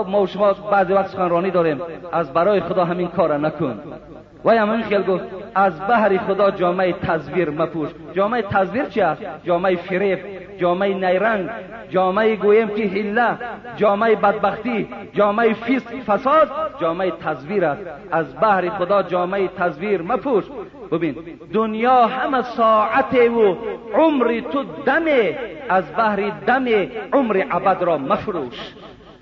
ما 0.08 0.26
شما 0.26 0.52
بعضی 0.52 0.92
وقت 0.92 1.06
سخنرانی 1.06 1.50
داریم. 1.50 1.80
از 2.12 2.32
برای 2.32 2.60
خدا 2.60 2.84
همین 2.84 3.08
کار 3.08 3.38
نکن. 3.38 3.80
و 4.44 4.50
همین 4.50 4.82
خیل 4.82 5.02
گفت. 5.02 5.24
از 5.54 5.80
بحر 5.80 6.16
خدا 6.16 6.50
جامعه 6.50 6.92
تصویر 6.92 7.50
مپوش. 7.50 7.88
جامعه 8.12 8.42
تصویر 8.42 8.84
چی 8.84 9.00
است 9.00 9.22
جامعه 9.44 9.76
فریب 9.76 10.18
جامعه 10.58 10.94
نیرنگ 10.94 11.50
جامعه 11.90 12.36
گویم 12.36 12.68
که 12.68 12.82
هله 12.82 13.38
جامعه 13.76 14.16
بدبختی 14.16 14.88
جامعه 15.12 15.52
فیسق 15.52 15.94
فساد 16.06 16.50
جامعه 16.80 17.10
تصویر 17.10 17.64
است. 17.64 17.82
از 18.10 18.36
بحر 18.40 18.68
خدا 18.68 19.02
جامعه 19.02 19.48
تصویر 19.48 20.02
مپوش. 20.02 20.44
ببین 20.92 21.16
دنیا 21.52 22.06
همه 22.06 22.42
ساعت 22.42 23.14
و 23.14 23.56
عمر 23.94 24.40
تو 24.52 24.64
دمه 24.86 25.38
از 25.68 25.84
بحر 25.96 26.32
دم 26.46 26.64
عمر 27.12 27.44
عبد 27.50 27.82
را 27.82 27.98
مفروش. 27.98 28.74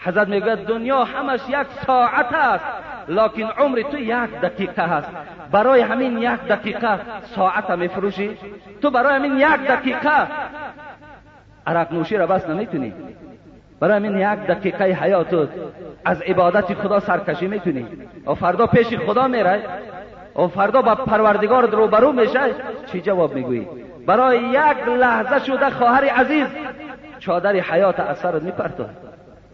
حضرت 0.09 0.29
می‌گوید 0.29 0.59
دنیا 0.59 1.05
همش 1.05 1.41
یک 1.49 1.67
ساعت 1.87 2.33
است 2.33 2.65
لکن 3.09 3.43
عمر 3.43 3.83
تو 3.83 3.99
یک 3.99 4.41
دقیقه 4.43 4.83
هست 4.83 5.09
برای 5.53 5.81
همین 5.81 6.19
یک 6.19 6.41
دقیقه 6.49 6.99
ساعت 7.23 7.71
میفروشی؟ 7.71 8.39
تو 8.83 8.91
برای 8.91 9.15
همین 9.15 9.37
یک 9.37 9.69
دقیقه. 9.69 10.27
عرق 11.67 11.93
نوشی 11.93 12.17
را 12.17 12.27
بس 12.27 12.49
نمی‌تونی. 12.49 12.93
برای 13.81 13.97
همین 13.97 14.19
یک 14.19 14.47
دقیقه 14.47 14.85
حیاتت 14.85 15.49
از 16.05 16.23
عبادت 16.23 16.75
خدا 16.75 17.01
سرکشی 17.01 17.47
می‌تونی. 17.47 17.87
و 18.27 18.35
فردا 18.35 18.67
پیش 18.67 18.87
خدا 18.99 19.29
میره. 19.29 19.63
و 20.37 20.47
فردا 20.47 20.83
با 20.83 20.95
پروردگار 20.95 21.71
روبرو 21.71 22.13
میشه. 22.13 22.41
چی 22.93 23.01
جواب 23.01 23.35
می‌گویی؟ 23.35 23.69
برای 24.07 24.39
یک 24.39 24.89
لحظه 24.89 25.45
شده 25.45 25.71
خواهر 25.71 26.05
عزیز 26.05 26.47
چادر 27.19 27.53
حیات 27.53 28.01
اثر 28.01 28.39
میپرتاد 28.39 29.08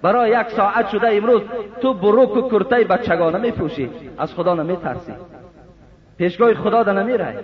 برای 0.05 0.31
یک 0.31 0.51
ساعت 0.51 0.89
شده 0.89 1.17
امروز 1.17 1.43
تو 1.81 1.95
بروک 1.95 2.37
و 2.37 2.49
کرته 2.49 2.85
بچگانه 2.85 3.39
میپوشی. 3.39 3.91
از 4.19 4.35
خدا 4.35 4.55
نمیترسی. 4.55 5.13
پیشگاه 6.19 6.55
خدا 6.55 6.83
ده 6.83 6.93
نمیره 6.93 7.37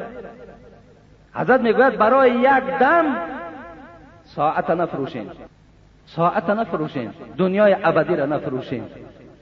حضرت 1.34 1.60
می‌گوید 1.60 1.98
برای 1.98 2.30
یک 2.30 2.78
دم 2.80 3.04
ساعت 4.24 4.70
نفروشین. 4.70 5.30
ساعت 6.06 6.50
نفروشین. 6.50 7.10
دنیای 7.38 7.76
ابدی 7.84 8.16
را 8.16 8.26
نفروشین. 8.26 8.84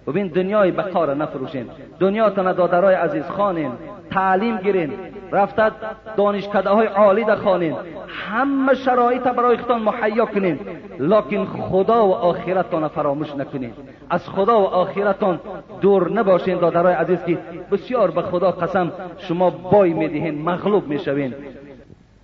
ببین 0.06 0.26
دنیای 0.26 0.70
بقا 0.70 1.04
را 1.04 1.14
نفروشین. 1.14 1.70
دنیاتان 2.00 2.52
دادرای 2.52 2.94
عزیز 2.94 3.24
خانین. 3.24 3.72
تعلیم 4.10 4.56
گیرین. 4.56 4.92
رفتد 5.32 5.72
دانشکده 6.16 6.70
های 6.70 6.86
عالی 6.86 7.24
در 7.24 7.36
خانین 7.36 7.74
همه 8.08 8.74
شرایط 8.74 9.22
برای 9.22 9.56
خودتان 9.56 9.82
مهیا 9.82 10.26
کنین. 10.26 10.58
لکن 10.98 11.44
خدا 11.44 12.06
و 12.06 12.12
آخرتان 12.12 12.88
فراموش 12.88 13.36
نکنین. 13.36 13.72
از 14.10 14.28
خدا 14.28 14.60
و 14.60 14.64
آخرتان 14.64 15.40
دور 15.80 16.12
نباشین 16.12 16.58
دادرای 16.58 16.94
عزیز 16.94 17.18
که 17.26 17.38
بسیار 17.72 18.10
به 18.10 18.22
خدا 18.22 18.50
قسم 18.50 18.92
شما 19.18 19.50
بای 19.50 19.92
می‌دهین 19.92 20.42
مغلوب 20.42 20.88
می‌شوین. 20.88 21.34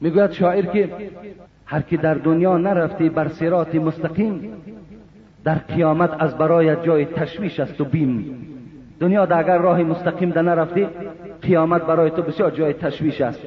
می‌گوید 0.01 0.31
شاعر 0.31 0.67
که 0.67 0.89
هر 1.67 1.81
کی 1.81 1.97
در 1.97 2.15
دنیا 2.15 2.57
نرفتی 2.59 3.09
بر 3.09 3.29
سرات 3.29 3.75
مستقیم 3.75 4.53
در 5.45 5.55
قیامت 5.55 6.11
از 6.19 6.39
برای 6.39 6.77
جای 6.77 7.05
تشویش 7.05 7.61
است 7.61 7.81
و 7.81 7.85
بیم. 7.85 8.41
دنیا 9.01 9.27
در 9.27 9.39
اگر 9.39 9.59
راه 9.59 9.83
مستقیم 9.83 10.31
در 10.31 10.43
نرفتی 10.43 10.87
قیامت 11.47 11.83
برای 11.83 12.11
تو 12.11 12.23
بسیار 12.23 12.51
جای 12.51 12.73
تشویش 12.73 13.21
است. 13.21 13.41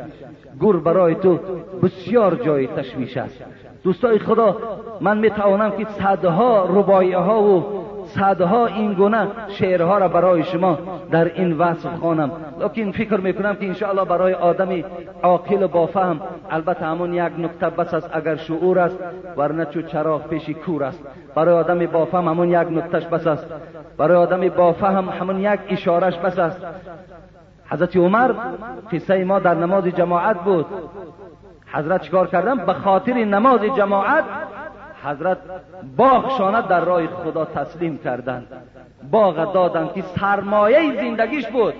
گور 0.59 0.79
برای 0.79 1.15
تو 1.15 1.39
بسیار 1.83 2.35
جای 2.35 2.67
تشویش 2.67 3.17
است. 3.17 3.43
دوستای 3.83 4.19
خدا 4.19 4.57
من 5.01 5.17
می 5.17 5.29
توانم 5.29 5.71
که 5.71 5.85
صدها 5.85 6.65
ربایه 6.65 7.17
ها 7.17 7.43
و 7.43 7.65
صدها 8.05 8.65
این 8.65 8.93
گونه 8.93 9.27
شعرها 9.47 9.97
را 9.97 10.07
برای 10.07 10.43
شما 10.43 10.77
در 11.11 11.25
این 11.35 11.57
وصف 11.57 11.99
خوانم. 11.99 12.31
لکن 12.59 12.91
فکر 12.91 13.17
می‌کنم 13.17 13.55
که 13.55 13.65
انشاءالله 13.65 14.05
برای 14.05 14.33
آدمی 14.33 14.85
عاقل 15.23 15.63
و 15.63 15.67
بافهم 15.67 16.21
البته 16.49 16.85
همون 16.85 17.13
یک 17.13 17.31
نکته 17.39 17.69
بس 17.69 17.93
است 17.93 18.09
اگر 18.13 18.35
شعور 18.35 18.79
است 18.79 18.97
ورنه 19.37 19.65
چو 19.65 19.81
چراغ 19.81 20.27
پیش 20.27 20.49
کور 20.49 20.83
است. 20.83 21.03
برای 21.35 21.55
آدمی 21.55 21.87
بافهم 21.87 22.27
همون 22.27 22.49
یک 22.49 22.67
نکتهش 22.71 23.05
بس 23.05 23.27
است. 23.27 23.47
برای 23.97 24.17
آدمی 24.17 24.49
بافهم 24.49 25.09
همون 25.09 25.39
یک 25.39 25.59
اشارش 25.69 26.17
بس 26.17 26.39
است. 26.39 26.61
حضرت 27.69 27.97
عمر 27.97 28.33
قصه 28.91 29.23
ما 29.23 29.39
در 29.39 29.53
نماز 29.53 29.85
جماعت 29.85 30.43
بود. 30.43 30.65
حضرت 31.65 32.01
چکار 32.01 32.27
کردن 32.27 32.65
به 32.65 32.73
خاطر 32.73 33.13
نماز 33.13 33.61
جماعت 33.61 34.23
حضرت 35.03 35.37
باغ 35.97 36.37
شانت 36.37 36.67
در 36.67 36.85
راه 36.85 37.07
خدا 37.07 37.45
تسلیم 37.45 37.97
کردند. 37.97 38.47
باغ 39.11 39.53
دادند 39.53 39.93
که 39.93 40.01
سرمایه 40.01 41.01
زندگیش 41.01 41.47
بود. 41.47 41.73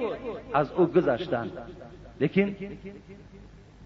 از 0.54 0.72
او 0.72 0.86
گذشتند. 0.86 1.52
لیکن 2.20 2.56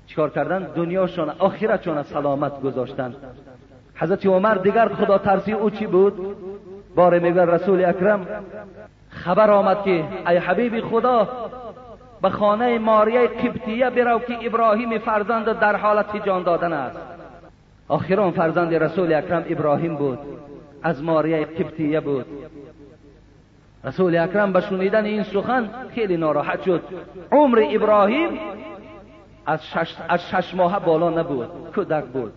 چیکار 0.07 0.29
کردن 0.29 0.59
دنیاشان 0.75 1.29
آخرتشان 1.39 2.03
سلامت 2.03 2.61
گذاشتند. 2.61 3.15
حضرت 3.95 4.25
عمر 4.25 4.55
دیگر 4.55 4.87
خدا 4.87 5.17
ترسی 5.17 5.51
او 5.51 5.69
چی 5.69 5.87
بود؟ 5.87 6.35
باره 6.95 7.19
میگه 7.19 7.45
رسول 7.45 7.85
اکرم 7.85 8.27
خبر 9.09 9.51
آمد 9.51 9.83
که 9.83 10.03
ای 10.27 10.37
حبیب 10.37 10.81
خدا 10.81 11.27
به 12.21 12.29
خانه 12.29 12.79
ماریه 12.79 13.27
قبطیه 13.27 13.89
برو 13.89 14.19
که 14.19 14.45
ابراهیم 14.45 14.97
فرزند 14.97 15.59
در 15.59 15.75
حالت 15.75 16.25
جان 16.25 16.43
دادن 16.43 16.73
است. 16.73 16.99
آخران 17.87 18.31
فرزند 18.31 18.73
رسول 18.73 19.13
اکرم 19.13 19.45
ابراهیم 19.49 19.95
بود. 19.95 20.19
از 20.83 21.03
ماریه 21.03 21.45
قبطیه 21.45 21.99
بود. 21.99 22.25
رسول 23.83 24.17
اکرم 24.17 24.53
به 24.53 24.61
شنیدن 24.61 25.05
این 25.05 25.23
سخن 25.23 25.69
خیلی 25.95 26.17
ناراحت 26.17 26.63
شد. 26.63 26.81
عمر 27.31 27.63
ابراهیم 27.71 28.39
از 29.45 29.65
شش, 29.65 29.95
از 30.09 30.29
شش 30.29 30.55
ماه 30.55 30.79
بالا 30.79 31.09
نبود 31.09 31.47
کودک 31.75 32.03
بود. 32.03 32.33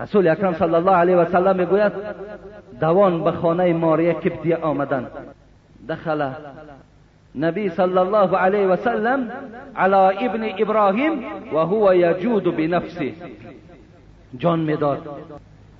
رسول 0.00 0.28
اکرم 0.28 0.54
صلی 0.54 0.74
الله 0.74 0.92
علیه 0.92 1.16
و 1.16 1.24
سلم 1.24 1.56
می‌گوید 1.56 1.92
دوان 2.80 3.24
به 3.24 3.32
خانه 3.32 3.72
ماریه 3.72 4.12
قبطیه 4.12 4.56
آمدن. 4.56 5.06
دخل 5.88 6.30
نبی 7.38 7.68
صلی 7.68 7.98
الله 7.98 8.36
علیه 8.36 8.66
و 8.66 8.76
سلم 8.76 9.30
علی 9.76 10.26
ابن 10.26 10.48
ابراهیم 10.58 11.12
و 11.52 11.58
هو 11.58 11.94
یجود 11.94 12.56
بنفسه 12.56 13.12
جان 14.38 14.58
می‌داد 14.58 15.08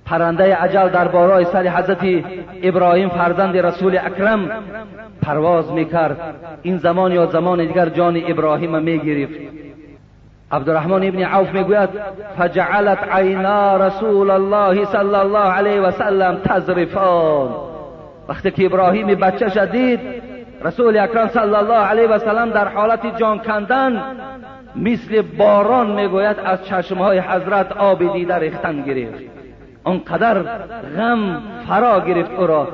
پرنده 0.05 0.55
عجل 0.55 0.89
در 0.89 1.07
بارای 1.07 1.45
سر 1.45 1.67
حضرت 1.67 2.23
ابراهیم 2.63 3.09
فرزند 3.09 3.57
رسول 3.57 3.97
اکرم 3.97 4.49
پرواز 5.21 5.71
می‌کرد 5.71 6.35
این 6.61 6.77
زمان 6.77 7.11
یا 7.11 7.25
زمان 7.25 7.67
دیگر 7.67 7.89
جان 7.89 8.21
ابراهیم 8.27 8.81
می‌گرفت 8.81 9.39
عبدالرحمن 10.51 11.07
ابن 11.07 11.23
عوف 11.23 11.53
می‌گوید 11.53 11.89
فجعلت 12.37 12.99
عینا 13.11 13.77
رسول 13.77 14.29
الله 14.29 14.85
صلی 14.85 15.15
الله 15.15 15.51
علیه 15.51 15.81
و 15.81 15.91
سلم 15.91 16.37
تزرفان 16.45 17.49
وقتی 18.29 18.51
که 18.51 18.65
ابراهیم 18.65 19.07
بچه 19.07 19.49
شدید 19.49 19.99
رسول 20.63 20.97
اکرم 20.97 21.27
صلی 21.27 21.55
الله 21.55 21.73
علیه 21.77 22.07
و 22.07 22.19
سلم 22.19 22.49
در 22.49 22.67
حالت 22.67 23.17
جان 23.17 23.39
کندن 23.39 24.03
مثل 24.75 25.21
باران 25.21 25.91
می‌گوید 25.91 26.37
از 26.45 26.65
چشمهای 26.65 27.19
حضرت 27.19 27.71
آب 27.71 28.13
دیده 28.13 28.35
ریختن 28.35 28.81
گرفت. 28.81 29.23
آنقدر 29.83 30.41
غم 30.97 31.41
فرا 31.67 31.99
گرفت 31.99 32.31
او 32.31 32.47
را. 32.47 32.67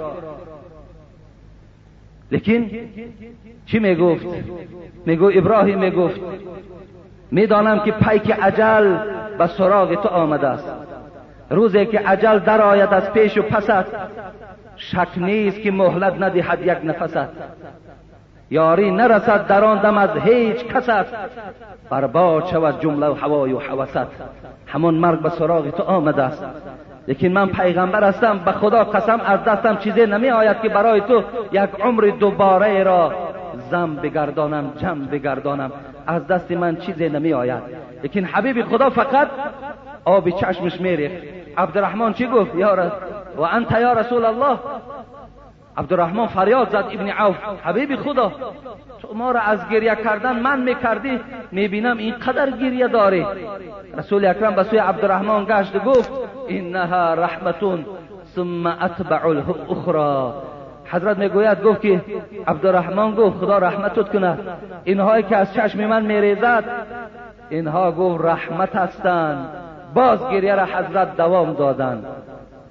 لیکن 2.31 2.69
چی 3.65 3.79
می‌گفت؟ 3.79 4.25
میگو 5.05 5.31
ابراهیم 5.35 5.79
می‌گفت 5.79 6.19
می‌دانم 7.31 7.79
که 7.79 7.91
پیک 7.91 8.31
عجل 8.31 8.97
به 9.37 9.47
سراغ 9.47 10.01
تو 10.03 10.09
آمده 10.09 10.47
است. 10.47 10.71
روزی 11.49 11.85
که 11.85 11.99
عجل 11.99 12.39
در 12.39 12.61
آید 12.61 12.93
از 12.93 13.11
پیش 13.11 13.37
و 13.37 13.41
پست 13.41 13.85
شک 14.77 15.07
نیست 15.17 15.61
که 15.61 15.71
مهلت 15.71 16.13
ندهد 16.21 16.61
یک 16.61 16.77
نفست 16.83 17.29
یاری 18.51 18.91
نرسد 18.91 19.47
در 19.47 19.63
آن 19.63 19.81
دم 19.81 19.97
از 19.97 20.09
هیچ 20.09 20.65
کست 20.65 21.05
برباد 21.89 22.45
شود 22.45 22.81
جمله 22.81 23.07
و 23.07 23.13
هوای 23.13 23.53
و 23.53 23.59
حوست 23.59 24.07
همون 24.67 24.93
مرگ 24.93 25.19
به 25.19 25.29
سراغ 25.29 25.69
تو 25.69 25.83
آمده 25.83 26.23
است. 26.23 26.45
لیکن 27.07 27.27
من 27.27 27.47
پیغمبر 27.47 28.03
هستم 28.03 28.39
به 28.45 28.51
خدا 28.51 28.83
قسم 28.83 29.21
از 29.25 29.43
دستم 29.43 29.77
چیزی 29.77 30.05
نمی 30.05 30.29
آید 30.29 30.61
که 30.61 30.69
برای 30.69 31.01
تو 31.01 31.23
یک 31.51 31.69
عمر 31.83 32.01
دوباره 32.19 32.83
را 32.83 33.13
زم 33.71 33.95
بگردانم 33.95 34.71
جمع 34.77 35.05
بگردانم. 35.05 35.71
از 36.07 36.27
دست 36.27 36.51
من 36.51 36.75
چیزی 36.75 37.09
نمی 37.09 37.33
آید 37.33 37.63
لیکن 38.03 38.23
حبیب 38.23 38.63
خدا 38.63 38.89
فقط 38.89 39.27
آب 40.05 40.29
چشمش 40.29 40.81
میریخت. 40.81 41.23
عبدالرحمن 41.57 42.13
چی 42.13 42.27
گفت؟ 42.27 42.55
یا 42.55 42.91
و 43.37 43.41
انت 43.41 43.71
یا 43.71 43.93
رسول 43.93 44.25
الله. 44.25 44.59
عبدالرحمن 45.77 46.27
فریاد 46.27 46.69
زد 46.69 46.85
ابن 46.91 47.09
عوف 47.09 47.35
حبیب 47.63 47.95
خدا 47.95 48.31
تو 49.01 49.13
ما 49.13 49.31
را 49.31 49.39
از 49.39 49.69
گریه 49.69 49.95
کردن 49.95 50.39
من 50.39 50.61
می‌کردی؟ 50.61 51.19
می‌بینم 51.51 51.97
اینقدر 51.97 52.51
گریه 52.51 52.87
داری. 52.87 53.25
رسول 53.97 54.25
اکرم 54.25 54.55
به 54.55 54.63
سوی 54.63 54.77
عبدالرحمن 54.77 55.45
گشت 55.45 55.83
گفت 55.83 56.11
انها 56.49 57.13
رحمتون 57.13 57.85
ثم 58.35 58.67
اتبع 58.67 59.25
الاخرى 59.25 60.33
حضرت 60.85 61.17
می‌گوید 61.17 61.63
گفت 61.63 61.81
که 61.81 62.01
عبدالرحمن 62.47 63.15
گفت 63.15 63.37
خدا 63.37 63.57
رحمتت 63.57 64.09
کنه. 64.09 64.37
اینهایی 64.83 65.23
که 65.23 65.35
از 65.35 65.53
چشم 65.53 65.85
من 65.85 66.05
میریزد 66.05 66.63
اینها 67.49 67.91
گفت 67.91 68.25
رحمت 68.25 68.75
هستند. 68.75 69.49
باز 69.93 70.29
گریه 70.29 70.55
را 70.55 70.65
حضرت 70.65 71.17
دوام 71.17 71.53
دادند. 71.53 72.05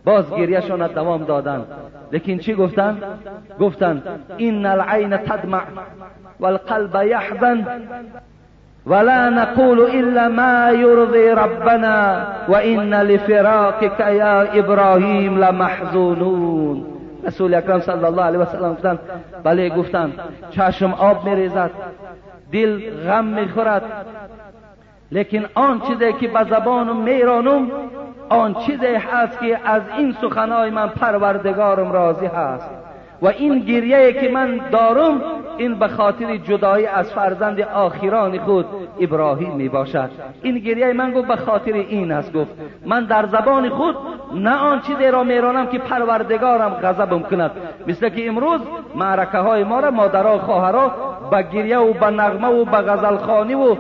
باز 0.04 0.30
گریهشان 0.30 0.86
دوام 0.86 1.24
دادند. 1.24 1.66
لیکن 2.12 2.38
چی 2.38 2.54
گفتن 2.54 2.96
گفتن 3.60 4.02
این 4.36 4.66
العین 4.66 5.16
تدمع 5.16 5.62
والقلب 6.40 7.02
يحزن 7.06 7.66
ولا 8.86 9.30
نقول 9.30 9.80
الا 9.80 10.28
ما 10.28 10.70
يرضي 10.72 11.28
ربنا 11.28 12.26
وان 12.48 12.94
لفراقك 12.94 14.00
يا 14.00 14.42
ابراهیم 14.52 15.44
لمحزونون. 15.44 16.86
رسول 17.26 17.54
اکرم 17.54 17.80
صلی 17.80 18.04
الله 18.04 18.22
علیه 18.22 18.38
و 18.38 18.44
سلم 18.44 18.72
گفتن 18.72 18.98
بله 19.44 19.70
گفتن 19.70 20.12
چشم 20.50 20.94
آب 20.94 21.28
میریزد 21.28 21.70
دل 22.52 22.90
غم 22.90 23.24
می‌خورد. 23.24 23.82
لیکن 25.12 25.44
آن 25.54 25.80
چیزی 25.80 26.12
که 26.12 26.28
به 26.28 26.44
زبانم 26.44 26.96
میرانم 26.96 27.70
آن 28.28 28.54
چیزی 28.54 28.86
هست 28.86 29.40
که 29.40 29.58
از 29.64 29.82
این 29.98 30.12
سخنهای 30.20 30.70
من 30.70 30.88
پروردگارم 30.88 31.92
راضی 31.92 32.26
هست. 32.26 32.70
و 33.22 33.26
این 33.26 33.58
گریه 33.58 34.12
که 34.12 34.28
من 34.28 34.60
دارم 34.72 35.20
این 35.56 35.74
به 35.74 35.88
خاطر 35.88 36.36
جدایی 36.36 36.86
از 36.86 37.12
فرزند 37.12 37.60
آخران 37.60 38.38
خود 38.38 38.66
ابراهیم 39.00 39.52
می 39.52 39.68
باشد 39.68 40.10
این 40.42 40.58
گریه 40.58 40.92
من 40.92 41.12
گفت 41.12 41.28
به 41.28 41.36
خاطر 41.36 41.72
این 41.72 42.12
است. 42.12 42.32
گفت 42.32 42.50
من 42.86 43.04
در 43.04 43.26
زبان 43.26 43.68
خود 43.68 43.96
نه 44.34 44.56
آن 44.56 44.80
چیزی 44.80 45.06
را 45.06 45.24
میرانم 45.24 45.66
که 45.66 45.78
پروردگارم 45.78 46.70
غضبم 46.70 47.22
کند. 47.22 47.50
مثل 47.86 48.08
که 48.08 48.28
امروز 48.28 48.60
معرکه 48.94 49.38
های 49.38 49.64
ما 49.64 49.80
را 49.80 49.90
مادرها 49.90 50.38
خواهرها 50.38 50.92
به 51.30 51.42
گریه 51.42 51.78
و 51.78 51.92
به 51.92 52.06
نغمه 52.06 52.48
و 52.48 52.64
به 52.64 52.76
غزلخانی 52.76 53.54
و 53.54 53.76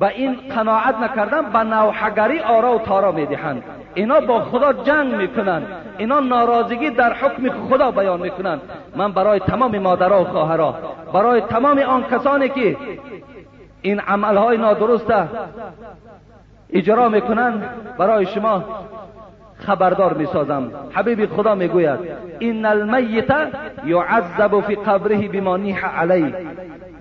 به 0.00 0.08
این 0.08 0.36
قناعت 0.56 0.98
نکردن 0.98 1.42
به 1.42 1.58
نوحگری 1.58 2.40
آرا 2.40 2.74
و 2.74 2.78
تارا 2.78 3.12
می‌دهند. 3.12 3.62
اینا 3.94 4.20
با 4.20 4.40
خدا 4.40 4.72
جنگ 4.72 5.14
می‌کنند. 5.14 5.66
اینا 5.98 6.20
ناراضگی 6.20 6.90
در 6.90 7.12
حکم 7.12 7.50
خدا 7.50 7.90
بیان 7.90 8.20
می‌کنند. 8.20 8.60
من 8.96 9.12
برای 9.12 9.38
تمام 9.40 9.78
مادرها 9.78 10.20
و 10.20 10.24
خواهرها 10.24 10.74
برای 11.12 11.40
تمام 11.40 11.78
آن 11.78 12.04
کسانی 12.04 12.48
که 12.48 12.76
این 13.82 14.00
عملهای 14.00 14.56
نادرسته 14.58 15.28
اجرا 16.72 17.08
می‌کنند 17.08 17.70
برای 17.98 18.26
شما 18.26 18.64
خبردار 19.58 20.12
می‌سازم. 20.12 20.70
حبیب 20.92 21.26
خدا 21.26 21.54
می‌گوید 21.54 21.98
این 22.38 22.66
المیت 22.66 23.30
یعذب 23.86 24.60
فی 24.60 24.74
قبره 24.74 25.28
بما 25.28 25.56
نیح 25.56 25.86
علی. 26.00 26.34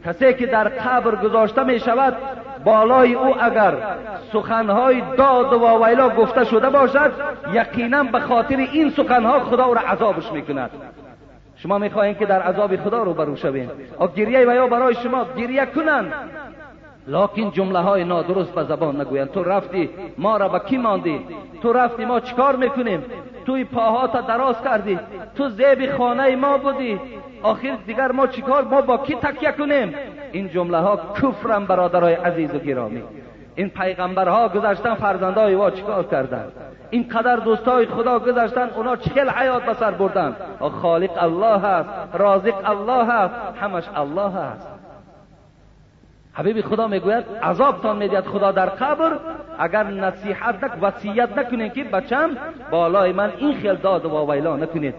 کسی 0.06 0.34
که 0.34 0.46
در 0.46 0.68
قبر 0.68 1.16
گذاشته 1.16 1.64
می 1.64 1.80
شود 1.80 2.18
بالای 2.66 3.14
او 3.14 3.44
اگر 3.44 3.74
سخنهای 4.34 5.02
داد 5.18 5.54
و 5.54 5.60
واویلا 5.60 6.10
گفته 6.10 6.46
شده 6.46 6.70
باشد 6.70 7.12
یقینا 7.54 8.04
به 8.04 8.20
خاطر 8.20 8.58
این 8.58 8.90
سخنها 8.90 9.40
خدا 9.40 9.66
او 9.66 9.74
را 9.74 9.82
عذابش 9.82 10.32
می‌کند. 10.32 10.70
شما 11.56 11.78
می‌خواهید 11.78 12.18
که 12.18 12.26
در 12.26 12.42
عذاب 12.42 12.76
خدا 12.76 13.04
رو 13.04 13.14
برو 13.14 13.36
شوین 13.36 13.70
و 14.00 14.08
گریه 14.08 14.62
و 14.62 14.68
برای 14.68 14.96
شما 14.96 15.26
گریه 15.38 15.66
کنند. 15.66 16.14
لکن 17.08 17.52
جمله 17.52 17.80
های 17.80 18.04
نادرست 18.04 18.56
به 18.56 18.64
زبان 18.64 19.02
نگویند. 19.02 19.32
تو 19.32 19.44
رفتی 19.44 19.90
ما 20.18 20.38
را 20.38 20.50
به 20.50 20.60
کی 20.60 20.78
ماندی؟ 20.78 21.26
تو 21.62 21.74
رفتی 21.74 22.06
ما 22.06 22.20
چیکار 22.20 22.56
می‌کنیم؟ 22.56 23.04
توی 23.46 23.64
پاها 23.64 24.08
تا 24.08 24.22
دراز 24.22 24.64
کردی. 24.64 25.00
تو 25.36 25.50
زیب 25.50 25.98
خانه 25.98 26.36
ما 26.36 26.58
بودی. 26.58 27.00
آخر 27.44 27.78
دیگر 27.88 28.12
ما 28.12 28.28
چیکار؟ 28.28 28.64
ما 28.64 28.82
با 28.82 28.98
کی 28.98 29.16
تکیه 29.16 29.52
کنیم؟ 29.52 29.96
این 30.34 30.50
جمله 30.50 30.78
ها 30.78 31.00
کفرم 31.22 31.66
برادرای 31.66 32.14
عزیز 32.14 32.56
و 32.56 32.58
گرامی. 32.58 33.04
این 33.56 33.70
پیغمبرها 33.70 34.50
گذشتن 34.50 34.96
فرزندای 34.96 35.56
وا 35.56 35.72
چیکار 35.72 36.04
کردن؟ 36.04 36.46
این 36.90 37.08
قدر 37.08 37.36
دوستای 37.36 37.86
خدا 37.86 38.20
گذشتن 38.20 38.70
اونا 38.76 38.96
چهل 38.96 39.30
حیات 39.30 39.66
بسر 39.66 39.92
بردن؟ 39.92 40.36
خالق 40.60 41.24
الله 41.24 41.60
هست 41.60 41.90
رازق 42.14 42.70
الله 42.70 43.06
هست 43.06 43.34
همش 43.62 43.84
الله 43.96 44.32
هست. 44.32 44.68
حبیب 46.34 46.62
خدا 46.62 46.88
می‌گوید 46.88 47.26
عذابتان 47.44 47.98
می‌دید 47.98 48.26
خدا 48.26 48.52
در 48.52 48.66
قبر 48.66 49.12
اگر 49.60 49.84
نصیحت 49.84 50.64
نک 50.64 50.72
وصیت 50.82 51.38
نکنید 51.38 51.74
که 51.74 51.84
بچم 51.84 52.30
بالای 52.72 53.12
من 53.12 53.32
این 53.38 53.58
خیل 53.62 53.76
داد 53.76 54.06
و 54.06 54.32
ویلا 54.32 54.56
نکنید. 54.58 54.96